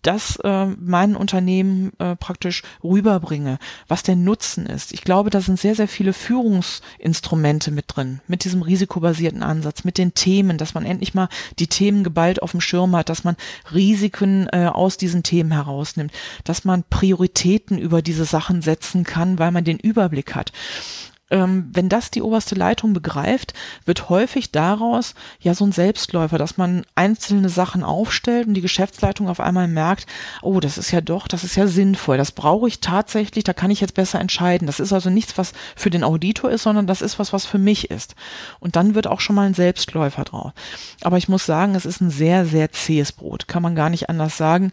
das 0.06 0.36
äh, 0.44 0.66
meinen 0.66 1.16
Unternehmen 1.16 1.92
äh, 1.98 2.14
praktisch 2.14 2.62
rüberbringe, 2.84 3.58
was 3.88 4.04
der 4.04 4.14
Nutzen 4.14 4.66
ist. 4.66 4.92
Ich 4.92 5.02
glaube, 5.02 5.30
da 5.30 5.40
sind 5.40 5.58
sehr, 5.58 5.74
sehr 5.74 5.88
viele 5.88 6.12
Führungsinstrumente 6.12 7.72
mit 7.72 7.86
drin, 7.88 8.20
mit 8.28 8.44
diesem 8.44 8.62
risikobasierten 8.62 9.42
Ansatz, 9.42 9.82
mit 9.82 9.98
den 9.98 10.14
Themen, 10.14 10.58
dass 10.58 10.74
man 10.74 10.86
endlich 10.86 11.14
mal 11.14 11.28
die 11.58 11.66
Themen 11.66 12.04
geballt 12.04 12.40
auf 12.40 12.52
dem 12.52 12.60
Schirm 12.60 12.94
hat, 12.94 13.08
dass 13.08 13.24
man 13.24 13.36
Risiken 13.74 14.48
äh, 14.52 14.66
aus 14.66 14.96
diesen 14.96 15.24
Themen 15.24 15.50
herausnimmt, 15.50 16.12
dass 16.44 16.64
man 16.64 16.84
Prioritäten 16.88 17.76
über 17.76 18.00
diese 18.00 18.24
Sachen 18.24 18.62
setzen 18.62 19.02
kann, 19.02 19.40
weil 19.40 19.50
man 19.50 19.64
den 19.64 19.78
Überblick 19.78 20.36
hat 20.36 20.52
wenn 21.28 21.88
das 21.88 22.12
die 22.12 22.22
oberste 22.22 22.54
Leitung 22.54 22.92
begreift, 22.92 23.52
wird 23.84 24.08
häufig 24.08 24.52
daraus 24.52 25.14
ja 25.40 25.54
so 25.54 25.64
ein 25.66 25.72
Selbstläufer, 25.72 26.38
dass 26.38 26.56
man 26.56 26.84
einzelne 26.94 27.48
Sachen 27.48 27.82
aufstellt 27.82 28.46
und 28.46 28.54
die 28.54 28.60
Geschäftsleitung 28.60 29.28
auf 29.28 29.40
einmal 29.40 29.66
merkt, 29.66 30.06
oh, 30.42 30.60
das 30.60 30.78
ist 30.78 30.92
ja 30.92 31.00
doch, 31.00 31.26
das 31.26 31.42
ist 31.42 31.56
ja 31.56 31.66
sinnvoll, 31.66 32.16
das 32.16 32.30
brauche 32.30 32.68
ich 32.68 32.80
tatsächlich, 32.80 33.42
da 33.42 33.54
kann 33.54 33.72
ich 33.72 33.80
jetzt 33.80 33.94
besser 33.94 34.20
entscheiden. 34.20 34.66
Das 34.66 34.78
ist 34.78 34.92
also 34.92 35.10
nichts, 35.10 35.36
was 35.36 35.52
für 35.74 35.90
den 35.90 36.04
Auditor 36.04 36.50
ist, 36.50 36.62
sondern 36.62 36.86
das 36.86 37.02
ist 37.02 37.18
was, 37.18 37.32
was 37.32 37.44
für 37.44 37.58
mich 37.58 37.90
ist. 37.90 38.14
Und 38.60 38.76
dann 38.76 38.94
wird 38.94 39.08
auch 39.08 39.20
schon 39.20 39.34
mal 39.34 39.46
ein 39.46 39.54
Selbstläufer 39.54 40.22
drauf. 40.22 40.52
Aber 41.02 41.18
ich 41.18 41.28
muss 41.28 41.44
sagen, 41.44 41.74
es 41.74 41.86
ist 41.86 42.00
ein 42.00 42.10
sehr, 42.10 42.46
sehr 42.46 42.70
zähes 42.70 43.10
Brot, 43.10 43.48
kann 43.48 43.64
man 43.64 43.74
gar 43.74 43.90
nicht 43.90 44.08
anders 44.08 44.36
sagen. 44.36 44.70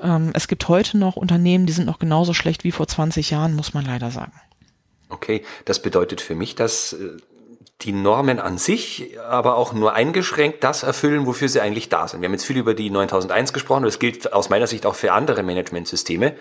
Ähm, 0.00 0.30
es 0.32 0.48
gibt 0.48 0.68
heute 0.68 0.96
noch 0.96 1.16
Unternehmen, 1.16 1.66
die 1.66 1.72
sind 1.74 1.84
noch 1.84 1.98
genauso 1.98 2.32
schlecht 2.32 2.64
wie 2.64 2.72
vor 2.72 2.88
20 2.88 3.30
Jahren, 3.30 3.54
muss 3.54 3.74
man 3.74 3.84
leider 3.84 4.10
sagen. 4.10 4.32
Okay, 5.12 5.44
das 5.66 5.82
bedeutet 5.82 6.22
für 6.22 6.34
mich, 6.34 6.54
dass 6.54 6.94
äh, 6.94 7.18
die 7.82 7.92
Normen 7.92 8.38
an 8.38 8.56
sich 8.56 9.18
aber 9.20 9.56
auch 9.56 9.72
nur 9.74 9.92
eingeschränkt 9.92 10.64
das 10.64 10.82
erfüllen, 10.82 11.26
wofür 11.26 11.48
sie 11.48 11.60
eigentlich 11.60 11.90
da 11.90 12.08
sind. 12.08 12.22
Wir 12.22 12.28
haben 12.28 12.34
jetzt 12.34 12.46
viel 12.46 12.56
über 12.56 12.74
die 12.74 12.88
9001 12.90 13.52
gesprochen 13.52 13.80
und 13.80 13.86
das 13.86 13.98
gilt 13.98 14.32
aus 14.32 14.48
meiner 14.48 14.66
Sicht 14.66 14.86
auch 14.86 14.94
für 14.94 15.12
andere 15.12 15.42
Managementsysteme, 15.42 16.34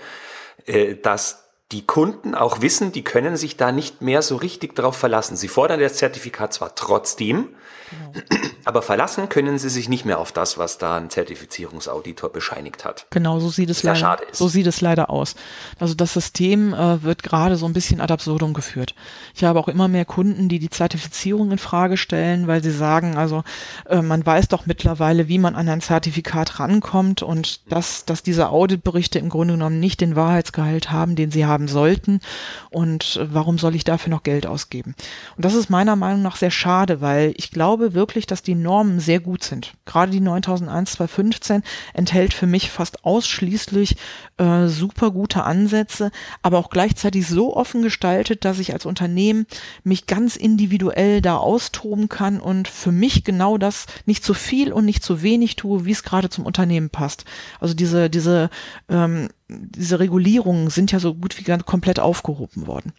äh, 0.66 0.96
dass 0.96 1.50
die 1.72 1.86
Kunden 1.86 2.34
auch 2.34 2.62
wissen, 2.62 2.92
die 2.92 3.04
können 3.04 3.38
sich 3.38 3.58
da 3.58 3.72
nicht 3.72 4.02
mehr 4.02 4.22
so 4.22 4.36
richtig 4.38 4.76
drauf 4.76 4.96
verlassen. 4.96 5.36
Sie 5.36 5.48
fordern 5.48 5.80
das 5.80 5.96
Zertifikat 5.96 6.54
zwar 6.54 6.76
trotzdem, 6.76 7.50
Genau. 7.92 8.26
Aber 8.64 8.82
verlassen 8.82 9.28
können 9.30 9.58
sie 9.58 9.70
sich 9.70 9.90
nicht 9.90 10.06
mehr 10.06 10.20
auf 10.20 10.32
das, 10.32 10.58
was 10.58 10.78
da 10.78 10.98
ein 10.98 11.10
Zertifizierungsauditor 11.10 12.32
bescheinigt 12.32 12.86
hat. 12.86 13.08
Genau, 13.10 13.40
so 13.40 13.50
sieht 13.50 13.70
es 13.70 13.84
leider, 13.84 14.20
so 14.32 14.48
sieht 14.48 14.68
es 14.68 14.82
leider 14.82 15.10
aus. 15.10 15.36
Also 15.80 15.94
das 15.94 16.14
System 16.14 16.74
äh, 16.74 17.04
wird 17.04 17.24
gerade 17.24 17.56
so 17.56 17.66
ein 17.66 17.74
bisschen 17.74 18.02
ad 18.02 18.14
absurdum 18.14 18.54
geführt. 18.54 18.96
Ich 19.36 19.44
habe 19.44 19.60
auch 19.60 19.68
immer 19.68 19.88
mehr 19.88 20.06
Kunden, 20.06 20.48
die 20.48 20.60
die 20.60 20.70
Zertifizierung 20.70 21.52
in 21.52 21.58
Frage 21.58 21.98
stellen, 21.98 22.48
weil 22.48 22.62
sie 22.62 22.72
sagen, 22.72 23.18
also 23.18 23.44
äh, 23.90 24.02
man 24.02 24.26
weiß 24.26 24.48
doch 24.48 24.66
mittlerweile, 24.66 25.28
wie 25.28 25.40
man 25.40 25.56
an 25.56 25.68
ein 25.68 25.82
Zertifikat 25.82 26.60
rankommt 26.60 27.24
und 27.24 27.72
dass, 27.72 28.06
dass 28.06 28.24
diese 28.24 28.50
Auditberichte 28.50 29.20
im 29.20 29.30
Grunde 29.30 29.56
genommen 29.56 29.80
nicht 29.80 30.02
den 30.02 30.16
Wahrheitsgehalt 30.16 30.92
haben, 30.92 31.16
den 31.16 31.32
sie 31.32 31.46
haben 31.46 31.68
sollten. 31.68 32.20
Und 32.70 33.18
äh, 33.18 33.34
warum 33.34 33.58
soll 33.58 33.76
ich 33.76 33.84
dafür 33.84 34.12
noch 34.12 34.24
Geld 34.24 34.46
ausgeben? 34.46 34.96
Und 35.36 35.46
das 35.46 35.56
ist 35.56 35.70
meiner 35.70 35.96
Meinung 35.96 36.22
nach 36.22 36.36
sehr 36.36 36.52
schade, 36.52 37.02
weil 37.02 37.34
ich 37.38 37.52
glaube, 37.52 37.81
glaube 37.82 37.94
wirklich, 37.96 38.28
dass 38.28 38.44
die 38.44 38.54
Normen 38.54 39.00
sehr 39.00 39.20
gut 39.20 39.44
sind. 39.44 39.74
Gerade 39.86 40.12
die 40.12 40.20
9001 40.20 40.91
215 40.91 41.63
enthält 41.94 42.34
für 42.34 42.46
mich 42.46 42.70
fast 42.70 43.04
ausschließlich 43.04 43.96
äh, 44.38 44.67
super 44.67 45.10
gute 45.10 45.44
Ansätze, 45.44 46.12
aber 46.44 46.60
auch 46.60 46.70
gleichzeitig 46.70 47.28
so 47.28 47.56
offen 47.56 47.82
gestaltet, 47.82 48.46
dass 48.46 48.60
ich 48.60 48.74
als 48.74 48.86
Unternehmen 48.86 49.48
mich 49.84 50.06
ganz 50.06 50.36
individuell 50.36 51.22
da 51.22 51.38
austoben 51.38 52.08
kann 52.08 52.39
und 52.39 52.67
für 52.67 52.91
mich 52.91 53.24
genau 53.24 53.58
das 53.58 53.88
nicht 54.06 54.24
zu 54.24 54.36
viel 54.36 54.72
und 54.72 54.86
nicht 54.86 55.04
zu 55.04 55.24
wenig 55.24 55.56
tue, 55.56 55.86
wie 55.86 55.91
es 55.91 56.04
gerade 56.04 56.30
zum 56.30 56.46
Unternehmen 56.46 56.91
passt. 56.91 57.26
Also 57.60 57.74
diese, 57.74 58.12
diese 58.12 58.52
ähm, 58.89 59.30
diese 59.52 60.00
Regulierungen 60.00 60.70
sind 60.70 60.92
ja 60.92 61.00
so 61.00 61.14
gut 61.14 61.38
wie 61.38 61.44
ganz 61.44 61.66
komplett 61.66 62.00
aufgehoben 62.00 62.68
worden. 62.68 62.94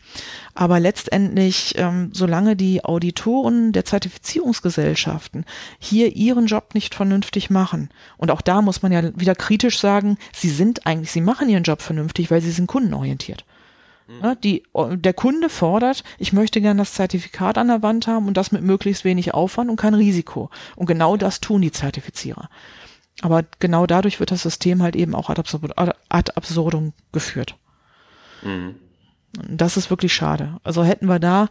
Aber 0.55 0.81
letztendlich, 0.81 1.75
ähm, 1.77 2.11
solange 2.12 2.57
die 2.57 2.85
Auditoren 2.85 3.73
der 3.73 3.85
Zertifizierungsgesellschaften 3.85 5.45
hier 5.79 6.15
ihren 6.15 6.47
Job 6.47 6.75
nicht 6.75 6.95
vernünftig 6.95 7.51
machen, 7.51 7.88
und 8.19 8.31
auch 8.31 8.41
da 8.41 8.62
muss 8.62 8.83
man 8.83 8.93
ja 8.93 9.19
wieder 9.19 9.35
kritisch 9.35 9.81
sagen, 9.81 10.19
sie 10.35 10.51
sind 10.51 10.87
eigentlich, 10.87 11.11
sie 11.11 11.21
machen 11.21 11.49
ihren 11.49 11.62
Job 11.62 11.83
vernünftig, 11.83 12.31
weil 12.31 12.43
sie 12.43 12.51
sind 12.51 12.67
kundenorientiert. 12.67 13.45
Mhm. 14.07 14.25
Ja, 14.25 14.35
die, 14.35 14.62
der 14.75 15.15
Kunde 15.15 15.49
fordert, 15.49 16.05
ich 16.19 16.33
möchte 16.33 16.61
gerne 16.61 16.81
das 16.81 16.95
Zertifikat 16.95 17.59
an 17.59 17.69
der 17.69 17.83
Wand 17.83 18.07
haben 18.07 18.27
und 18.27 18.37
das 18.37 18.53
mit 18.53 18.62
möglichst 18.62 19.05
wenig 19.05 19.35
Aufwand 19.35 19.71
und 19.71 19.77
kein 19.77 19.95
Risiko. 19.95 20.51
Und 20.77 20.87
genau 20.87 21.17
das 21.17 21.41
tun 21.41 21.62
die 21.62 21.73
Zertifizierer. 21.73 22.49
Aber 23.20 23.44
genau 23.59 23.87
dadurch 23.87 24.20
wird 24.20 24.31
das 24.31 24.42
System 24.42 24.83
halt 24.83 24.96
eben 24.96 25.14
auch 25.14 25.29
ad, 25.29 25.38
absurdum, 25.38 25.72
ad 25.77 26.33
absurdum 26.35 26.92
geführt. 27.12 27.57
Mhm. 28.42 28.77
Das 29.48 29.77
ist 29.77 29.90
wirklich 29.90 30.12
schade. 30.12 30.59
Also 30.62 30.85
hätten 30.85 31.07
wir 31.07 31.18
da, 31.18 31.48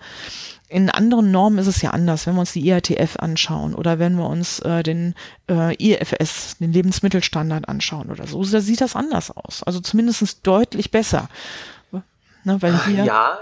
in 0.68 0.90
anderen 0.90 1.32
Normen 1.32 1.58
ist 1.58 1.68
es 1.68 1.82
ja 1.82 1.92
anders, 1.92 2.28
wenn 2.28 2.36
wir 2.36 2.42
uns 2.42 2.54
die 2.54 2.66
IATF 2.66 3.18
anschauen 3.18 3.74
oder 3.74 4.00
wenn 4.00 4.16
wir 4.16 4.28
uns 4.28 4.60
äh, 4.60 4.84
den 4.84 5.16
äh, 5.50 5.76
IFS, 5.76 6.58
den 6.60 6.74
Lebensmittelstandard 6.74 7.68
anschauen 7.68 8.12
oder 8.12 8.28
so, 8.28 8.44
da 8.44 8.62
sieht 8.62 8.82
das 8.82 8.96
anders 8.96 9.32
aus. 9.32 9.64
Also 9.64 9.80
zumindest 9.80 10.46
deutlich 10.46 10.92
besser. 10.92 11.28
Ne, 12.44 12.62
weil 12.62 12.86
hier, 12.86 13.04
ja, 13.04 13.38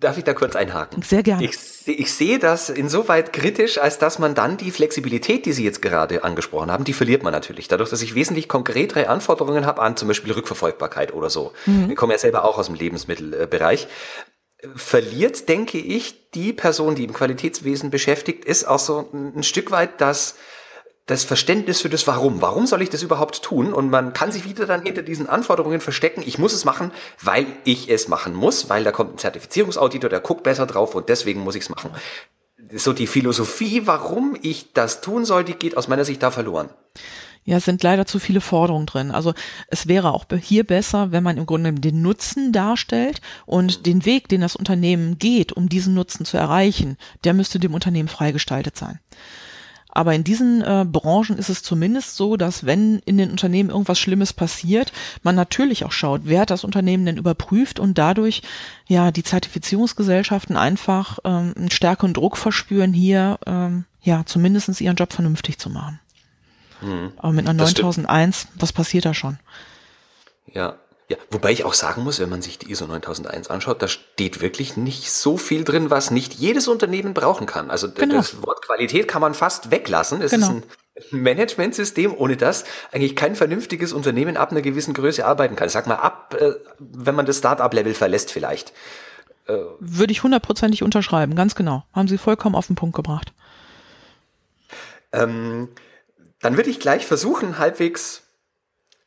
Darf 0.00 0.18
ich 0.18 0.24
da 0.24 0.34
kurz 0.34 0.54
einhaken? 0.54 1.02
Sehr 1.02 1.22
gerne. 1.22 1.44
Ich, 1.44 1.56
ich, 1.86 2.12
sehe 2.12 2.38
das 2.38 2.68
insoweit 2.68 3.32
kritisch, 3.32 3.78
als 3.78 3.98
dass 3.98 4.18
man 4.18 4.34
dann 4.34 4.56
die 4.56 4.70
Flexibilität, 4.70 5.46
die 5.46 5.52
Sie 5.52 5.64
jetzt 5.64 5.80
gerade 5.80 6.24
angesprochen 6.24 6.70
haben, 6.70 6.84
die 6.84 6.92
verliert 6.92 7.22
man 7.22 7.32
natürlich. 7.32 7.68
Dadurch, 7.68 7.90
dass 7.90 8.02
ich 8.02 8.14
wesentlich 8.14 8.48
konkretere 8.48 9.08
Anforderungen 9.08 9.64
habe 9.64 9.80
an 9.80 9.96
zum 9.96 10.08
Beispiel 10.08 10.32
Rückverfolgbarkeit 10.32 11.14
oder 11.14 11.30
so. 11.30 11.52
Mhm. 11.66 11.88
Wir 11.88 11.96
kommen 11.96 12.12
ja 12.12 12.18
selber 12.18 12.44
auch 12.44 12.58
aus 12.58 12.66
dem 12.66 12.74
Lebensmittelbereich. 12.74 13.88
Verliert, 14.74 15.48
denke 15.48 15.78
ich, 15.78 16.30
die 16.32 16.52
Person, 16.52 16.94
die 16.94 17.04
im 17.04 17.12
Qualitätswesen 17.12 17.90
beschäftigt 17.90 18.44
ist, 18.44 18.64
auch 18.64 18.80
so 18.80 19.08
ein 19.12 19.44
Stück 19.44 19.70
weit 19.70 20.00
das 20.00 20.34
das 21.08 21.24
Verständnis 21.24 21.80
für 21.80 21.88
das 21.88 22.06
Warum. 22.06 22.40
Warum 22.42 22.66
soll 22.66 22.82
ich 22.82 22.90
das 22.90 23.02
überhaupt 23.02 23.42
tun? 23.42 23.72
Und 23.72 23.90
man 23.90 24.12
kann 24.12 24.30
sich 24.30 24.44
wieder 24.44 24.66
dann 24.66 24.82
hinter 24.82 25.02
diesen 25.02 25.26
Anforderungen 25.26 25.80
verstecken. 25.80 26.22
Ich 26.24 26.38
muss 26.38 26.52
es 26.52 26.64
machen, 26.64 26.92
weil 27.20 27.46
ich 27.64 27.90
es 27.90 28.08
machen 28.08 28.34
muss, 28.34 28.68
weil 28.68 28.84
da 28.84 28.92
kommt 28.92 29.14
ein 29.14 29.18
Zertifizierungsauditor, 29.18 30.10
der 30.10 30.20
guckt 30.20 30.42
besser 30.42 30.66
drauf 30.66 30.94
und 30.94 31.08
deswegen 31.08 31.40
muss 31.40 31.54
ich 31.54 31.62
es 31.62 31.70
machen. 31.70 31.90
So 32.74 32.92
die 32.92 33.06
Philosophie, 33.06 33.86
warum 33.86 34.36
ich 34.42 34.74
das 34.74 35.00
tun 35.00 35.24
soll, 35.24 35.44
die 35.44 35.54
geht 35.54 35.76
aus 35.76 35.88
meiner 35.88 36.04
Sicht 36.04 36.22
da 36.22 36.30
verloren. 36.30 36.68
Ja, 37.44 37.56
es 37.56 37.64
sind 37.64 37.82
leider 37.82 38.04
zu 38.04 38.18
viele 38.18 38.42
Forderungen 38.42 38.84
drin. 38.84 39.10
Also 39.10 39.32
es 39.68 39.86
wäre 39.88 40.12
auch 40.12 40.26
hier 40.38 40.64
besser, 40.64 41.12
wenn 41.12 41.22
man 41.22 41.38
im 41.38 41.46
Grunde 41.46 41.72
den 41.72 42.02
Nutzen 42.02 42.52
darstellt 42.52 43.22
und 43.46 43.86
den 43.86 44.04
Weg, 44.04 44.28
den 44.28 44.42
das 44.42 44.56
Unternehmen 44.56 45.18
geht, 45.18 45.52
um 45.52 45.70
diesen 45.70 45.94
Nutzen 45.94 46.26
zu 46.26 46.36
erreichen, 46.36 46.98
der 47.24 47.32
müsste 47.32 47.58
dem 47.58 47.72
Unternehmen 47.72 48.10
freigestaltet 48.10 48.76
sein. 48.76 49.00
Aber 49.90 50.14
in 50.14 50.22
diesen 50.22 50.62
äh, 50.62 50.84
Branchen 50.86 51.38
ist 51.38 51.48
es 51.48 51.62
zumindest 51.62 52.16
so, 52.16 52.36
dass 52.36 52.66
wenn 52.66 52.98
in 53.00 53.16
den 53.16 53.30
Unternehmen 53.30 53.70
irgendwas 53.70 53.98
Schlimmes 53.98 54.32
passiert, 54.32 54.92
man 55.22 55.34
natürlich 55.34 55.84
auch 55.84 55.92
schaut, 55.92 56.22
wer 56.24 56.42
hat 56.42 56.50
das 56.50 56.64
Unternehmen 56.64 57.06
denn 57.06 57.16
überprüft 57.16 57.80
und 57.80 57.96
dadurch 57.96 58.42
ja 58.86 59.10
die 59.10 59.22
Zertifizierungsgesellschaften 59.22 60.56
einfach 60.56 61.18
ähm, 61.24 61.54
einen 61.56 61.70
stärkeren 61.70 62.12
Druck 62.12 62.36
verspüren, 62.36 62.92
hier 62.92 63.38
ähm, 63.46 63.86
ja 64.02 64.24
zumindest 64.26 64.80
ihren 64.80 64.96
Job 64.96 65.12
vernünftig 65.12 65.58
zu 65.58 65.70
machen. 65.70 66.00
Hm. 66.80 67.12
Aber 67.16 67.32
mit 67.32 67.48
einer 67.48 67.54
9001, 67.54 68.48
was 68.56 68.72
passiert 68.72 69.04
da 69.04 69.14
schon? 69.14 69.38
Ja, 70.52 70.76
Ja, 71.08 71.16
wobei 71.30 71.52
ich 71.52 71.64
auch 71.64 71.72
sagen 71.72 72.04
muss, 72.04 72.20
wenn 72.20 72.28
man 72.28 72.42
sich 72.42 72.58
die 72.58 72.70
ISO 72.70 72.86
9001 72.86 73.48
anschaut, 73.48 73.80
da 73.80 73.88
steht 73.88 74.42
wirklich 74.42 74.76
nicht 74.76 75.10
so 75.10 75.38
viel 75.38 75.64
drin, 75.64 75.88
was 75.88 76.10
nicht 76.10 76.34
jedes 76.34 76.68
Unternehmen 76.68 77.14
brauchen 77.14 77.46
kann. 77.46 77.70
Also 77.70 77.90
genau. 77.90 78.16
das 78.16 78.42
Wort 78.42 78.60
Qualität 78.60 79.08
kann 79.08 79.22
man 79.22 79.32
fast 79.32 79.70
weglassen. 79.70 80.20
Es 80.20 80.32
genau. 80.32 80.48
ist 80.48 80.52
ein 80.52 80.62
Managementsystem, 81.22 82.14
ohne 82.14 82.36
das 82.36 82.64
eigentlich 82.92 83.16
kein 83.16 83.36
vernünftiges 83.36 83.94
Unternehmen 83.94 84.36
ab 84.36 84.50
einer 84.50 84.60
gewissen 84.60 84.92
Größe 84.92 85.24
arbeiten 85.24 85.56
kann. 85.56 85.70
Sag 85.70 85.86
mal 85.86 85.94
ab, 85.94 86.36
äh, 86.38 86.52
wenn 86.78 87.14
man 87.14 87.24
das 87.24 87.38
Start-up-Level 87.38 87.94
verlässt 87.94 88.30
vielleicht. 88.30 88.74
Würde 89.80 90.12
ich 90.12 90.22
hundertprozentig 90.22 90.82
unterschreiben, 90.82 91.34
ganz 91.34 91.54
genau. 91.54 91.82
Haben 91.94 92.06
Sie 92.06 92.18
vollkommen 92.18 92.54
auf 92.54 92.66
den 92.66 92.76
Punkt 92.76 92.94
gebracht. 92.94 93.32
Ähm, 95.10 95.68
dann 96.40 96.58
würde 96.58 96.68
ich 96.68 96.80
gleich 96.80 97.06
versuchen, 97.06 97.58
halbwegs 97.58 98.24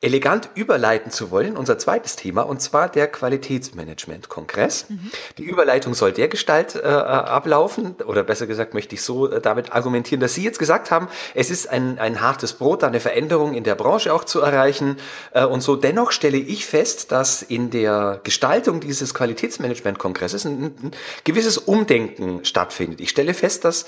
elegant 0.02 0.49
überleiten 0.56 1.12
zu 1.12 1.30
wollen, 1.30 1.56
unser 1.56 1.78
zweites 1.78 2.16
Thema, 2.16 2.41
und 2.41 2.60
zwar 2.60 2.89
der 2.89 3.08
Qualitätsmanagement-Kongress. 3.08 4.89
Mhm. 4.89 5.12
Die 5.38 5.43
Überleitung 5.43 5.93
soll 5.93 6.12
der 6.12 6.28
Gestalt 6.28 6.74
äh, 6.74 6.80
äh, 6.80 6.84
ablaufen, 6.91 7.95
oder 8.08 8.24
besser 8.24 8.47
gesagt 8.47 8.74
möchte 8.74 8.95
ich 8.95 9.04
so 9.04 9.32
äh, 9.32 9.39
damit 9.39 9.74
argumentieren, 9.74 10.20
dass 10.20 10.34
Sie 10.34 10.43
jetzt 10.43 10.58
gesagt 10.58 10.89
haben, 10.89 11.08
es 11.36 11.52
ist 11.52 11.70
ein, 11.70 11.99
ein 11.99 12.20
hartes 12.20 12.54
Brot, 12.54 12.84
eine 12.84 12.99
Veränderung 12.99 13.54
in 13.54 13.64
der 13.64 13.76
Branche 13.76 14.12
auch 14.12 14.24
zu 14.24 14.41
erreichen. 14.41 14.97
Äh, 15.34 15.45
und 15.45 15.62
so 15.62 15.76
dennoch 15.76 16.12
stelle 16.12 16.38
ich 16.38 16.66
fest, 16.66 17.12
dass 17.12 17.43
in 17.43 17.70
der 17.70 18.22
Gestaltung 18.24 18.80
dieses 18.80 19.14
Qualitätsmanagement-Kongresses 19.14 20.45
ein, 20.45 20.64
ein 20.64 20.91
gewisses 21.26 21.60
Umdenken 21.60 22.43
stattfindet. 22.43 23.02
Ich 23.02 23.12
stelle 23.12 23.36
fest, 23.36 23.66
dass 23.66 23.86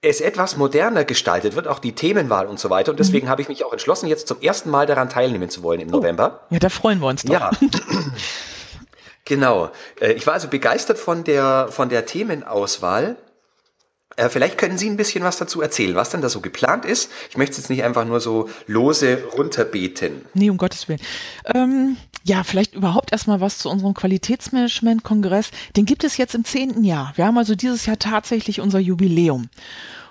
es 0.00 0.20
etwas 0.20 0.56
moderner 0.56 1.04
gestaltet 1.04 1.56
wird, 1.56 1.66
auch 1.66 1.80
die 1.80 1.92
Themenwahl 1.92 2.46
und 2.46 2.60
so 2.60 2.70
weiter. 2.70 2.92
Und 2.92 3.00
deswegen 3.00 3.26
mhm. 3.26 3.30
habe 3.30 3.42
ich 3.42 3.48
mich 3.48 3.64
auch 3.64 3.72
entschlossen, 3.72 4.06
jetzt 4.06 4.28
zum 4.28 4.40
ersten 4.40 4.70
Mal 4.70 4.86
daran 4.86 5.08
teilnehmen 5.08 5.50
zu 5.50 5.62
wollen 5.62 5.80
im 5.80 5.88
oh. 5.88 5.96
November. 5.96 6.46
Ja, 6.50 6.58
da 6.58 6.68
freuen 6.68 7.00
wir 7.00 7.08
uns 7.08 7.22
doch. 7.22 7.32
Ja. 7.32 7.50
genau. 9.24 9.70
Äh, 10.00 10.12
ich 10.12 10.26
war 10.26 10.34
also 10.34 10.48
begeistert 10.48 10.98
von 10.98 11.24
der, 11.24 11.68
von 11.70 11.88
der 11.88 12.06
Themenauswahl. 12.06 13.16
Äh, 14.16 14.28
vielleicht 14.28 14.56
können 14.56 14.78
Sie 14.78 14.88
ein 14.88 14.96
bisschen 14.96 15.24
was 15.24 15.38
dazu 15.38 15.62
erzählen, 15.62 15.96
was 15.96 16.10
denn 16.10 16.20
da 16.20 16.28
so 16.28 16.40
geplant 16.40 16.84
ist. 16.84 17.10
Ich 17.30 17.36
möchte 17.36 17.52
es 17.52 17.58
jetzt 17.58 17.70
nicht 17.70 17.82
einfach 17.82 18.04
nur 18.04 18.20
so 18.20 18.48
lose 18.66 19.24
runterbeten. 19.36 20.24
Nee, 20.34 20.50
um 20.50 20.58
Gottes 20.58 20.88
Willen. 20.88 21.00
Ähm, 21.44 21.96
ja, 22.28 22.44
vielleicht 22.44 22.74
überhaupt 22.74 23.10
erstmal 23.10 23.40
was 23.40 23.58
zu 23.58 23.70
unserem 23.70 23.94
Qualitätsmanagement-Kongress. 23.94 25.50
Den 25.76 25.86
gibt 25.86 26.04
es 26.04 26.18
jetzt 26.18 26.34
im 26.34 26.44
zehnten 26.44 26.84
Jahr. 26.84 27.12
Wir 27.16 27.26
haben 27.26 27.38
also 27.38 27.54
dieses 27.54 27.86
Jahr 27.86 27.98
tatsächlich 27.98 28.60
unser 28.60 28.78
Jubiläum. 28.78 29.48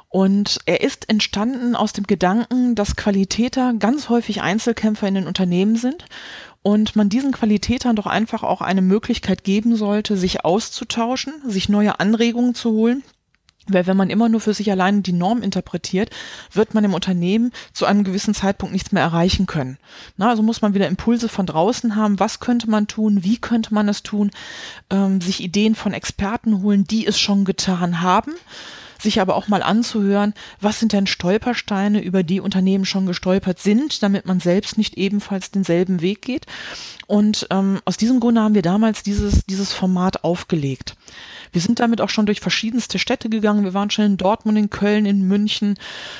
Und 0.09 0.59
er 0.65 0.81
ist 0.81 1.09
entstanden 1.09 1.75
aus 1.75 1.93
dem 1.93 2.07
Gedanken, 2.07 2.73
dass 2.73 2.95
Qualitäter 2.95 3.73
ganz 3.77 4.09
häufig 4.09 4.41
Einzelkämpfer 4.41 5.07
in 5.07 5.15
den 5.15 5.27
Unternehmen 5.27 5.75
sind 5.75 6.05
und 6.63 6.95
man 6.95 7.09
diesen 7.09 7.33
Qualitätern 7.33 7.95
doch 7.95 8.07
einfach 8.07 8.41
auch 8.41 8.61
eine 8.61 8.81
Möglichkeit 8.81 9.43
geben 9.43 9.75
sollte, 9.75 10.17
sich 10.17 10.43
auszutauschen, 10.43 11.33
sich 11.45 11.69
neue 11.69 11.99
Anregungen 11.99 12.55
zu 12.55 12.71
holen 12.71 13.03
weil 13.73 13.87
wenn 13.87 13.97
man 13.97 14.09
immer 14.09 14.29
nur 14.29 14.41
für 14.41 14.53
sich 14.53 14.71
allein 14.71 15.03
die 15.03 15.13
Norm 15.13 15.41
interpretiert, 15.41 16.09
wird 16.51 16.73
man 16.73 16.83
im 16.83 16.93
Unternehmen 16.93 17.51
zu 17.73 17.85
einem 17.85 18.03
gewissen 18.03 18.33
Zeitpunkt 18.33 18.73
nichts 18.73 18.91
mehr 18.91 19.03
erreichen 19.03 19.45
können. 19.45 19.77
Na, 20.17 20.29
also 20.29 20.43
muss 20.43 20.61
man 20.61 20.73
wieder 20.73 20.87
Impulse 20.87 21.29
von 21.29 21.45
draußen 21.45 21.95
haben. 21.95 22.19
Was 22.19 22.39
könnte 22.39 22.69
man 22.69 22.87
tun? 22.87 23.23
Wie 23.23 23.37
könnte 23.37 23.73
man 23.73 23.89
es 23.89 24.03
tun? 24.03 24.31
Ähm, 24.89 25.21
sich 25.21 25.41
Ideen 25.41 25.75
von 25.75 25.93
Experten 25.93 26.61
holen, 26.61 26.85
die 26.85 27.05
es 27.05 27.19
schon 27.19 27.45
getan 27.45 28.01
haben 28.01 28.33
sich 28.99 29.21
aber 29.21 29.35
auch 29.35 29.47
mal 29.47 29.63
anzuhören, 29.63 30.33
was 30.61 30.79
sind 30.79 30.93
denn 30.93 31.07
Stolpersteine, 31.07 32.01
über 32.01 32.23
die 32.23 32.39
Unternehmen 32.39 32.85
schon 32.85 33.05
gestolpert 33.05 33.59
sind, 33.59 34.03
damit 34.03 34.25
man 34.25 34.39
selbst 34.39 34.77
nicht 34.77 34.97
ebenfalls 34.97 35.51
denselben 35.51 36.01
Weg 36.01 36.21
geht. 36.21 36.45
Und 37.07 37.47
ähm, 37.51 37.79
aus 37.85 37.97
diesem 37.97 38.19
Grunde 38.19 38.41
haben 38.41 38.55
wir 38.55 38.61
damals 38.61 39.03
dieses, 39.03 39.45
dieses 39.45 39.73
Format 39.73 40.23
aufgelegt. 40.23 40.95
Wir 41.51 41.61
sind 41.61 41.79
damit 41.79 42.01
auch 42.01 42.09
schon 42.09 42.25
durch 42.25 42.41
verschiedenste 42.41 42.99
Städte 42.99 43.29
gegangen. 43.29 43.63
Wir 43.63 43.73
waren 43.73 43.89
schon 43.89 44.05
in 44.05 44.17
Dortmund, 44.17 44.57
in 44.57 44.69
Köln, 44.69 45.05
in 45.05 45.27
München 45.27 45.75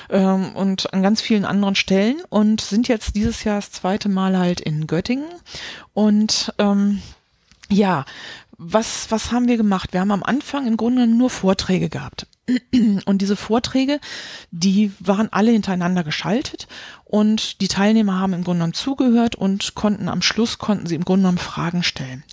ähm, 0.09 0.55
und 0.55 0.93
an 0.93 1.03
ganz 1.03 1.21
vielen 1.21 1.45
anderen 1.45 1.75
Stellen 1.75 2.21
und 2.29 2.61
sind 2.61 2.87
jetzt 2.87 3.15
dieses 3.15 3.43
Jahr 3.43 3.57
das 3.57 3.71
zweite 3.71 4.09
Mal 4.09 4.37
halt 4.37 4.61
in 4.61 4.87
Göttingen. 4.87 5.27
Und 5.93 6.53
ähm, 6.57 7.01
ja, 7.69 8.05
was, 8.57 9.11
was 9.11 9.31
haben 9.31 9.47
wir 9.47 9.57
gemacht? 9.57 9.93
Wir 9.93 9.99
haben 9.99 10.11
am 10.11 10.23
Anfang 10.23 10.67
im 10.67 10.77
Grunde 10.77 11.07
nur 11.07 11.29
Vorträge 11.29 11.89
gehabt. 11.89 12.27
Und 13.05 13.21
diese 13.21 13.35
Vorträge, 13.35 13.99
die 14.51 14.91
waren 14.99 15.31
alle 15.31 15.51
hintereinander 15.51 16.03
geschaltet 16.03 16.67
und 17.09 17.61
die 17.61 17.69
Teilnehmer 17.69 18.19
haben 18.19 18.33
im 18.33 18.43
Grunde 18.43 18.59
genommen 18.59 18.73
zugehört 18.73 19.35
und 19.35 19.75
konnten 19.75 20.09
am 20.09 20.21
Schluss, 20.21 20.57
konnten 20.57 20.87
sie 20.87 20.95
im 20.95 21.05
Grunde 21.05 21.21
genommen 21.21 21.37
Fragen 21.37 21.81
stellen. 21.81 22.23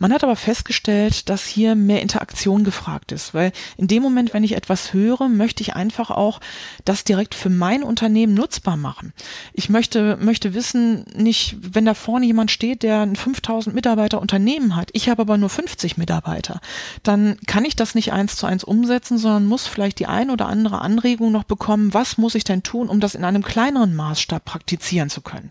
Man 0.00 0.12
hat 0.12 0.24
aber 0.24 0.36
festgestellt, 0.36 1.28
dass 1.28 1.46
hier 1.46 1.74
mehr 1.74 2.02
Interaktion 2.02 2.64
gefragt 2.64 3.12
ist, 3.12 3.34
weil 3.34 3.52
in 3.76 3.88
dem 3.88 4.02
Moment, 4.02 4.34
wenn 4.34 4.44
ich 4.44 4.56
etwas 4.56 4.92
höre, 4.92 5.28
möchte 5.28 5.62
ich 5.62 5.74
einfach 5.74 6.10
auch 6.10 6.40
das 6.84 7.04
direkt 7.04 7.34
für 7.34 7.50
mein 7.50 7.82
Unternehmen 7.82 8.34
nutzbar 8.34 8.76
machen. 8.76 9.12
Ich 9.52 9.68
möchte, 9.68 10.16
möchte 10.20 10.54
wissen, 10.54 11.04
nicht, 11.14 11.56
wenn 11.60 11.84
da 11.84 11.94
vorne 11.94 12.26
jemand 12.26 12.50
steht, 12.50 12.82
der 12.82 13.00
ein 13.00 13.16
5000 13.16 13.74
Mitarbeiter 13.74 14.20
Unternehmen 14.20 14.76
hat, 14.76 14.90
ich 14.92 15.08
habe 15.08 15.22
aber 15.22 15.36
nur 15.36 15.48
50 15.48 15.96
Mitarbeiter, 15.96 16.60
dann 17.02 17.36
kann 17.46 17.64
ich 17.64 17.76
das 17.76 17.94
nicht 17.94 18.12
eins 18.12 18.36
zu 18.36 18.46
eins 18.46 18.64
umsetzen, 18.64 19.18
sondern 19.18 19.46
muss 19.46 19.66
vielleicht 19.66 19.98
die 19.98 20.06
ein 20.06 20.30
oder 20.30 20.46
andere 20.46 20.80
Anregung 20.80 21.32
noch 21.32 21.44
bekommen, 21.44 21.94
was 21.94 22.18
muss 22.18 22.34
ich 22.34 22.44
denn 22.44 22.62
tun, 22.62 22.88
um 22.88 23.00
das 23.00 23.14
in 23.14 23.24
einem 23.24 23.42
kleineren 23.42 23.94
Maßstab 24.08 24.44
praktizieren 24.44 25.10
zu 25.10 25.20
können. 25.20 25.50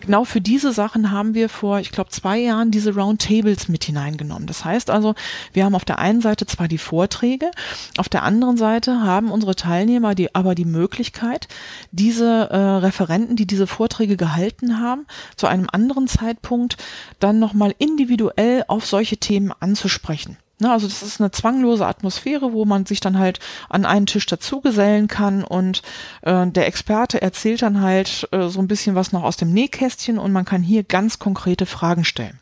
Genau 0.00 0.24
für 0.24 0.40
diese 0.40 0.72
Sachen 0.72 1.10
haben 1.10 1.34
wir 1.34 1.48
vor, 1.48 1.80
ich 1.80 1.92
glaube, 1.92 2.10
zwei 2.10 2.38
Jahren 2.38 2.70
diese 2.70 2.94
Roundtables 2.94 3.68
mit 3.68 3.84
hineingenommen. 3.84 4.46
Das 4.46 4.64
heißt 4.64 4.90
also, 4.90 5.14
wir 5.52 5.64
haben 5.64 5.74
auf 5.74 5.84
der 5.84 5.98
einen 5.98 6.20
Seite 6.20 6.46
zwar 6.46 6.68
die 6.68 6.78
Vorträge, 6.78 7.50
auf 7.98 8.08
der 8.08 8.22
anderen 8.22 8.56
Seite 8.56 9.02
haben 9.02 9.30
unsere 9.30 9.54
Teilnehmer 9.54 10.14
die, 10.14 10.34
aber 10.34 10.54
die 10.54 10.64
Möglichkeit, 10.64 11.48
diese 11.90 12.50
äh, 12.50 12.56
Referenten, 12.56 13.36
die 13.36 13.46
diese 13.46 13.66
Vorträge 13.66 14.16
gehalten 14.16 14.80
haben, 14.80 15.06
zu 15.36 15.46
einem 15.46 15.68
anderen 15.70 16.08
Zeitpunkt 16.08 16.76
dann 17.20 17.38
nochmal 17.38 17.74
individuell 17.78 18.64
auf 18.68 18.86
solche 18.86 19.18
Themen 19.18 19.52
anzusprechen. 19.60 20.36
Ne, 20.58 20.70
also 20.70 20.86
das 20.86 21.02
ist 21.02 21.20
eine 21.20 21.32
zwanglose 21.32 21.86
Atmosphäre, 21.86 22.52
wo 22.52 22.64
man 22.64 22.86
sich 22.86 23.00
dann 23.00 23.18
halt 23.18 23.40
an 23.68 23.84
einen 23.84 24.06
Tisch 24.06 24.26
dazugesellen 24.26 25.08
kann 25.08 25.42
und 25.42 25.82
äh, 26.22 26.46
der 26.46 26.68
Experte 26.68 27.20
erzählt 27.20 27.62
dann 27.62 27.80
halt 27.80 28.28
äh, 28.30 28.48
so 28.48 28.60
ein 28.60 28.68
bisschen 28.68 28.94
was 28.94 29.12
noch 29.12 29.24
aus 29.24 29.36
dem 29.36 29.52
Nähkästchen 29.52 30.18
und 30.18 30.30
man 30.30 30.44
kann 30.44 30.62
hier 30.62 30.84
ganz 30.84 31.18
konkrete 31.18 31.66
Fragen 31.66 32.04
stellen. 32.04 32.38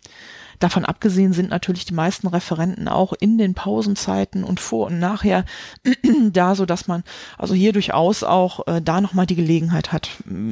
Davon 0.61 0.85
abgesehen 0.85 1.33
sind 1.33 1.49
natürlich 1.49 1.87
die 1.87 1.95
meisten 1.95 2.27
Referenten 2.27 2.87
auch 2.87 3.15
in 3.15 3.39
den 3.39 3.55
Pausenzeiten 3.55 4.45
und 4.45 4.61
vor 4.61 4.89
und 4.89 4.99
nachher 4.99 5.47
da, 6.33 6.55
so 6.55 6.67
dass 6.67 6.87
man 6.87 7.03
also 7.39 7.55
hier 7.55 7.73
durchaus 7.73 8.23
auch 8.23 8.67
äh, 8.67 8.83
da 8.83 9.01
nochmal 9.01 9.25
die 9.25 9.37
Gelegenheit 9.37 9.93
hat, 9.93 10.11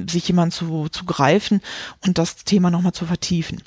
sich 0.08 0.26
jemand 0.26 0.54
zu, 0.54 0.88
zu 0.88 1.04
greifen 1.04 1.60
und 2.06 2.16
das 2.16 2.36
Thema 2.36 2.70
nochmal 2.70 2.94
zu 2.94 3.04
vertiefen. 3.04 3.62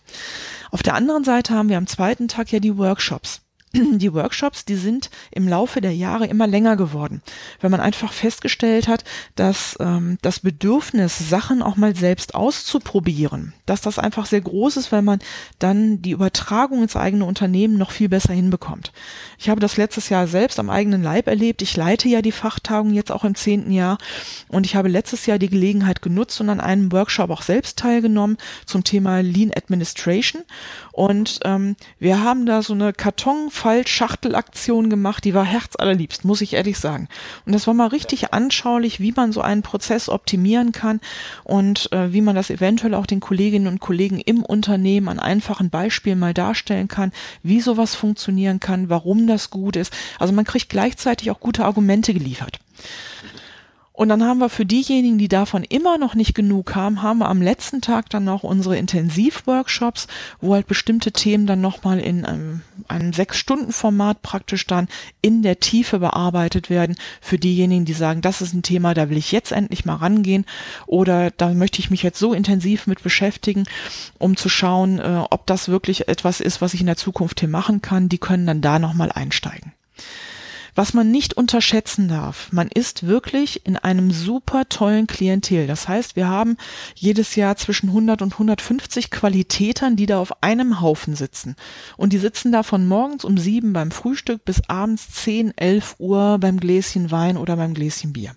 Auf 0.72 0.82
der 0.82 0.96
anderen 0.96 1.24
Seite 1.24 1.54
haben 1.54 1.70
wir 1.70 1.78
am 1.78 1.86
zweiten 1.86 2.28
Tag 2.28 2.52
ja 2.52 2.60
die 2.60 2.76
Workshops 2.76 3.41
die 3.74 4.14
Workshops, 4.14 4.66
die 4.66 4.76
sind 4.76 5.10
im 5.32 5.48
Laufe 5.48 5.82
der 5.82 5.96
Jahre 5.96 6.28
immer 6.28 6.48
länger 6.48 6.76
geworden, 6.76 7.22
weil 7.60 7.70
man 7.70 7.80
einfach 7.80 8.14
festgestellt 8.14 8.88
hat, 8.88 9.04
dass 9.36 9.78
ähm, 9.80 10.18
das 10.22 10.42
Bedürfnis, 10.42 11.30
Sachen 11.30 11.62
auch 11.62 11.78
mal 11.78 11.96
selbst 11.96 12.36
auszuprobieren, 12.36 13.54
dass 13.66 13.82
das 13.82 14.00
einfach 14.00 14.26
sehr 14.26 14.42
groß 14.42 14.78
ist, 14.78 14.92
weil 14.92 15.02
man 15.02 15.20
dann 15.60 16.02
die 16.02 16.12
Übertragung 16.12 16.84
ins 16.84 16.96
eigene 16.96 17.26
Unternehmen 17.26 17.78
noch 17.78 17.92
viel 17.92 18.10
besser 18.10 18.34
hinbekommt. 18.34 18.92
Ich 19.42 19.50
habe 19.50 19.60
das 19.60 19.76
letztes 19.76 20.10
Jahr 20.10 20.28
selbst 20.28 20.60
am 20.60 20.70
eigenen 20.70 21.02
Leib 21.02 21.26
erlebt. 21.28 21.64
Ich 21.64 21.76
leite 21.76 22.08
ja 22.08 22.22
die 22.22 22.32
Fachtagung 22.32 22.94
jetzt 22.94 23.12
auch 23.12 23.24
im 23.24 23.34
zehnten 23.34 23.72
Jahr 23.72 23.98
und 24.50 24.68
ich 24.68 24.76
habe 24.76 24.88
letztes 24.88 25.26
Jahr 25.26 25.40
die 25.40 25.50
Gelegenheit 25.50 26.04
genutzt 26.04 26.40
und 26.42 26.50
an 26.50 26.60
einem 26.60 26.92
Workshop 26.92 27.32
auch 27.32 27.42
selbst 27.42 27.80
teilgenommen 27.80 28.38
zum 28.68 28.84
Thema 28.84 29.22
Lean 29.22 29.52
Administration 29.52 30.44
und 30.92 31.40
ähm, 31.46 31.76
wir 32.00 32.22
haben 32.22 32.46
da 32.46 32.62
so 32.62 32.74
eine 32.74 32.94
Kartonfall-Schachtelaktion 32.94 34.90
gemacht, 34.90 35.24
die 35.24 35.34
war 35.34 35.46
herzallerliebst, 35.46 36.26
muss 36.26 36.42
ich 36.42 36.54
ehrlich 36.54 36.78
sagen. 36.78 37.08
Und 37.46 37.54
das 37.54 37.66
war 37.66 37.74
mal 37.74 37.88
richtig 37.88 38.34
anschaulich, 38.34 39.00
wie 39.00 39.14
man 39.14 39.32
so 39.32 39.42
einen 39.42 39.62
Prozess 39.62 40.10
optimieren 40.10 40.72
kann 40.72 41.00
und 41.44 41.92
äh, 41.92 42.14
wie 42.14 42.22
man 42.22 42.36
das 42.36 42.50
eventuell 42.50 42.94
auch 42.94 43.06
den 43.06 43.22
Kolleginnen 43.22 43.68
und 43.68 43.80
Kollegen 43.80 44.20
im 44.20 44.44
Unternehmen 44.44 45.08
an 45.08 45.20
einfachen 45.20 45.70
Beispielen 45.70 46.20
mal 46.20 46.34
darstellen 46.34 46.88
kann, 46.88 47.12
wie 47.42 47.62
sowas 47.62 47.96
funktionieren 47.96 48.60
kann, 48.60 48.90
warum 48.90 49.28
das 49.32 49.50
gut 49.50 49.76
ist. 49.76 49.94
Also 50.20 50.34
man 50.34 50.46
kriegt 50.46 50.70
gleichzeitig 50.70 51.32
auch 51.32 51.40
gute 51.40 51.66
Argumente 51.66 52.14
geliefert. 52.14 52.60
Und 53.94 54.08
dann 54.08 54.24
haben 54.24 54.40
wir 54.40 54.50
für 54.50 54.66
diejenigen, 54.66 55.18
die 55.18 55.28
davon 55.28 55.64
immer 55.64 55.98
noch 55.98 56.16
nicht 56.16 56.34
genug 56.34 56.76
haben, 56.76 57.02
haben 57.02 57.20
wir 57.20 57.28
am 57.28 57.42
letzten 57.42 57.82
Tag 57.82 58.10
dann 58.10 58.24
noch 58.24 58.44
unsere 58.44 58.78
Intensivworkshops, 58.78 60.08
wo 60.40 60.54
halt 60.54 60.66
bestimmte 60.68 61.12
Themen 61.12 61.46
dann 61.46 61.60
nochmal 61.60 62.00
in 62.00 62.26
einem, 62.26 62.62
einem 62.88 63.12
Sechs-Stunden-Format 63.12 64.22
praktisch 64.22 64.66
dann 64.66 64.88
in 65.22 65.42
der 65.42 65.60
Tiefe 65.60 66.00
bearbeitet 66.00 66.70
werden. 66.70 66.96
Für 67.20 67.38
diejenigen, 67.38 67.84
die 67.84 67.94
sagen, 67.94 68.22
das 68.22 68.42
ist 68.42 68.54
ein 68.54 68.64
Thema, 68.64 68.94
da 68.94 69.10
will 69.10 69.18
ich 69.18 69.34
jetzt 69.34 69.52
endlich 69.52 69.84
mal 69.84 69.96
rangehen 69.96 70.46
oder 70.88 71.30
da 71.30 71.50
möchte 71.50 71.80
ich 71.80 71.92
mich 71.92 72.02
jetzt 72.02 72.20
so 72.20 72.34
intensiv 72.34 72.88
mit 72.88 73.04
beschäftigen, 73.04 73.66
um 74.18 74.38
zu 74.38 74.48
schauen, 74.48 75.00
äh, 75.00 75.24
ob 75.30 75.46
das 75.48 75.68
wirklich 75.68 76.08
etwas 76.08 76.40
ist, 76.40 76.62
was 76.62 76.74
ich 76.74 76.80
in 76.80 76.88
der 76.88 76.98
Zukunft 76.98 77.42
hier 77.42 77.50
machen 77.50 77.82
kann. 77.82 78.08
Die 78.08 78.20
können 78.20 78.48
dann 78.48 78.62
da 78.62 78.80
nochmal 78.80 79.12
einsteigen. 79.12 79.74
Was 80.76 80.94
man 80.94 81.12
nicht 81.12 81.36
unterschätzen 81.36 82.08
darf, 82.08 82.52
man 82.52 82.70
ist 82.70 83.06
wirklich 83.06 83.66
in 83.66 83.78
einem 83.78 84.12
super 84.12 84.70
tollen 84.70 85.08
Klientel. 85.08 85.68
Das 85.68 85.88
heißt, 85.88 86.16
wir 86.16 86.28
haben 86.28 86.58
jedes 86.96 87.36
Jahr 87.36 87.58
zwischen 87.58 87.90
100 87.90 88.22
und 88.22 88.34
150 88.34 89.12
Qualitätern, 89.12 89.96
die 89.96 90.06
da 90.06 90.20
auf 90.20 90.44
einem 90.44 90.82
Haufen 90.82 91.16
sitzen. 91.16 91.56
Und 91.98 92.14
die 92.14 92.20
sitzen 92.20 92.52
da 92.52 92.64
von 92.64 92.88
morgens 92.88 93.26
um 93.26 93.38
sieben 93.38 93.74
beim 93.74 93.92
Frühstück 93.92 94.46
bis 94.46 94.62
abends 94.70 95.10
10, 95.12 95.58
11 95.58 95.96
Uhr 96.00 96.38
beim 96.40 96.60
Gläschen 96.60 97.12
Wein 97.12 97.38
oder 97.38 97.58
beim 97.58 97.74
Gläschen 97.74 98.14
Bier. 98.14 98.36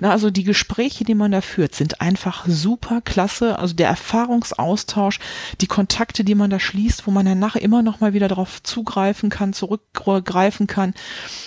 Na, 0.00 0.10
also 0.10 0.30
die 0.30 0.44
Gespräche, 0.44 1.04
die 1.04 1.14
man 1.14 1.32
da 1.32 1.40
führt, 1.40 1.74
sind 1.74 2.00
einfach 2.00 2.44
super 2.46 3.00
klasse. 3.00 3.58
Also 3.58 3.74
der 3.74 3.88
Erfahrungsaustausch, 3.88 5.18
die 5.60 5.66
Kontakte, 5.66 6.24
die 6.24 6.34
man 6.34 6.50
da 6.50 6.60
schließt, 6.60 7.06
wo 7.06 7.10
man 7.10 7.26
dann 7.26 7.38
nachher 7.38 7.62
immer 7.62 7.82
noch 7.82 8.00
mal 8.00 8.12
wieder 8.12 8.28
darauf 8.28 8.62
zugreifen 8.62 9.30
kann, 9.30 9.52
zurückgreifen 9.52 10.66
kann. 10.66 10.94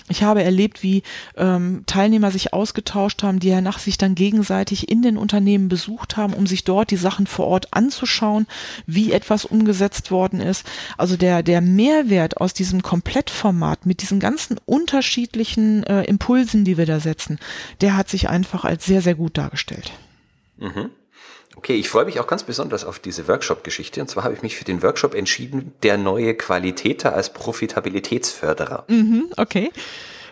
Ich 0.09 0.23
habe 0.23 0.43
erlebt, 0.43 0.83
wie 0.83 1.03
ähm, 1.37 1.83
Teilnehmer 1.85 2.31
sich 2.31 2.53
ausgetauscht 2.53 3.23
haben, 3.23 3.39
die 3.39 3.49
ja 3.49 3.61
nach 3.61 3.79
sich 3.79 3.97
dann 3.97 4.15
gegenseitig 4.15 4.89
in 4.89 5.01
den 5.01 5.17
Unternehmen 5.17 5.69
besucht 5.69 6.17
haben, 6.17 6.33
um 6.33 6.47
sich 6.47 6.63
dort 6.63 6.91
die 6.91 6.97
Sachen 6.97 7.27
vor 7.27 7.47
Ort 7.47 7.73
anzuschauen, 7.73 8.47
wie 8.85 9.11
etwas 9.11 9.45
umgesetzt 9.45 10.11
worden 10.11 10.41
ist. 10.41 10.65
Also 10.97 11.15
der, 11.15 11.43
der 11.43 11.61
Mehrwert 11.61 12.37
aus 12.37 12.53
diesem 12.53 12.81
Komplettformat 12.81 13.85
mit 13.85 14.01
diesen 14.01 14.19
ganzen 14.19 14.57
unterschiedlichen 14.65 15.83
äh, 15.83 16.03
Impulsen, 16.03 16.65
die 16.65 16.77
wir 16.77 16.85
da 16.85 16.99
setzen, 16.99 17.39
der 17.81 17.95
hat 17.95 18.09
sich 18.09 18.29
einfach 18.31 18.65
als 18.65 18.85
sehr, 18.85 19.01
sehr 19.01 19.15
gut 19.15 19.37
dargestellt. 19.37 19.91
Mhm. 20.57 20.89
Okay, 21.55 21.75
ich 21.75 21.89
freue 21.89 22.05
mich 22.05 22.19
auch 22.19 22.27
ganz 22.27 22.43
besonders 22.43 22.85
auf 22.85 22.99
diese 22.99 23.27
Workshop-Geschichte. 23.27 24.01
Und 24.01 24.07
zwar 24.07 24.23
habe 24.23 24.33
ich 24.33 24.41
mich 24.41 24.55
für 24.55 24.63
den 24.63 24.81
Workshop 24.81 25.13
entschieden, 25.13 25.73
der 25.83 25.97
neue 25.97 26.33
Qualitäter 26.33 27.13
als 27.13 27.33
Profitabilitätsförderer. 27.33 28.85
Mhm, 28.87 29.25
okay. 29.37 29.69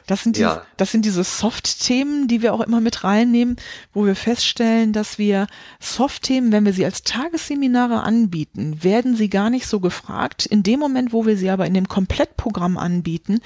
Das 0.08 0.24
sind, 0.24 0.38
die, 0.38 0.42
ja. 0.42 0.66
das 0.78 0.92
sind 0.92 1.06
diese 1.06 1.24
Soft-Themen, 1.24 2.28
die 2.28 2.42
wir 2.42 2.56
auch 2.56 2.62
immer 2.62 2.82
mit 2.82 3.04
reinnehmen, 3.04 3.58
wo 3.94 4.08
wir 4.08 4.16
feststellen, 4.16 4.92
dass 4.92 5.20
wir 5.20 5.46
Soft-Themen, 5.80 6.52
wenn 6.52 6.66
wir 6.66 6.74
sie 6.74 6.84
als 6.84 7.04
Tagesseminare 7.04 8.02
anbieten, 8.02 8.84
werden 8.84 9.16
sie 9.16 9.30
gar 9.30 9.52
nicht 9.52 9.68
so 9.68 9.80
gefragt. 9.80 10.48
In 10.48 10.64
dem 10.64 10.80
Moment, 10.80 11.14
wo 11.14 11.28
wir 11.28 11.38
sie 11.38 11.52
aber 11.52 11.68
in 11.68 11.76
dem 11.76 11.88
Komplettprogramm 11.88 12.80
anbieten, 12.80 13.42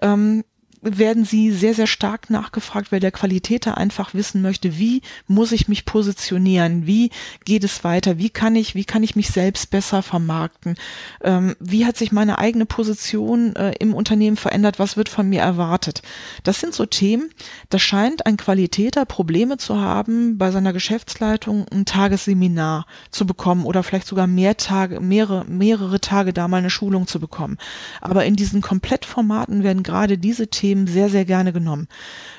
ähm, 0.00 0.42
werden 0.82 1.24
sie 1.24 1.50
sehr, 1.50 1.74
sehr 1.74 1.86
stark 1.86 2.30
nachgefragt, 2.30 2.92
weil 2.92 3.00
der 3.00 3.10
Qualitäter 3.10 3.76
einfach 3.76 4.14
wissen 4.14 4.42
möchte, 4.42 4.78
wie 4.78 5.02
muss 5.26 5.52
ich 5.52 5.68
mich 5.68 5.84
positionieren, 5.84 6.86
wie 6.86 7.10
geht 7.44 7.64
es 7.64 7.84
weiter, 7.84 8.18
wie 8.18 8.30
kann 8.30 8.54
ich, 8.56 8.74
wie 8.74 8.84
kann 8.84 9.02
ich 9.02 9.16
mich 9.16 9.28
selbst 9.28 9.70
besser 9.70 10.02
vermarkten, 10.02 10.76
ähm, 11.22 11.56
wie 11.60 11.86
hat 11.86 11.96
sich 11.96 12.12
meine 12.12 12.38
eigene 12.38 12.66
Position 12.66 13.56
äh, 13.56 13.72
im 13.78 13.94
Unternehmen 13.94 14.36
verändert, 14.36 14.78
was 14.78 14.96
wird 14.96 15.08
von 15.08 15.28
mir 15.28 15.40
erwartet. 15.40 16.02
Das 16.44 16.60
sind 16.60 16.74
so 16.74 16.86
Themen, 16.86 17.30
da 17.70 17.78
scheint 17.78 18.26
ein 18.26 18.36
Qualitäter 18.36 19.04
Probleme 19.04 19.56
zu 19.56 19.80
haben, 19.80 20.38
bei 20.38 20.50
seiner 20.50 20.72
Geschäftsleitung 20.72 21.66
ein 21.72 21.84
Tagesseminar 21.84 22.86
zu 23.10 23.26
bekommen 23.26 23.64
oder 23.64 23.82
vielleicht 23.82 24.06
sogar 24.06 24.26
mehr 24.26 24.56
Tage, 24.56 25.00
mehrere, 25.00 25.44
mehrere 25.46 26.00
Tage 26.00 26.32
da 26.32 26.48
mal 26.48 26.58
eine 26.58 26.70
Schulung 26.70 27.06
zu 27.06 27.18
bekommen. 27.18 27.58
Aber 28.00 28.24
in 28.24 28.36
diesen 28.36 28.60
Komplettformaten 28.60 29.62
werden 29.62 29.82
gerade 29.82 30.18
diese 30.18 30.48
Themen 30.48 30.65
Themen 30.66 30.88
sehr, 30.88 31.08
sehr 31.08 31.24
gerne 31.24 31.52
genommen, 31.52 31.86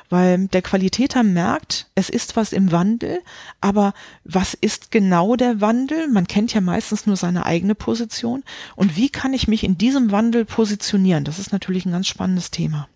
weil 0.09 0.49
der 0.49 0.61
Qualitäter 0.61 1.23
merkt, 1.23 1.87
es 1.95 2.09
ist 2.09 2.35
was 2.35 2.51
im 2.51 2.73
Wandel, 2.73 3.19
aber 3.61 3.93
was 4.25 4.53
ist 4.53 4.91
genau 4.91 5.37
der 5.37 5.61
Wandel? 5.61 6.09
Man 6.09 6.27
kennt 6.27 6.53
ja 6.53 6.59
meistens 6.59 7.05
nur 7.05 7.15
seine 7.15 7.45
eigene 7.45 7.73
Position 7.73 8.43
und 8.75 8.97
wie 8.97 9.09
kann 9.09 9.33
ich 9.33 9.47
mich 9.47 9.63
in 9.63 9.77
diesem 9.77 10.11
Wandel 10.11 10.43
positionieren? 10.43 11.23
Das 11.23 11.39
ist 11.39 11.53
natürlich 11.53 11.85
ein 11.85 11.93
ganz 11.93 12.07
spannendes 12.07 12.51
Thema. 12.51 12.89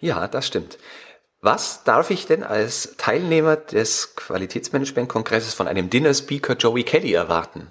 Ja, 0.00 0.28
das 0.28 0.46
stimmt. 0.46 0.76
Was 1.40 1.84
darf 1.84 2.10
ich 2.10 2.26
denn 2.26 2.42
als 2.42 2.96
Teilnehmer 2.98 3.56
des 3.56 4.14
Qualitätsmanagement-Kongresses 4.14 5.54
von 5.54 5.68
einem 5.68 5.88
Dinner-Speaker 5.88 6.54
Joey 6.56 6.82
Kelly 6.82 7.14
erwarten? 7.14 7.68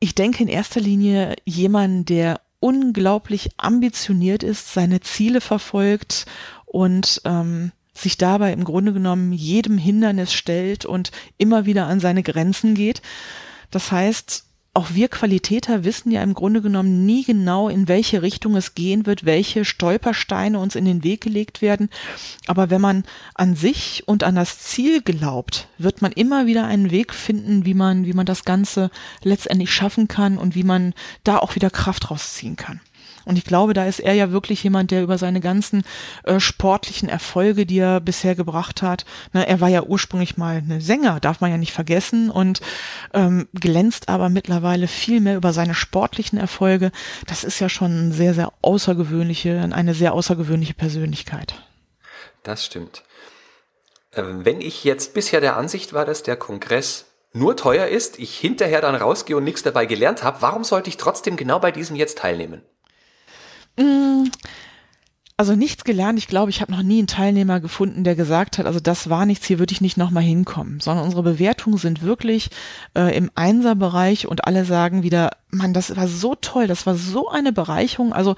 Ich 0.00 0.14
denke 0.14 0.42
in 0.42 0.48
erster 0.48 0.80
Linie 0.80 1.36
jemanden, 1.44 2.06
der 2.06 2.40
unglaublich 2.66 3.50
ambitioniert 3.58 4.42
ist, 4.42 4.74
seine 4.74 4.98
Ziele 4.98 5.40
verfolgt 5.40 6.26
und 6.64 7.22
ähm, 7.24 7.70
sich 7.94 8.18
dabei 8.18 8.52
im 8.52 8.64
Grunde 8.64 8.92
genommen 8.92 9.32
jedem 9.32 9.78
Hindernis 9.78 10.32
stellt 10.32 10.84
und 10.84 11.12
immer 11.38 11.64
wieder 11.64 11.86
an 11.86 12.00
seine 12.00 12.24
Grenzen 12.24 12.74
geht. 12.74 13.02
Das 13.70 13.92
heißt, 13.92 14.45
auch 14.76 14.90
wir 14.92 15.08
Qualitäter 15.08 15.84
wissen 15.84 16.10
ja 16.10 16.22
im 16.22 16.34
Grunde 16.34 16.60
genommen 16.60 17.06
nie 17.06 17.24
genau, 17.24 17.68
in 17.68 17.88
welche 17.88 18.20
Richtung 18.20 18.56
es 18.56 18.74
gehen 18.74 19.06
wird, 19.06 19.24
welche 19.24 19.64
Stolpersteine 19.64 20.58
uns 20.58 20.74
in 20.74 20.84
den 20.84 21.02
Weg 21.02 21.22
gelegt 21.22 21.62
werden. 21.62 21.88
Aber 22.46 22.68
wenn 22.68 22.82
man 22.82 23.04
an 23.34 23.56
sich 23.56 24.04
und 24.06 24.22
an 24.22 24.34
das 24.34 24.58
Ziel 24.58 25.00
glaubt, 25.00 25.68
wird 25.78 26.02
man 26.02 26.12
immer 26.12 26.46
wieder 26.46 26.66
einen 26.66 26.90
Weg 26.90 27.14
finden, 27.14 27.64
wie 27.64 27.74
man, 27.74 28.04
wie 28.04 28.12
man 28.12 28.26
das 28.26 28.44
Ganze 28.44 28.90
letztendlich 29.22 29.72
schaffen 29.72 30.08
kann 30.08 30.36
und 30.36 30.54
wie 30.54 30.64
man 30.64 30.92
da 31.24 31.38
auch 31.38 31.54
wieder 31.54 31.70
Kraft 31.70 32.10
rausziehen 32.10 32.56
kann. 32.56 32.80
Und 33.26 33.36
ich 33.36 33.44
glaube, 33.44 33.74
da 33.74 33.84
ist 33.84 34.00
er 34.00 34.14
ja 34.14 34.30
wirklich 34.30 34.62
jemand, 34.62 34.92
der 34.92 35.02
über 35.02 35.18
seine 35.18 35.40
ganzen 35.40 35.84
äh, 36.22 36.40
sportlichen 36.40 37.08
Erfolge, 37.08 37.66
die 37.66 37.78
er 37.78 38.00
bisher 38.00 38.34
gebracht 38.34 38.80
hat, 38.82 39.04
ne, 39.32 39.46
er 39.46 39.60
war 39.60 39.68
ja 39.68 39.82
ursprünglich 39.82 40.36
mal 40.36 40.56
eine 40.56 40.80
Sänger, 40.80 41.20
darf 41.20 41.40
man 41.40 41.50
ja 41.50 41.58
nicht 41.58 41.72
vergessen, 41.72 42.30
und 42.30 42.60
ähm, 43.12 43.48
glänzt 43.52 44.08
aber 44.08 44.28
mittlerweile 44.28 44.86
viel 44.86 45.20
mehr 45.20 45.36
über 45.36 45.52
seine 45.52 45.74
sportlichen 45.74 46.38
Erfolge. 46.38 46.92
Das 47.26 47.44
ist 47.44 47.58
ja 47.58 47.68
schon 47.68 48.12
sehr, 48.12 48.32
sehr 48.32 48.52
außergewöhnliche, 48.62 49.68
eine 49.72 49.94
sehr 49.94 50.14
außergewöhnliche 50.14 50.74
Persönlichkeit. 50.74 51.54
Das 52.44 52.64
stimmt. 52.64 53.02
Ähm, 54.14 54.44
wenn 54.44 54.60
ich 54.60 54.84
jetzt 54.84 55.14
bisher 55.14 55.40
der 55.40 55.56
Ansicht 55.56 55.92
war, 55.92 56.04
dass 56.04 56.22
der 56.22 56.36
Kongress 56.36 57.06
nur 57.32 57.56
teuer 57.56 57.86
ist, 57.86 58.18
ich 58.18 58.38
hinterher 58.38 58.80
dann 58.80 58.94
rausgehe 58.94 59.36
und 59.36 59.44
nichts 59.44 59.62
dabei 59.62 59.86
gelernt 59.86 60.22
habe, 60.22 60.40
warum 60.40 60.64
sollte 60.64 60.88
ich 60.88 60.96
trotzdem 60.96 61.36
genau 61.36 61.58
bei 61.58 61.72
diesem 61.72 61.96
jetzt 61.96 62.18
teilnehmen? 62.18 62.62
Mm, 63.76 64.24
also 65.38 65.54
nichts 65.54 65.84
gelernt. 65.84 66.18
Ich 66.18 66.28
glaube, 66.28 66.48
ich 66.48 66.62
habe 66.62 66.72
noch 66.72 66.82
nie 66.82 66.96
einen 66.96 67.06
Teilnehmer 67.06 67.60
gefunden, 67.60 68.04
der 68.04 68.14
gesagt 68.14 68.56
hat, 68.56 68.64
also 68.64 68.80
das 68.80 69.10
war 69.10 69.26
nichts, 69.26 69.44
hier 69.44 69.58
würde 69.58 69.72
ich 69.72 69.82
nicht 69.82 69.98
nochmal 69.98 70.22
hinkommen. 70.22 70.80
Sondern 70.80 71.04
unsere 71.04 71.22
Bewertungen 71.22 71.76
sind 71.76 72.00
wirklich 72.00 72.48
äh, 72.96 73.14
im 73.14 73.30
Einserbereich 73.34 74.28
und 74.28 74.46
alle 74.46 74.64
sagen 74.64 75.02
wieder, 75.02 75.32
Mann, 75.50 75.74
das 75.74 75.94
war 75.94 76.08
so 76.08 76.34
toll, 76.36 76.66
das 76.66 76.86
war 76.86 76.94
so 76.94 77.28
eine 77.28 77.52
Bereicherung. 77.52 78.14
Also, 78.14 78.34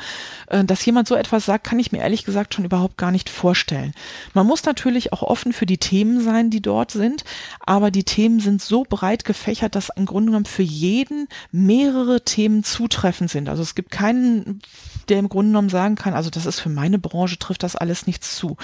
äh, 0.48 0.64
dass 0.64 0.84
jemand 0.84 1.06
so 1.06 1.14
etwas 1.14 1.46
sagt, 1.46 1.62
kann 1.62 1.78
ich 1.78 1.92
mir 1.92 1.98
ehrlich 1.98 2.24
gesagt 2.24 2.54
schon 2.54 2.64
überhaupt 2.64 2.96
gar 2.96 3.12
nicht 3.12 3.30
vorstellen. 3.30 3.92
Man 4.34 4.48
muss 4.48 4.64
natürlich 4.64 5.12
auch 5.12 5.22
offen 5.22 5.52
für 5.52 5.66
die 5.66 5.78
Themen 5.78 6.20
sein, 6.20 6.50
die 6.50 6.62
dort 6.62 6.90
sind, 6.90 7.22
aber 7.60 7.92
die 7.92 8.04
Themen 8.04 8.40
sind 8.40 8.60
so 8.60 8.82
breit 8.82 9.24
gefächert, 9.24 9.76
dass 9.76 9.92
im 9.94 10.04
Grunde 10.04 10.30
genommen 10.30 10.46
für 10.46 10.62
jeden 10.64 11.28
mehrere 11.52 12.24
Themen 12.24 12.64
zutreffend 12.64 13.30
sind. 13.30 13.48
Also 13.48 13.62
es 13.62 13.76
gibt 13.76 13.92
keinen 13.92 14.62
der 15.10 15.18
im 15.18 15.28
Grunde 15.28 15.50
genommen 15.50 15.68
sagen 15.68 15.96
kann, 15.96 16.14
also 16.14 16.30
das 16.30 16.46
ist 16.46 16.60
für 16.60 16.68
meine 16.68 16.98
Branche, 16.98 17.38
trifft 17.38 17.62
das 17.62 17.76
alles 17.76 18.06
nichts 18.06 18.36
zu. 18.36 18.56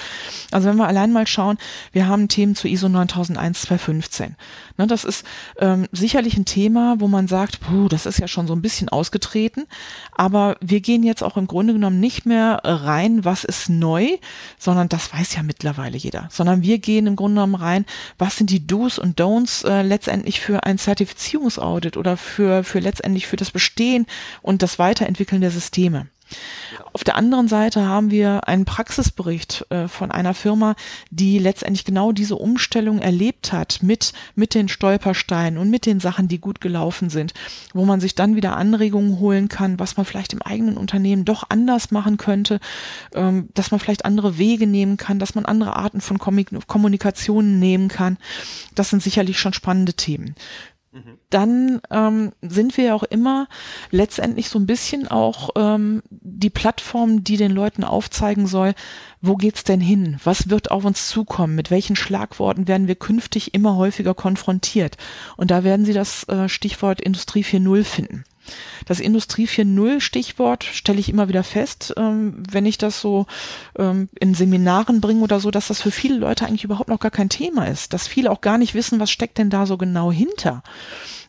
Also 0.50 0.68
wenn 0.68 0.76
wir 0.76 0.86
allein 0.86 1.12
mal 1.12 1.26
schauen, 1.26 1.58
wir 1.92 2.06
haben 2.06 2.28
Themen 2.28 2.54
zu 2.54 2.68
ISO 2.68 2.88
9001 2.88 3.62
2015. 3.62 4.36
Ne, 4.76 4.86
das 4.86 5.04
ist 5.04 5.24
ähm, 5.58 5.86
sicherlich 5.92 6.36
ein 6.36 6.44
Thema, 6.44 6.96
wo 6.98 7.08
man 7.08 7.28
sagt, 7.28 7.60
puh, 7.60 7.88
das 7.88 8.06
ist 8.06 8.18
ja 8.18 8.28
schon 8.28 8.46
so 8.46 8.54
ein 8.54 8.62
bisschen 8.62 8.88
ausgetreten, 8.88 9.66
aber 10.12 10.56
wir 10.60 10.80
gehen 10.80 11.02
jetzt 11.02 11.22
auch 11.22 11.36
im 11.36 11.46
Grunde 11.46 11.72
genommen 11.72 12.00
nicht 12.00 12.26
mehr 12.26 12.60
rein, 12.64 13.24
was 13.24 13.44
ist 13.44 13.68
neu, 13.68 14.18
sondern 14.58 14.88
das 14.88 15.12
weiß 15.12 15.34
ja 15.36 15.42
mittlerweile 15.42 15.96
jeder, 15.96 16.28
sondern 16.30 16.62
wir 16.62 16.78
gehen 16.78 17.06
im 17.06 17.16
Grunde 17.16 17.36
genommen 17.36 17.54
rein, 17.54 17.86
was 18.18 18.36
sind 18.36 18.50
die 18.50 18.66
Do's 18.66 18.98
und 18.98 19.20
Don'ts 19.20 19.66
äh, 19.66 19.82
letztendlich 19.82 20.40
für 20.40 20.64
ein 20.64 20.78
Zertifizierungsaudit 20.78 21.96
oder 21.96 22.16
für, 22.16 22.64
für 22.64 22.80
letztendlich 22.80 23.26
für 23.26 23.36
das 23.36 23.50
Bestehen 23.50 24.06
und 24.42 24.62
das 24.62 24.78
Weiterentwickeln 24.78 25.40
der 25.40 25.50
Systeme. 25.50 26.08
Auf 26.92 27.04
der 27.04 27.16
anderen 27.16 27.48
Seite 27.48 27.86
haben 27.86 28.10
wir 28.10 28.48
einen 28.48 28.64
Praxisbericht 28.64 29.66
äh, 29.70 29.88
von 29.88 30.10
einer 30.10 30.34
Firma, 30.34 30.74
die 31.10 31.38
letztendlich 31.38 31.84
genau 31.84 32.12
diese 32.12 32.36
Umstellung 32.36 32.98
erlebt 32.98 33.52
hat 33.52 33.78
mit, 33.82 34.12
mit 34.34 34.54
den 34.54 34.68
Stolpersteinen 34.68 35.58
und 35.58 35.70
mit 35.70 35.86
den 35.86 36.00
Sachen, 36.00 36.28
die 36.28 36.38
gut 36.38 36.60
gelaufen 36.60 37.10
sind, 37.10 37.34
wo 37.72 37.84
man 37.84 38.00
sich 38.00 38.14
dann 38.14 38.36
wieder 38.36 38.56
Anregungen 38.56 39.18
holen 39.18 39.48
kann, 39.48 39.78
was 39.78 39.96
man 39.96 40.06
vielleicht 40.06 40.32
im 40.32 40.42
eigenen 40.42 40.76
Unternehmen 40.76 41.24
doch 41.24 41.44
anders 41.48 41.90
machen 41.90 42.16
könnte, 42.16 42.60
ähm, 43.14 43.48
dass 43.54 43.70
man 43.70 43.80
vielleicht 43.80 44.04
andere 44.04 44.38
Wege 44.38 44.66
nehmen 44.66 44.96
kann, 44.96 45.18
dass 45.18 45.34
man 45.34 45.44
andere 45.44 45.76
Arten 45.76 46.00
von 46.00 46.18
Kommunikation 46.18 47.58
nehmen 47.58 47.88
kann. 47.88 48.18
Das 48.74 48.90
sind 48.90 49.02
sicherlich 49.02 49.38
schon 49.38 49.52
spannende 49.52 49.94
Themen 49.94 50.34
dann 51.30 51.80
ähm, 51.90 52.32
sind 52.40 52.76
wir 52.76 52.84
ja 52.84 52.94
auch 52.94 53.02
immer 53.02 53.48
letztendlich 53.90 54.48
so 54.48 54.58
ein 54.58 54.66
bisschen 54.66 55.08
auch 55.08 55.50
ähm, 55.56 56.02
die 56.10 56.50
Plattform, 56.50 57.24
die 57.24 57.36
den 57.36 57.50
Leuten 57.50 57.82
aufzeigen 57.82 58.46
soll, 58.46 58.74
wo 59.20 59.36
geht's 59.36 59.64
denn 59.64 59.80
hin? 59.80 60.18
Was 60.22 60.50
wird 60.50 60.70
auf 60.70 60.84
uns 60.84 61.08
zukommen? 61.08 61.56
Mit 61.56 61.70
welchen 61.70 61.96
Schlagworten 61.96 62.68
werden 62.68 62.86
wir 62.88 62.94
künftig 62.94 63.54
immer 63.54 63.76
häufiger 63.76 64.14
konfrontiert? 64.14 64.96
Und 65.36 65.50
da 65.50 65.64
werden 65.64 65.84
Sie 65.84 65.94
das 65.94 66.28
äh, 66.28 66.48
Stichwort 66.48 67.00
Industrie 67.00 67.42
4.0 67.42 67.84
finden. 67.84 68.24
Das 68.86 69.00
Industrie 69.00 69.46
4.0 69.46 70.00
Stichwort 70.00 70.64
stelle 70.64 71.00
ich 71.00 71.08
immer 71.08 71.28
wieder 71.28 71.44
fest, 71.44 71.94
ähm, 71.96 72.42
wenn 72.50 72.66
ich 72.66 72.78
das 72.78 73.00
so 73.00 73.26
ähm, 73.78 74.08
in 74.20 74.34
Seminaren 74.34 75.00
bringe 75.00 75.22
oder 75.22 75.40
so, 75.40 75.50
dass 75.50 75.68
das 75.68 75.80
für 75.80 75.90
viele 75.90 76.18
Leute 76.18 76.46
eigentlich 76.46 76.64
überhaupt 76.64 76.88
noch 76.88 77.00
gar 77.00 77.10
kein 77.10 77.28
Thema 77.28 77.66
ist, 77.66 77.92
dass 77.92 78.06
viele 78.06 78.30
auch 78.30 78.40
gar 78.40 78.58
nicht 78.58 78.74
wissen, 78.74 79.00
was 79.00 79.10
steckt 79.10 79.38
denn 79.38 79.50
da 79.50 79.66
so 79.66 79.76
genau 79.76 80.12
hinter. 80.12 80.62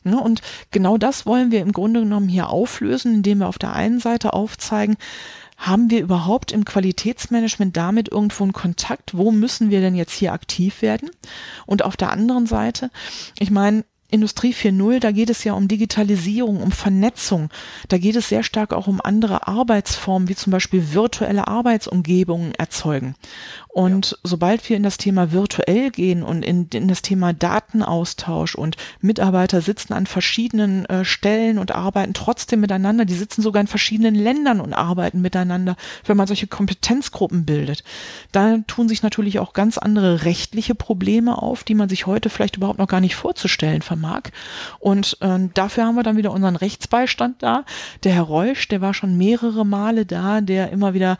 Ne? 0.03 0.20
Und 0.20 0.41
genau 0.72 0.97
das 0.97 1.26
wollen 1.26 1.51
wir 1.51 1.61
im 1.61 1.72
Grunde 1.72 2.01
genommen 2.01 2.30
hier 2.30 2.49
auflösen, 2.49 3.16
indem 3.16 3.39
wir 3.39 3.47
auf 3.47 3.57
der 3.57 3.74
einen 3.74 3.99
Seite 3.99 4.34
aufzeigen, 4.34 4.97
haben 5.57 5.89
wir 5.89 6.01
überhaupt 6.01 6.51
im 6.51 6.66
Qualitätsmanagement 6.66 7.76
damit 7.78 8.09
irgendwo 8.11 8.43
einen 8.43 8.53
Kontakt? 8.53 9.18
Wo 9.18 9.32
müssen 9.32 9.70
wir 9.70 9.80
denn 9.80 9.95
jetzt 9.95 10.13
hier 10.13 10.34
aktiv 10.34 10.82
werden? 10.82 11.09
Und 11.66 11.84
auf 11.84 11.95
der 11.95 12.11
anderen 12.11 12.45
Seite, 12.45 12.91
ich 13.39 13.51
meine, 13.51 13.86
Industrie 14.12 14.53
4.0, 14.53 14.99
da 14.99 15.12
geht 15.12 15.30
es 15.32 15.43
ja 15.43 15.53
um 15.53 15.68
Digitalisierung, 15.68 16.62
um 16.62 16.72
Vernetzung. 16.72 17.49
Da 17.88 17.97
geht 17.97 18.16
es 18.16 18.30
sehr 18.30 18.43
stark 18.43 18.72
auch 18.72 18.88
um 18.88 19.01
andere 19.03 19.47
Arbeitsformen, 19.47 20.30
wie 20.30 20.36
zum 20.36 20.51
Beispiel 20.51 20.93
virtuelle 20.93 21.47
Arbeitsumgebungen 21.47 22.53
erzeugen. 22.53 23.16
Und 23.76 24.12
ja. 24.12 24.18
sobald 24.24 24.70
wir 24.70 24.78
in 24.78 24.84
das 24.84 24.97
Thema 24.97 25.34
virtuell 25.34 25.91
gehen 25.91 26.24
und 26.24 26.43
in, 26.43 26.70
in, 26.74 26.88
das 26.88 27.01
Thema 27.01 27.34
Datenaustausch 27.34 28.56
und 28.56 28.78
Mitarbeiter 29.01 29.60
sitzen 29.60 29.91
an 29.91 30.06
verschiedenen 30.06 30.86
äh, 30.86 31.03
Stellen 31.03 31.58
und 31.58 31.74
arbeiten 31.74 32.14
trotzdem 32.14 32.62
miteinander, 32.62 33.03
die 33.03 33.16
sitzen 33.16 33.41
sogar 33.41 33.60
in 33.60 33.68
verschiedenen 33.68 34.16
Ländern 34.16 34.62
und 34.62 34.74
arbeiten 34.74 35.20
miteinander, 35.20 35.76
wenn 36.06 36.16
man 36.16 36.28
solche 36.28 36.47
Kompetenzgruppen 36.47 37.45
bildet, 37.45 37.84
da 38.32 38.60
tun 38.66 38.88
sich 38.88 39.03
natürlich 39.03 39.39
auch 39.39 39.51
ganz 39.51 39.78
andere 39.78 40.24
rechtliche 40.24 40.74
Probleme 40.74 41.41
auf, 41.41 41.66
die 41.66 41.76
man 41.76 41.89
sich 41.89 42.06
heute 42.06 42.30
vielleicht 42.30 42.56
überhaupt 42.56 42.80
noch 42.80 42.88
gar 42.88 43.01
nicht 43.01 43.16
vorzustellen 43.16 43.82
vermag. 43.95 44.31
Und 44.79 45.17
äh, 45.21 45.49
dafür 45.53 45.85
haben 45.85 45.95
wir 45.95 46.03
dann 46.03 46.17
wieder 46.17 46.31
unseren 46.31 46.55
Rechtsbeistand 46.55 47.41
da. 47.41 47.65
Der 48.03 48.13
Herr 48.13 48.23
Reusch, 48.23 48.67
der 48.67 48.81
war 48.81 48.93
schon 48.93 49.17
mehrere 49.17 49.65
Male 49.65 50.05
da, 50.05 50.41
der 50.41 50.71
immer 50.71 50.93
wieder 50.93 51.17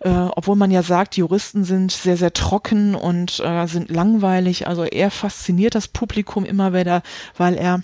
äh, 0.00 0.10
obwohl 0.10 0.56
man 0.56 0.70
ja 0.70 0.82
sagt, 0.82 1.16
Juristen 1.16 1.64
sind 1.64 1.90
sehr, 1.90 2.16
sehr 2.16 2.32
trocken 2.32 2.94
und 2.94 3.40
äh, 3.40 3.66
sind 3.66 3.90
langweilig. 3.90 4.68
Also 4.68 4.84
er 4.84 5.10
fasziniert 5.10 5.74
das 5.74 5.88
Publikum 5.88 6.44
immer 6.44 6.72
wieder, 6.72 7.02
weil 7.36 7.54
er 7.54 7.80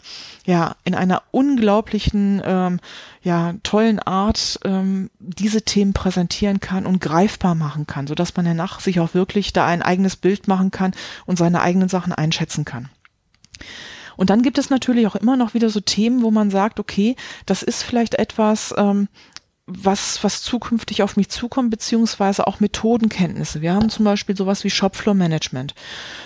ja 0.47 0.77
in 0.85 0.95
einer 0.95 1.23
unglaublichen, 1.33 2.41
ähm, 2.45 2.81
ja, 3.23 3.55
tollen 3.63 3.99
Art 3.99 4.61
ähm, 4.65 5.11
diese 5.19 5.63
Themen 5.63 5.93
präsentieren 5.93 6.61
kann 6.61 6.87
und 6.87 7.01
greifbar 7.01 7.55
machen 7.55 7.87
kann, 7.87 8.07
sodass 8.07 8.37
man 8.37 8.45
danach 8.45 8.81
sich 8.81 9.01
auch 9.01 9.15
wirklich 9.15 9.53
da 9.53 9.67
ein 9.67 9.83
eigenes 9.83 10.17
Bild 10.17 10.47
machen 10.47 10.71
kann 10.71 10.93
und 11.27 11.39
seine 11.39 11.63
eigenen 11.63 11.89
Sachen 11.89 12.13
einschätzen 12.13 12.65
kann. 12.65 12.91
Und 14.17 14.31
dann 14.31 14.43
gibt 14.43 14.59
es 14.59 14.71
natürlich 14.71 15.07
auch 15.07 15.17
immer 15.17 15.37
noch 15.37 15.55
wieder 15.55 15.71
so 15.71 15.81
Themen, 15.81 16.23
wo 16.23 16.31
man 16.31 16.51
sagt, 16.51 16.81
okay, 16.81 17.17
das 17.47 17.63
ist 17.63 17.83
vielleicht 17.83 18.15
etwas, 18.15 18.75
ähm, 18.77 19.09
was, 19.67 20.23
was 20.23 20.43
zukünftig 20.43 21.03
auf 21.03 21.17
mich 21.17 21.31
zukommt, 21.31 21.71
beziehungsweise 21.71 22.47
auch 22.47 22.61
Methodenkenntnisse. 22.61 23.63
Wir 23.63 23.73
haben 23.73 23.89
zum 23.89 24.05
Beispiel 24.05 24.37
sowas 24.37 24.63
wie 24.63 24.69
Shopfloor 24.69 25.15
Management. 25.15 25.75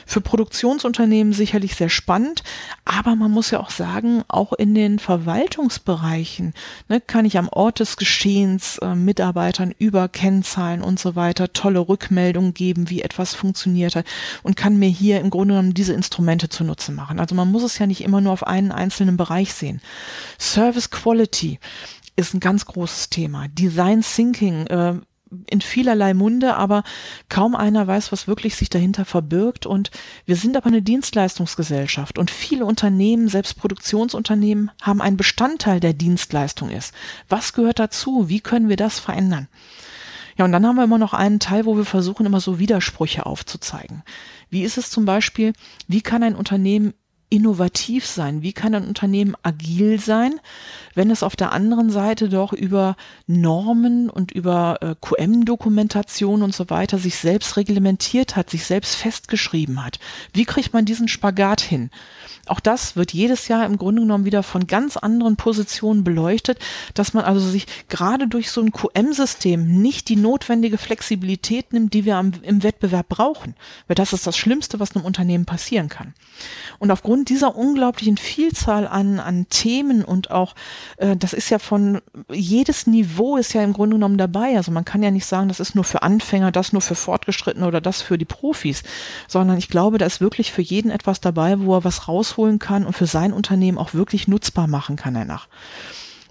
Für 0.06 0.20
Produktionsunternehmen 0.20 1.32
sicherlich 1.32 1.76
sehr 1.76 1.88
spannend, 1.88 2.42
aber 2.84 3.14
man 3.14 3.30
muss 3.30 3.52
ja 3.52 3.60
auch 3.60 3.70
sagen, 3.70 4.24
auch 4.26 4.52
in 4.54 4.74
den 4.74 4.98
Verwaltungsbereichen 4.98 6.52
ne, 6.88 7.00
kann 7.00 7.24
ich 7.26 7.38
am 7.38 7.48
Ort 7.48 7.78
des 7.78 7.96
Geschehens 7.96 8.78
äh, 8.78 8.96
Mitarbeitern 8.96 9.72
über 9.78 10.08
Kennzahlen 10.08 10.82
und 10.82 10.98
so 10.98 11.14
weiter 11.14 11.52
tolle 11.52 11.88
Rückmeldungen 11.88 12.54
geben, 12.54 12.90
wie 12.90 13.02
etwas 13.02 13.34
funktioniert 13.34 13.94
hat 13.94 14.06
und 14.42 14.56
kann 14.56 14.80
mir 14.80 14.88
hier 14.88 15.20
im 15.20 15.30
Grunde 15.30 15.54
genommen 15.54 15.74
diese 15.74 15.92
Instrumente 15.92 16.48
zunutze 16.48 16.90
machen. 16.90 17.20
Also 17.20 17.36
man 17.36 17.52
muss 17.52 17.62
es 17.62 17.78
ja 17.78 17.86
nicht 17.86 18.02
immer 18.02 18.20
nur 18.20 18.32
auf 18.32 18.44
einen 18.44 18.72
einzelnen 18.72 19.16
Bereich 19.16 19.54
sehen. 19.54 19.80
Service 20.40 20.90
Quality 20.90 21.60
ist 22.18 22.34
ein 22.34 22.40
ganz 22.40 22.66
großes 22.66 23.10
Thema. 23.10 23.46
Design 23.48 24.02
Thinking 24.02 24.66
äh, 24.66 24.94
in 25.46 25.60
vielerlei 25.60 26.14
Munde, 26.14 26.56
aber 26.56 26.82
kaum 27.28 27.54
einer 27.54 27.86
weiß, 27.86 28.10
was 28.10 28.26
wirklich 28.26 28.56
sich 28.56 28.70
dahinter 28.70 29.04
verbirgt. 29.04 29.66
Und 29.66 29.90
wir 30.26 30.34
sind 30.34 30.56
aber 30.56 30.66
eine 30.66 30.82
Dienstleistungsgesellschaft 30.82 32.18
und 32.18 32.30
viele 32.30 32.64
Unternehmen, 32.64 33.28
selbst 33.28 33.54
Produktionsunternehmen, 33.58 34.70
haben 34.82 35.00
einen 35.00 35.16
Bestandteil 35.16 35.80
der 35.80 35.92
Dienstleistung 35.92 36.70
ist. 36.70 36.92
Was 37.28 37.52
gehört 37.52 37.78
dazu? 37.78 38.28
Wie 38.28 38.40
können 38.40 38.68
wir 38.68 38.76
das 38.76 38.98
verändern? 38.98 39.46
Ja, 40.36 40.44
und 40.44 40.52
dann 40.52 40.66
haben 40.66 40.76
wir 40.76 40.84
immer 40.84 40.98
noch 40.98 41.14
einen 41.14 41.40
Teil, 41.40 41.66
wo 41.66 41.76
wir 41.76 41.84
versuchen, 41.84 42.26
immer 42.26 42.40
so 42.40 42.58
Widersprüche 42.58 43.26
aufzuzeigen. 43.26 44.02
Wie 44.50 44.62
ist 44.62 44.78
es 44.78 44.90
zum 44.90 45.04
Beispiel, 45.04 45.52
wie 45.86 46.00
kann 46.00 46.22
ein 46.22 46.36
Unternehmen 46.36 46.94
innovativ 47.30 48.06
sein? 48.06 48.42
Wie 48.42 48.52
kann 48.52 48.74
ein 48.74 48.86
Unternehmen 48.86 49.34
agil 49.42 50.00
sein, 50.00 50.40
wenn 50.94 51.10
es 51.10 51.22
auf 51.22 51.36
der 51.36 51.52
anderen 51.52 51.90
Seite 51.90 52.28
doch 52.28 52.52
über 52.52 52.96
Normen 53.26 54.10
und 54.10 54.32
über 54.32 54.78
äh, 54.80 54.94
QM-Dokumentation 55.00 56.42
und 56.42 56.54
so 56.54 56.70
weiter 56.70 56.98
sich 56.98 57.16
selbst 57.16 57.56
reglementiert 57.56 58.36
hat, 58.36 58.50
sich 58.50 58.64
selbst 58.64 58.96
festgeschrieben 58.96 59.84
hat? 59.84 59.98
Wie 60.32 60.44
kriegt 60.44 60.72
man 60.72 60.84
diesen 60.84 61.08
Spagat 61.08 61.60
hin? 61.60 61.90
Auch 62.46 62.60
das 62.60 62.96
wird 62.96 63.12
jedes 63.12 63.48
Jahr 63.48 63.66
im 63.66 63.76
Grunde 63.76 64.02
genommen 64.02 64.24
wieder 64.24 64.42
von 64.42 64.66
ganz 64.66 64.96
anderen 64.96 65.36
Positionen 65.36 66.02
beleuchtet, 66.02 66.58
dass 66.94 67.12
man 67.12 67.24
also 67.24 67.46
sich 67.46 67.66
gerade 67.88 68.26
durch 68.26 68.50
so 68.50 68.62
ein 68.62 68.72
QM-System 68.72 69.80
nicht 69.80 70.08
die 70.08 70.16
notwendige 70.16 70.78
Flexibilität 70.78 71.72
nimmt, 71.72 71.92
die 71.92 72.04
wir 72.04 72.16
am, 72.16 72.32
im 72.42 72.62
Wettbewerb 72.62 73.08
brauchen. 73.08 73.54
Weil 73.86 73.96
das 73.96 74.12
ist 74.12 74.26
das 74.26 74.36
Schlimmste, 74.36 74.80
was 74.80 74.96
einem 74.96 75.04
Unternehmen 75.04 75.44
passieren 75.44 75.88
kann. 75.88 76.14
Und 76.78 76.90
aufgrund 76.90 77.17
dieser 77.24 77.56
unglaublichen 77.56 78.16
Vielzahl 78.16 78.86
an, 78.86 79.20
an 79.20 79.46
Themen 79.48 80.04
und 80.04 80.30
auch, 80.30 80.54
äh, 80.96 81.16
das 81.16 81.32
ist 81.32 81.50
ja 81.50 81.58
von, 81.58 82.00
jedes 82.30 82.86
Niveau 82.86 83.36
ist 83.36 83.52
ja 83.52 83.62
im 83.62 83.72
Grunde 83.72 83.96
genommen 83.96 84.18
dabei. 84.18 84.56
Also 84.56 84.72
man 84.72 84.84
kann 84.84 85.02
ja 85.02 85.10
nicht 85.10 85.26
sagen, 85.26 85.48
das 85.48 85.60
ist 85.60 85.74
nur 85.74 85.84
für 85.84 86.02
Anfänger, 86.02 86.52
das 86.52 86.72
nur 86.72 86.82
für 86.82 86.94
Fortgeschrittene 86.94 87.66
oder 87.66 87.80
das 87.80 88.02
für 88.02 88.18
die 88.18 88.24
Profis, 88.24 88.82
sondern 89.26 89.58
ich 89.58 89.68
glaube, 89.68 89.98
da 89.98 90.06
ist 90.06 90.20
wirklich 90.20 90.52
für 90.52 90.62
jeden 90.62 90.90
etwas 90.90 91.20
dabei, 91.20 91.60
wo 91.60 91.74
er 91.74 91.84
was 91.84 92.08
rausholen 92.08 92.58
kann 92.58 92.84
und 92.84 92.94
für 92.94 93.06
sein 93.06 93.32
Unternehmen 93.32 93.78
auch 93.78 93.94
wirklich 93.94 94.28
nutzbar 94.28 94.66
machen 94.66 94.96
kann 94.96 95.14
danach. 95.14 95.48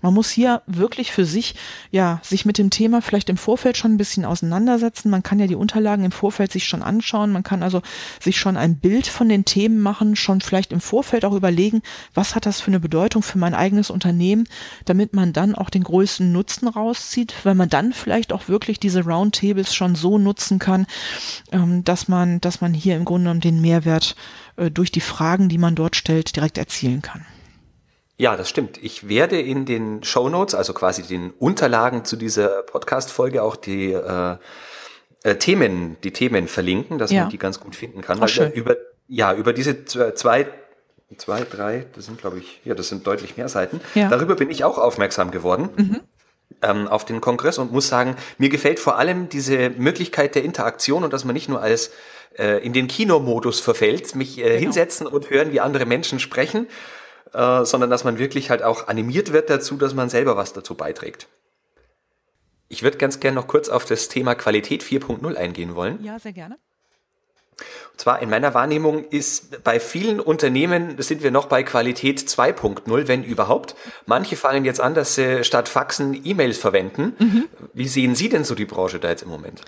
Man 0.02 0.14
muss 0.14 0.30
hier 0.30 0.62
wirklich 0.68 1.12
für 1.12 1.26
sich, 1.26 1.56
ja, 1.92 2.20
sich 2.24 2.46
mit 2.46 2.58
dem 2.58 2.70
Thema 2.70 3.02
vielleicht 3.02 3.30
im 3.30 3.38
Vorfeld 3.38 3.78
schon 3.78 3.94
ein 3.94 3.98
bisschen 3.98 4.26
auseinandersetzen. 4.26 5.10
Man 5.10 5.24
kann 5.24 5.40
ja 5.40 5.48
die 5.48 5.56
Unterlagen 5.56 6.06
im 6.06 6.12
Vorfeld 6.12 6.52
sich 6.52 6.66
schon 6.66 6.84
anschauen. 6.84 7.32
Man 7.32 7.44
kann 7.44 7.64
also 7.64 7.82
sich 8.22 8.38
schon 8.38 8.58
ein 8.58 8.78
Bild 8.78 9.08
von 9.08 9.28
den 9.28 9.46
Themen 9.46 9.80
machen, 9.80 10.16
schon 10.16 10.42
vielleicht 10.42 10.72
im 10.72 10.82
Vorfeld 10.82 11.26
auch 11.26 11.34
überlegen, 11.34 11.82
was 12.14 12.36
hat 12.36 12.46
das 12.46 12.62
für 12.62 12.68
eine 12.68 12.80
Bedeutung 12.80 13.24
für 13.24 13.40
mein 13.40 13.56
eigenes 13.56 13.90
Unternehmen, 13.90 14.48
damit 14.86 15.14
man 15.14 15.34
dann 15.34 15.56
auch 15.56 15.70
den 15.70 15.84
größten 15.84 16.32
Nutzen 16.32 16.68
rauszieht, 16.68 17.34
weil 17.44 17.56
man 17.56 17.70
dann 17.70 17.94
vielleicht 17.94 18.34
auch 18.34 18.48
wirklich 18.48 18.80
diese 18.80 19.04
Roundtables 19.04 19.74
schon 19.74 19.96
so 19.96 20.18
nutzen 20.18 20.60
kann, 20.60 20.86
ähm, 21.52 21.84
dass 21.84 22.08
man, 22.08 22.40
dass 22.42 22.62
man 22.62 22.74
hier 22.74 22.96
im 22.96 23.06
Grunde 23.06 23.26
genommen 23.26 23.42
den 23.42 23.62
Mehrwert 23.62 24.16
äh, 24.58 24.70
durch 24.70 24.92
die 24.92 25.02
Fragen, 25.02 25.50
die 25.50 25.58
man 25.58 25.76
dort 25.76 25.96
stellt, 25.96 26.36
direkt 26.36 26.58
erzielen 26.58 27.02
kann. 27.02 27.26
Ja, 28.20 28.36
das 28.36 28.50
stimmt. 28.50 28.84
Ich 28.84 29.08
werde 29.08 29.40
in 29.40 29.66
den 29.66 30.04
Show 30.04 30.28
Notes, 30.28 30.56
also 30.56 30.74
quasi 30.74 31.04
den 31.04 31.32
Unterlagen 31.32 32.04
zu 32.04 32.16
dieser 32.16 32.64
Podcast-Folge 32.64 33.44
auch 33.44 33.56
die 33.56 33.94
äh, 33.94 34.38
äh, 35.24 35.36
Themen, 35.36 35.98
die 36.04 36.12
Themen 36.12 36.48
verlinken, 36.48 36.98
dass 36.98 37.12
ja. 37.12 37.22
man 37.22 37.30
die 37.30 37.38
ganz 37.38 37.60
gut 37.60 37.76
finden 37.76 38.02
kann. 38.02 38.18
Ach, 38.20 38.38
weil 38.38 38.52
über, 38.56 38.76
ja, 39.08 39.36
über 39.36 39.54
diese 39.54 39.86
zwei, 39.86 40.48
zwei, 41.16 41.42
drei, 41.42 41.86
das 41.94 42.06
sind 42.08 42.20
glaube 42.20 42.40
ich, 42.40 42.60
ja, 42.66 42.74
das 42.74 42.90
sind 42.90 43.06
deutlich 43.06 43.38
mehr 43.38 43.50
Seiten. 43.50 43.82
Ja. 43.94 44.10
Darüber 44.10 44.36
bin 44.36 44.50
ich 44.50 44.64
auch 44.64 44.80
aufmerksam 44.80 45.30
geworden. 45.30 45.70
Mhm. 45.76 46.00
Ähm, 46.64 46.88
auf 46.88 47.06
den 47.06 47.22
Kongress 47.22 47.60
und 47.60 47.72
muss 47.72 47.88
sagen, 47.88 48.16
mir 48.40 48.50
gefällt 48.50 48.80
vor 48.80 48.98
allem 48.98 49.30
diese 49.30 49.70
Möglichkeit 49.70 50.34
der 50.34 50.44
Interaktion 50.44 51.04
und 51.04 51.14
dass 51.14 51.24
man 51.24 51.36
nicht 51.36 51.50
nur 51.50 51.62
als 51.62 51.92
äh, 52.36 52.66
in 52.66 52.74
den 52.74 52.88
Kinomodus 52.88 53.60
verfällt, 53.60 54.16
mich 54.16 54.40
äh, 54.40 54.44
genau. 54.44 54.60
hinsetzen 54.60 55.06
und 55.06 55.30
hören, 55.30 55.52
wie 55.52 55.60
andere 55.60 55.86
Menschen 55.86 56.20
sprechen, 56.20 56.68
äh, 57.34 57.66
sondern 57.66 57.90
dass 57.90 58.04
man 58.04 58.18
wirklich 58.18 58.50
halt 58.50 58.64
auch 58.64 58.88
animiert 58.88 59.34
wird 59.34 59.50
dazu, 59.50 59.78
dass 59.78 59.94
man 59.94 60.10
selber 60.10 60.38
was 60.38 60.54
dazu 60.54 60.76
beiträgt. 60.76 61.28
Ich 62.70 62.84
würde 62.84 62.98
ganz 62.98 63.20
gerne 63.20 63.36
noch 63.36 63.48
kurz 63.48 63.70
auf 63.70 63.86
das 63.86 64.10
Thema 64.10 64.36
Qualität 64.36 64.84
4.0 64.84 65.36
eingehen 65.36 65.76
wollen. 65.76 66.04
Ja, 66.04 66.20
sehr 66.20 66.34
gerne. 66.34 66.58
Und 67.92 68.02
zwar 68.02 68.22
in 68.22 68.30
meiner 68.30 68.54
Wahrnehmung 68.54 69.06
ist 69.06 69.64
bei 69.64 69.80
vielen 69.80 70.20
Unternehmen 70.20 71.02
sind 71.02 71.24
wir 71.24 71.32
noch 71.32 71.48
bei 71.48 71.64
Qualität 71.64 72.20
2.0, 72.20 73.08
wenn 73.08 73.24
überhaupt. 73.24 73.76
Manche 74.06 74.36
fangen 74.36 74.66
jetzt 74.66 74.80
an, 74.80 74.94
dass 74.94 75.16
sie 75.16 75.44
statt 75.44 75.68
Faxen 75.68 76.20
E-Mails 76.24 76.60
verwenden. 76.60 77.16
Mhm. 77.18 77.46
Wie 77.74 77.88
sehen 77.88 78.14
Sie 78.14 78.30
denn 78.30 78.44
so 78.44 78.54
die 78.54 78.66
Branche 78.66 79.00
da 79.00 79.10
jetzt 79.10 79.24
im 79.24 79.30
Moment? 79.30 79.62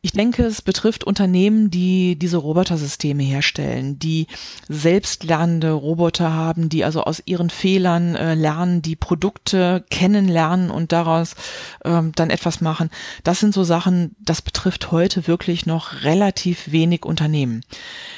Ich 0.00 0.12
denke, 0.12 0.44
es 0.44 0.62
betrifft 0.62 1.02
Unternehmen, 1.02 1.70
die 1.70 2.16
diese 2.16 2.36
Robotersysteme 2.36 3.24
herstellen, 3.24 3.98
die 3.98 4.28
selbstlernende 4.68 5.72
Roboter 5.72 6.32
haben, 6.32 6.68
die 6.68 6.84
also 6.84 7.02
aus 7.02 7.20
ihren 7.24 7.50
Fehlern 7.50 8.14
äh, 8.14 8.34
lernen, 8.34 8.80
die 8.80 8.94
Produkte 8.94 9.84
kennenlernen 9.90 10.70
und 10.70 10.92
daraus 10.92 11.34
ähm, 11.84 12.12
dann 12.14 12.30
etwas 12.30 12.60
machen. 12.60 12.90
Das 13.24 13.40
sind 13.40 13.52
so 13.52 13.64
Sachen, 13.64 14.14
das 14.20 14.40
betrifft 14.40 14.92
heute 14.92 15.26
wirklich 15.26 15.66
noch 15.66 16.04
relativ 16.04 16.70
wenig 16.70 17.04
Unternehmen. 17.04 17.62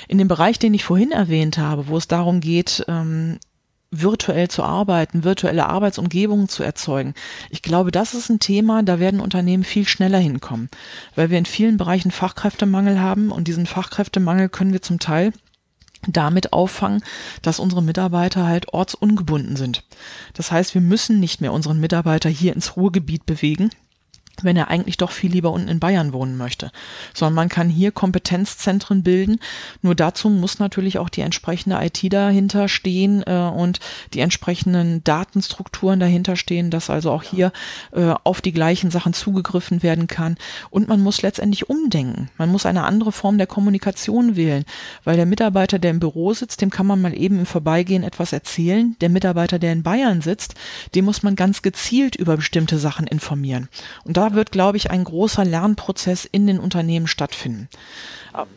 In 0.06 0.18
dem 0.18 0.28
Bereich, 0.28 0.58
den 0.58 0.74
ich 0.74 0.84
vorhin 0.84 1.12
erwähnt 1.12 1.56
habe, 1.56 1.88
wo 1.88 1.96
es 1.96 2.08
darum 2.08 2.40
geht, 2.40 2.84
ähm, 2.88 3.38
virtuell 3.90 4.48
zu 4.48 4.62
arbeiten, 4.62 5.24
virtuelle 5.24 5.66
Arbeitsumgebungen 5.66 6.48
zu 6.48 6.62
erzeugen. 6.62 7.14
Ich 7.50 7.62
glaube, 7.62 7.90
das 7.90 8.14
ist 8.14 8.28
ein 8.28 8.38
Thema, 8.38 8.82
da 8.82 9.00
werden 9.00 9.20
Unternehmen 9.20 9.64
viel 9.64 9.86
schneller 9.86 10.18
hinkommen, 10.18 10.68
weil 11.16 11.30
wir 11.30 11.38
in 11.38 11.46
vielen 11.46 11.76
Bereichen 11.76 12.10
Fachkräftemangel 12.10 13.00
haben 13.00 13.32
und 13.32 13.48
diesen 13.48 13.66
Fachkräftemangel 13.66 14.48
können 14.48 14.72
wir 14.72 14.82
zum 14.82 15.00
Teil 15.00 15.32
damit 16.06 16.52
auffangen, 16.52 17.02
dass 17.42 17.60
unsere 17.60 17.82
Mitarbeiter 17.82 18.46
halt 18.46 18.72
ortsungebunden 18.72 19.56
sind. 19.56 19.84
Das 20.34 20.50
heißt, 20.50 20.74
wir 20.74 20.80
müssen 20.80 21.20
nicht 21.20 21.40
mehr 21.40 21.52
unseren 21.52 21.80
Mitarbeiter 21.80 22.30
hier 22.30 22.54
ins 22.54 22.76
Ruhrgebiet 22.76 23.26
bewegen, 23.26 23.70
wenn 24.44 24.56
er 24.56 24.68
eigentlich 24.68 24.96
doch 24.96 25.10
viel 25.10 25.32
lieber 25.32 25.52
unten 25.52 25.68
in 25.68 25.80
Bayern 25.80 26.12
wohnen 26.12 26.36
möchte, 26.36 26.70
sondern 27.14 27.34
man 27.34 27.48
kann 27.48 27.68
hier 27.68 27.92
Kompetenzzentren 27.92 29.02
bilden. 29.02 29.38
Nur 29.82 29.94
dazu 29.94 30.28
muss 30.30 30.58
natürlich 30.58 30.98
auch 30.98 31.08
die 31.08 31.20
entsprechende 31.20 31.78
IT 31.80 32.12
dahinter 32.12 32.68
stehen 32.68 33.22
äh, 33.26 33.50
und 33.54 33.80
die 34.14 34.20
entsprechenden 34.20 35.02
Datenstrukturen 35.04 36.00
dahinter 36.00 36.36
stehen, 36.36 36.70
dass 36.70 36.90
also 36.90 37.10
auch 37.10 37.22
hier 37.22 37.52
äh, 37.92 38.14
auf 38.24 38.40
die 38.40 38.52
gleichen 38.52 38.90
Sachen 38.90 39.12
zugegriffen 39.12 39.82
werden 39.82 40.06
kann. 40.06 40.36
Und 40.70 40.88
man 40.88 41.00
muss 41.00 41.22
letztendlich 41.22 41.68
umdenken. 41.68 42.30
Man 42.38 42.50
muss 42.50 42.66
eine 42.66 42.84
andere 42.84 43.12
Form 43.12 43.38
der 43.38 43.46
Kommunikation 43.46 44.36
wählen, 44.36 44.64
weil 45.04 45.16
der 45.16 45.26
Mitarbeiter, 45.26 45.78
der 45.78 45.90
im 45.90 46.00
Büro 46.00 46.32
sitzt, 46.32 46.60
dem 46.60 46.70
kann 46.70 46.86
man 46.86 47.00
mal 47.00 47.16
eben 47.16 47.38
im 47.38 47.46
Vorbeigehen 47.46 48.02
etwas 48.02 48.32
erzählen. 48.32 48.96
Der 49.00 49.08
Mitarbeiter, 49.08 49.58
der 49.58 49.72
in 49.72 49.82
Bayern 49.82 50.20
sitzt, 50.20 50.54
dem 50.94 51.04
muss 51.04 51.22
man 51.22 51.36
ganz 51.36 51.62
gezielt 51.62 52.16
über 52.16 52.36
bestimmte 52.36 52.78
Sachen 52.78 53.06
informieren. 53.06 53.68
Und 54.04 54.16
da 54.16 54.29
wird, 54.34 54.52
glaube 54.52 54.76
ich, 54.76 54.90
ein 54.90 55.04
großer 55.04 55.44
Lernprozess 55.44 56.24
in 56.24 56.46
den 56.46 56.58
Unternehmen 56.58 57.06
stattfinden. 57.06 57.68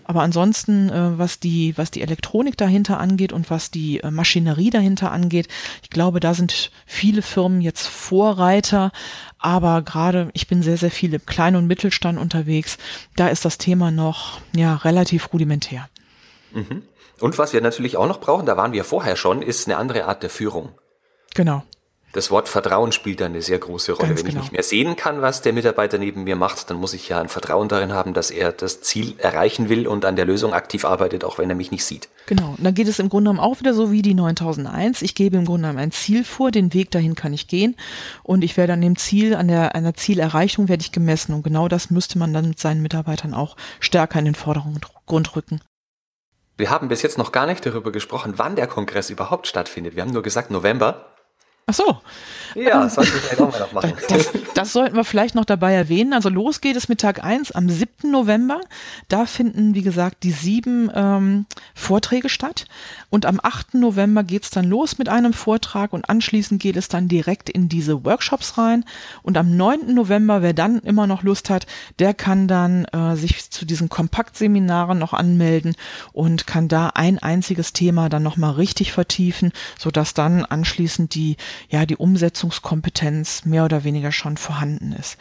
Aber 0.03 0.21
ansonsten, 0.21 0.89
äh, 0.89 1.17
was 1.17 1.39
die, 1.39 1.77
was 1.77 1.91
die 1.91 2.01
Elektronik 2.01 2.57
dahinter 2.57 2.99
angeht 2.99 3.33
und 3.33 3.49
was 3.49 3.71
die 3.71 3.99
äh, 4.01 4.11
Maschinerie 4.11 4.69
dahinter 4.69 5.11
angeht, 5.11 5.47
ich 5.81 5.89
glaube, 5.89 6.19
da 6.19 6.33
sind 6.33 6.71
viele 6.85 7.21
Firmen 7.21 7.61
jetzt 7.61 7.87
Vorreiter. 7.87 8.91
Aber 9.39 9.81
gerade, 9.81 10.29
ich 10.33 10.47
bin 10.47 10.61
sehr, 10.61 10.77
sehr 10.77 10.91
viel 10.91 11.13
im 11.13 11.25
Klein- 11.25 11.55
und 11.55 11.67
Mittelstand 11.67 12.19
unterwegs. 12.19 12.77
Da 13.15 13.29
ist 13.29 13.45
das 13.45 13.57
Thema 13.57 13.91
noch, 13.91 14.39
ja, 14.55 14.75
relativ 14.75 15.33
rudimentär. 15.33 15.89
Mhm. 16.53 16.83
Und 17.19 17.37
was 17.37 17.53
wir 17.53 17.61
natürlich 17.61 17.97
auch 17.97 18.07
noch 18.07 18.19
brauchen, 18.19 18.45
da 18.45 18.57
waren 18.57 18.73
wir 18.73 18.83
vorher 18.83 19.15
schon, 19.15 19.41
ist 19.41 19.67
eine 19.67 19.77
andere 19.77 20.05
Art 20.05 20.23
der 20.23 20.29
Führung. 20.29 20.69
Genau 21.33 21.63
das 22.13 22.29
Wort 22.29 22.47
Vertrauen 22.47 22.91
spielt 22.91 23.21
da 23.21 23.25
eine 23.25 23.41
sehr 23.41 23.57
große 23.57 23.91
Rolle. 23.93 24.09
Ganz 24.09 24.19
Wenn 24.19 24.27
genau. 24.27 24.37
ich 24.37 24.43
nicht 24.43 24.53
mehr 24.53 24.63
sehen 24.63 24.95
kann, 24.95 25.21
was 25.23 25.41
der 25.41 25.51
Mitarbeiter 25.51 25.97
neben 25.97 26.23
mir 26.23 26.35
macht, 26.35 26.69
dann 26.69 26.77
muss 26.77 26.93
ich 26.93 27.09
ja 27.09 27.19
ein 27.19 27.27
Vertrauen 27.27 27.67
darin 27.67 27.91
haben, 27.91 28.13
dass 28.13 28.29
er 28.29 28.51
das 28.51 28.81
Ziel 28.81 29.15
erreichen 29.17 29.67
will 29.67 29.87
und 29.87 30.05
an 30.05 30.15
der 30.15 30.25
Lösung 30.25 30.53
aktiv 30.53 30.85
arbeitet, 30.85 31.23
auch 31.23 31.39
wenn 31.39 31.49
er 31.49 31.55
mich 31.55 31.71
nicht 31.71 31.83
sieht. 31.83 32.09
Genau. 32.27 32.53
Und 32.55 32.63
dann 32.63 32.75
geht 32.75 32.87
es 32.87 32.99
im 32.99 33.09
Grunde 33.09 33.31
genommen 33.31 33.39
auch 33.39 33.59
wieder 33.59 33.73
so 33.73 33.91
wie 33.91 34.03
die 34.03 34.13
9001. 34.13 35.01
Ich 35.01 35.15
gebe 35.15 35.37
im 35.37 35.45
Grunde 35.45 35.63
genommen 35.63 35.79
ein 35.79 35.91
Ziel 35.91 36.23
vor, 36.23 36.51
den 36.51 36.71
Weg 36.73 36.91
dahin 36.91 37.15
kann 37.15 37.33
ich 37.33 37.47
gehen 37.47 37.75
und 38.21 38.43
ich 38.43 38.57
werde 38.57 38.73
an 38.73 38.81
dem 38.81 38.95
Ziel, 38.95 39.35
an 39.35 39.47
der, 39.47 39.75
an 39.75 39.83
der 39.83 39.95
Zielerreichung 39.95 40.69
werde 40.69 40.81
ich 40.81 40.91
gemessen 40.91 41.33
und 41.33 41.41
genau 41.41 41.67
das 41.67 41.89
müsste 41.89 42.19
man 42.19 42.31
dann 42.31 42.47
mit 42.47 42.59
seinen 42.59 42.83
Mitarbeitern 42.83 43.33
auch 43.33 43.57
stärker 43.79 44.19
in 44.19 44.25
den 44.25 44.35
Vordergrund 44.35 45.35
rücken. 45.35 45.61
Wir 46.55 46.69
haben 46.69 46.87
bis 46.87 47.01
jetzt 47.01 47.17
noch 47.17 47.31
gar 47.31 47.47
nicht 47.47 47.65
darüber 47.65 47.91
gesprochen, 47.91 48.33
wann 48.37 48.55
der 48.55 48.67
Kongress 48.67 49.09
überhaupt 49.09 49.47
stattfindet. 49.47 49.95
Wir 49.95 50.03
haben 50.03 50.11
nur 50.11 50.21
gesagt 50.21 50.51
November. 50.51 51.12
Ach 51.67 51.75
so. 51.75 52.01
Ja, 52.55 52.83
das 52.83 52.95
sollte 52.95 53.11
ich 53.15 53.21
vielleicht 53.21 53.41
auch 53.41 53.51
mal 53.51 53.59
noch 53.59 53.73
machen. 53.73 53.93
Das, 54.09 54.31
das, 54.53 54.73
sollten 54.73 54.95
wir 54.95 55.03
vielleicht 55.03 55.35
noch 55.35 55.45
dabei 55.45 55.73
erwähnen. 55.73 56.13
Also 56.13 56.29
los 56.29 56.61
geht 56.61 56.75
es 56.75 56.89
mit 56.89 57.01
Tag 57.01 57.23
1 57.23 57.51
am 57.51 57.69
7. 57.69 58.11
November. 58.11 58.61
Da 59.07 59.25
finden, 59.25 59.75
wie 59.75 59.81
gesagt, 59.81 60.23
die 60.23 60.31
sieben 60.31 60.91
ähm, 60.93 61.45
Vorträge 61.73 62.29
statt. 62.29 62.65
Und 63.09 63.25
am 63.25 63.39
8. 63.41 63.75
November 63.75 64.23
geht 64.23 64.43
es 64.43 64.49
dann 64.49 64.65
los 64.65 64.97
mit 64.97 65.09
einem 65.09 65.33
Vortrag 65.33 65.93
und 65.93 66.09
anschließend 66.09 66.61
geht 66.61 66.77
es 66.77 66.87
dann 66.87 67.07
direkt 67.07 67.49
in 67.49 67.69
diese 67.69 68.05
Workshops 68.05 68.57
rein. 68.57 68.85
Und 69.21 69.37
am 69.37 69.55
9. 69.55 69.93
November, 69.93 70.41
wer 70.41 70.53
dann 70.53 70.79
immer 70.79 71.07
noch 71.07 71.23
Lust 71.23 71.49
hat, 71.49 71.65
der 71.99 72.13
kann 72.13 72.47
dann 72.47 72.85
äh, 72.85 73.15
sich 73.15 73.49
zu 73.51 73.65
diesen 73.65 73.89
Kompaktseminaren 73.89 74.97
noch 74.97 75.13
anmelden 75.13 75.75
und 76.11 76.47
kann 76.47 76.67
da 76.67 76.87
ein 76.87 77.19
einziges 77.19 77.73
Thema 77.73 78.09
dann 78.09 78.23
nochmal 78.23 78.51
richtig 78.51 78.91
vertiefen, 78.91 79.51
sodass 79.77 80.13
dann 80.13 80.45
anschließend 80.45 81.13
die, 81.15 81.37
ja, 81.69 81.85
die 81.85 81.95
Umsetzungskompetenz 82.43 83.45
mehr 83.45 83.65
oder 83.65 83.83
weniger 83.83 84.11
schon 84.11 84.37
vorhanden 84.37 84.93
ist. 84.93 85.17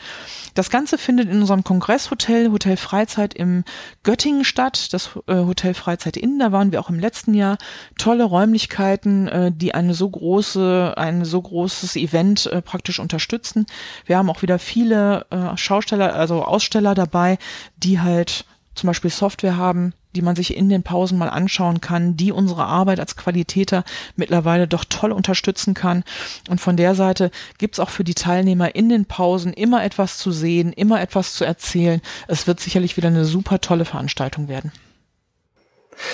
Das 0.54 0.70
Ganze 0.70 0.98
findet 0.98 1.28
in 1.28 1.40
unserem 1.40 1.64
Kongresshotel, 1.64 2.50
Hotel 2.50 2.76
Freizeit 2.76 3.34
im 3.34 3.64
Göttingen 4.02 4.44
statt, 4.44 4.92
das 4.92 5.10
äh, 5.26 5.34
Hotel 5.34 5.74
Freizeit 5.74 6.16
Inn. 6.16 6.38
Da 6.38 6.52
waren 6.52 6.72
wir 6.72 6.80
auch 6.80 6.90
im 6.90 6.98
letzten 6.98 7.34
Jahr 7.34 7.58
tolle 7.98 8.24
Räumlichkeiten, 8.24 9.28
äh, 9.28 9.52
die 9.52 9.74
eine 9.74 9.94
so 9.94 10.10
große, 10.10 10.94
ein 10.96 11.24
so 11.24 11.40
großes 11.40 11.96
Event 11.96 12.46
äh, 12.46 12.60
praktisch 12.60 12.98
unterstützen. 12.98 13.66
Wir 14.04 14.18
haben 14.18 14.30
auch 14.30 14.42
wieder 14.42 14.58
viele 14.58 15.26
Schausteller, 15.56 16.14
also 16.14 16.44
Aussteller 16.44 16.94
dabei, 16.94 17.38
die 17.76 18.00
halt 18.00 18.44
zum 18.74 18.86
Beispiel 18.86 19.10
Software 19.10 19.56
haben, 19.56 19.94
die 20.14 20.22
man 20.22 20.36
sich 20.36 20.56
in 20.56 20.68
den 20.68 20.82
Pausen 20.82 21.18
mal 21.18 21.28
anschauen 21.28 21.80
kann, 21.80 22.16
die 22.16 22.32
unsere 22.32 22.64
Arbeit 22.64 23.00
als 23.00 23.16
Qualitäter 23.16 23.84
mittlerweile 24.16 24.68
doch 24.68 24.84
toll 24.84 25.12
unterstützen 25.12 25.74
kann. 25.74 26.04
Und 26.50 26.60
von 26.60 26.76
der 26.76 26.94
Seite 26.94 27.30
gibt's 27.58 27.80
auch 27.80 27.90
für 27.90 28.04
die 28.04 28.14
Teilnehmer 28.14 28.74
in 28.74 28.88
den 28.88 29.06
Pausen 29.06 29.52
immer 29.52 29.84
etwas 29.84 30.18
zu 30.18 30.30
sehen, 30.30 30.72
immer 30.72 31.00
etwas 31.00 31.34
zu 31.34 31.44
erzählen. 31.44 32.00
Es 32.28 32.46
wird 32.46 32.60
sicherlich 32.60 32.96
wieder 32.96 33.08
eine 33.08 33.24
super 33.24 33.60
tolle 33.60 33.84
Veranstaltung 33.84 34.48
werden. 34.48 34.72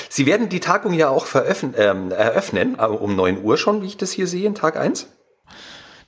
Sie 0.08 0.26
werden 0.26 0.48
die 0.48 0.60
Tagung 0.60 0.92
ja 0.92 1.08
auch 1.08 1.26
ähm, 1.34 2.10
eröffnen, 2.10 2.76
äh, 2.78 2.84
um 2.84 3.14
9 3.14 3.42
Uhr 3.42 3.56
schon, 3.56 3.82
wie 3.82 3.86
ich 3.86 3.96
das 3.96 4.12
hier 4.12 4.26
sehe, 4.26 4.52
Tag 4.54 4.76
1. 4.76 5.08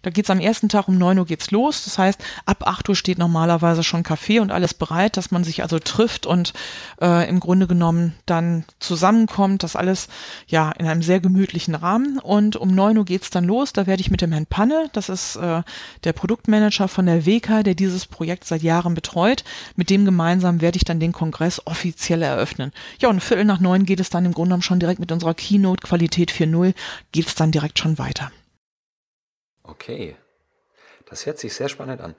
Da 0.02 0.10
geht's 0.10 0.30
am 0.30 0.40
ersten 0.40 0.68
Tag 0.68 0.88
um 0.88 0.96
9 0.96 1.18
Uhr 1.18 1.26
geht's 1.26 1.50
los. 1.50 1.84
Das 1.84 1.98
heißt, 1.98 2.22
ab 2.46 2.66
8 2.66 2.88
Uhr 2.88 2.96
steht 2.96 3.18
normalerweise 3.18 3.82
schon 3.82 4.02
Kaffee 4.02 4.40
und 4.40 4.50
alles 4.50 4.74
bereit, 4.74 5.16
dass 5.16 5.30
man 5.30 5.44
sich 5.44 5.62
also 5.62 5.78
trifft 5.78 6.26
und 6.26 6.52
äh, 7.00 7.28
im 7.28 7.40
Grunde 7.40 7.66
genommen 7.66 8.14
dann 8.26 8.64
zusammenkommt. 8.78 9.62
Das 9.62 9.76
alles 9.76 10.08
ja 10.46 10.72
in 10.72 10.86
einem 10.86 11.02
sehr 11.02 11.20
gemütlichen 11.20 11.74
Rahmen. 11.74 12.18
Und 12.18 12.56
um 12.56 12.74
9 12.74 12.98
Uhr 12.98 13.04
geht's 13.04 13.30
dann 13.30 13.44
los. 13.44 13.72
Da 13.72 13.86
werde 13.86 14.00
ich 14.00 14.10
mit 14.10 14.20
dem 14.20 14.32
Herrn 14.32 14.46
Panne, 14.46 14.88
das 14.92 15.08
ist 15.08 15.36
äh, 15.36 15.62
der 16.04 16.12
Produktmanager 16.12 16.88
von 16.88 17.06
der 17.06 17.26
WK, 17.26 17.62
der 17.64 17.74
dieses 17.74 18.06
Projekt 18.06 18.44
seit 18.44 18.62
Jahren 18.62 18.94
betreut. 18.94 19.44
Mit 19.76 19.90
dem 19.90 20.04
gemeinsam 20.04 20.60
werde 20.60 20.76
ich 20.76 20.84
dann 20.84 21.00
den 21.00 21.12
Kongress 21.12 21.66
offiziell 21.66 22.22
eröffnen. 22.22 22.72
Ja, 23.00 23.08
und 23.08 23.20
Viertel 23.20 23.44
nach 23.44 23.60
neun 23.60 23.84
geht 23.84 24.00
es 24.00 24.10
dann 24.10 24.24
im 24.24 24.32
Grunde 24.32 24.50
genommen 24.50 24.62
schon 24.62 24.80
direkt 24.80 25.00
mit 25.00 25.12
unserer 25.12 25.34
Keynote 25.34 25.86
Qualität 25.86 26.32
4.0 26.32 26.74
geht 27.12 27.26
es 27.26 27.34
dann 27.34 27.52
direkt 27.52 27.78
schon 27.78 27.98
weiter. 27.98 28.30
Okay. 29.70 30.16
Das 31.08 31.26
hört 31.26 31.38
sich 31.38 31.54
sehr 31.54 31.68
spannend 31.68 32.00
an. 32.00 32.14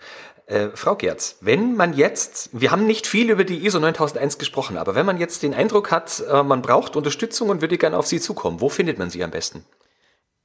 Äh, 0.48 0.70
Frau 0.74 0.96
Gerz, 0.96 1.38
wenn 1.40 1.76
man 1.76 1.94
jetzt, 1.94 2.50
wir 2.52 2.72
haben 2.72 2.86
nicht 2.86 3.08
viel 3.08 3.30
über 3.30 3.46
die 3.46 3.66
ISO 3.66 3.80
9001 3.80 4.38
gesprochen, 4.38 4.78
aber 4.78 4.96
wenn 4.96 5.06
man 5.06 5.18
jetzt 5.18 5.44
den 5.44 5.54
Eindruck 5.54 5.92
hat, 5.92 6.22
äh, 6.30 6.44
man 6.44 6.62
braucht 6.62 6.98
Unterstützung 6.98 7.50
und 7.50 7.62
würde 7.62 7.78
gerne 7.78 7.98
auf 7.98 8.06
Sie 8.08 8.20
zukommen, 8.20 8.60
wo 8.60 8.68
findet 8.68 9.00
man 9.00 9.10
Sie 9.10 9.24
am 9.24 9.32
besten? 9.32 9.64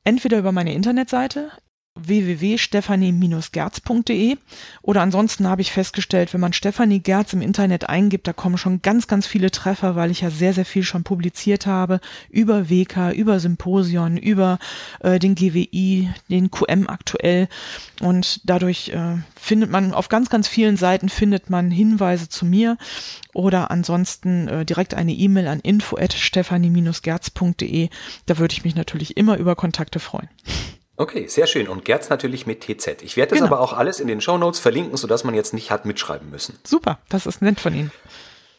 Entweder 0.04 0.38
über 0.38 0.52
meine 0.52 0.72
Internetseite 0.74 1.50
www.stephanie-gerz.de 1.97 4.36
oder 4.82 5.03
ansonsten 5.03 5.49
habe 5.49 5.62
ich 5.62 5.72
festgestellt, 5.72 6.32
wenn 6.32 6.40
man 6.40 6.53
Stephanie 6.53 7.01
Gerz 7.01 7.32
im 7.32 7.42
Internet 7.42 7.88
eingibt, 7.88 8.28
da 8.28 8.32
kommen 8.32 8.59
schon 8.59 8.82
ganz, 8.82 9.07
ganz 9.07 9.26
viele 9.26 9.51
Treffer, 9.51 9.97
weil 9.97 10.11
ich 10.11 10.20
ja 10.20 10.30
sehr, 10.30 10.53
sehr 10.53 10.64
viel 10.64 10.82
schon 10.82 11.05
publiziert 11.05 11.66
habe 11.66 12.01
über 12.30 12.68
WK, 12.70 13.12
über 13.14 13.40
Symposion, 13.40 14.16
über 14.16 14.59
äh, 15.01 15.18
den 15.18 15.34
GWI, 15.34 16.11
den 16.28 16.51
QM 16.51 16.88
aktuell 16.88 17.49
und 18.01 18.40
dadurch 18.44 18.90
äh, 18.90 19.16
findet 19.34 19.70
man 19.70 19.94
auf 19.94 20.09
ganz, 20.09 20.28
ganz 20.28 20.47
vielen 20.49 20.76
Seiten 20.76 21.09
findet 21.09 21.49
man 21.51 21.70
Hinweise 21.70 22.28
zu 22.28 22.44
mir 22.44 22.76
oder 23.32 23.70
ansonsten 23.70 24.49
äh, 24.49 24.64
direkt 24.64 24.94
eine 24.94 25.12
E-Mail 25.12 25.47
an 25.49 25.61
info@stephanie-gerz.de. 25.61 27.88
Da 28.26 28.38
würde 28.38 28.53
ich 28.53 28.64
mich 28.64 28.74
natürlich 28.74 29.16
immer 29.16 29.38
über 29.38 29.57
Kontakte 29.57 29.99
freuen. 29.99 30.28
Okay, 30.97 31.26
sehr 31.26 31.47
schön. 31.47 31.68
Und 31.68 31.84
Gerz 31.84 32.09
natürlich 32.09 32.47
mit 32.47 32.62
TZ. 32.62 33.03
Ich 33.03 33.16
werde 33.16 33.30
das 33.30 33.38
Genau. 33.40 33.53
aber 33.53 33.61
auch 33.61 33.72
alles 33.74 34.01
in 34.01 34.09
den 34.09 34.20
Shownotes 34.20 34.61
verlinken, 34.61 34.97
sodass 34.97 35.24
man 35.24 35.34
jetzt 35.34 35.53
nicht 35.53 35.70
hat 35.70 35.84
mitschreiben 35.84 36.30
müssen. 36.30 36.59
Super, 36.64 36.99
das 37.09 37.26
ist 37.26 37.42
nett 37.42 37.61
von 37.61 37.74
Ihnen. 37.74 37.92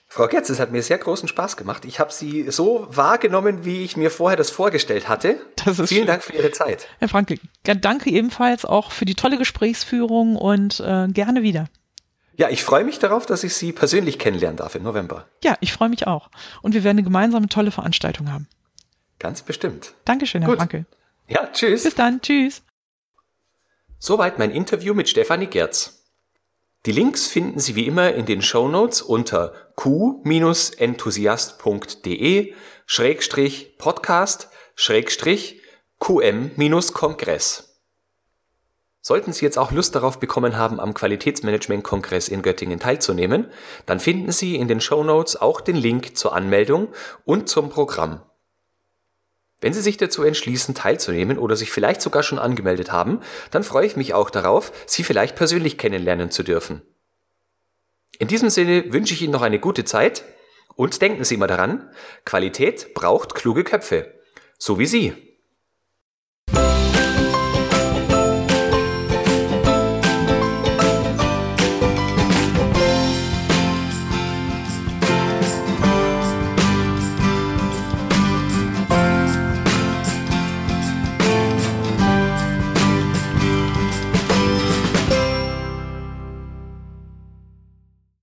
Frau 0.10 0.28
Gerz, 0.28 0.50
es 0.50 0.60
hat 0.60 0.72
mir 0.72 0.82
sehr 0.84 0.98
großen 1.00 1.28
Spaß 1.28 1.58
gemacht. 1.58 1.84
Ich 1.84 2.00
habe 2.00 2.14
Sie 2.14 2.50
so 2.50 2.88
wahrgenommen, 2.90 3.66
wie 3.66 3.84
ich 3.84 3.98
mir 3.98 4.10
vorher 4.10 4.38
das 4.38 4.50
vorgestellt 4.50 5.10
hatte. 5.10 5.40
Das 5.66 5.76
Vielen 5.76 5.88
schön. 5.88 6.06
Dank 6.08 6.24
für 6.24 6.34
Ihre 6.34 6.52
Zeit. 6.52 6.88
Herr 7.00 7.10
Franke, 7.10 7.40
ja, 7.66 7.74
danke 7.76 8.10
ebenfalls 8.10 8.64
auch 8.64 8.92
für 8.92 9.04
die 9.06 9.16
tolle 9.16 9.38
Gesprächsführung 9.38 10.38
und 10.38 10.80
äh, 10.80 11.08
gerne 11.10 11.42
wieder. 11.42 11.66
Ja, 12.38 12.50
ich 12.50 12.64
freue 12.64 12.84
mich 12.86 13.00
darauf, 13.00 13.26
dass 13.26 13.44
ich 13.44 13.56
Sie 13.56 13.72
persönlich 13.74 14.18
kennenlernen 14.20 14.58
darf 14.58 14.76
im 14.76 14.84
November. 14.84 15.26
Ja, 15.44 15.56
ich 15.60 15.74
freue 15.74 15.90
mich 15.90 16.08
auch. 16.08 16.30
Und 16.62 16.74
wir 16.74 16.84
werden 16.84 16.98
eine 16.98 17.04
gemeinsame 17.04 17.50
tolle 17.50 17.72
Veranstaltung 17.72 18.32
haben. 18.32 18.48
Ganz 19.20 19.42
bestimmt. 19.42 19.94
Dankeschön, 20.06 20.44
Herr 20.44 20.52
Gut. 20.52 20.60
Franke. 20.60 20.86
Ja, 21.28 21.50
tschüss. 21.52 21.84
Bis 21.84 21.96
dann. 21.96 22.22
Tschüss. 22.22 22.64
Soweit 24.00 24.40
mein 24.40 24.52
Interview 24.52 24.94
mit 24.94 25.10
Stefanie 25.10 25.48
Gerz. 25.48 26.06
Die 26.86 26.92
Links 26.92 27.28
finden 27.28 27.60
Sie 27.60 27.76
wie 27.76 27.88
immer 27.88 28.14
in 28.14 28.26
den 28.26 28.42
Shownotes 28.42 29.02
unter 29.02 29.54
q-enthusiast.de 29.76 32.54
Schrägstrich 32.86 33.78
Podcast 33.78 34.50
Schrägstrich 34.76 35.62
QM-Kongress. 36.00 37.64
Sollten 39.02 39.34
Sie 39.34 39.44
jetzt 39.44 39.58
auch 39.58 39.72
Lust 39.72 39.96
darauf 39.96 40.20
bekommen 40.20 40.58
haben, 40.58 40.80
am 40.80 40.94
Qualitätsmanagement-Kongress 40.94 42.28
in 42.28 42.42
Göttingen 42.42 42.80
teilzunehmen, 42.80 43.48
dann 43.86 44.00
finden 44.00 44.32
Sie 44.32 44.56
in 44.56 44.68
den 44.68 44.82
Shownotes 44.82 45.36
auch 45.36 45.62
den 45.62 45.78
Link 45.78 46.16
zur 46.16 46.36
Anmeldung 46.36 46.90
und 47.26 47.50
zum 47.50 47.70
Programm. 47.70 48.22
Wenn 49.60 49.74
Sie 49.74 49.82
sich 49.82 49.98
dazu 49.98 50.24
entschließen, 50.24 50.76
teilzunehmen 50.76 51.40
oder 51.40 51.56
sich 51.56 51.72
vielleicht 51.72 52.02
sogar 52.02 52.22
schon 52.22 52.38
angemeldet 52.38 52.92
haben, 52.92 53.22
dann 53.50 53.64
freue 53.64 53.88
ich 53.88 53.96
mich 53.96 54.14
auch 54.14 54.30
darauf, 54.30 54.72
Sie 54.86 55.04
vielleicht 55.04 55.36
persönlich 55.36 55.78
kennenlernen 55.78 56.30
zu 56.30 56.44
dürfen. 56.44 56.82
In 58.20 58.28
diesem 58.28 58.50
Sinne 58.50 58.92
wünsche 58.94 59.14
ich 59.14 59.22
Ihnen 59.22 59.34
noch 59.34 59.42
eine 59.42 59.60
gute 59.60 59.84
Zeit 59.84 60.24
und 60.76 61.02
denken 61.02 61.24
Sie 61.24 61.36
immer 61.36 61.48
daran, 61.48 61.90
Qualität 62.24 62.94
braucht 62.94 63.34
kluge 63.34 63.64
Köpfe, 63.64 64.14
so 64.60 64.78
wie 64.78 64.86
Sie. 64.86 65.27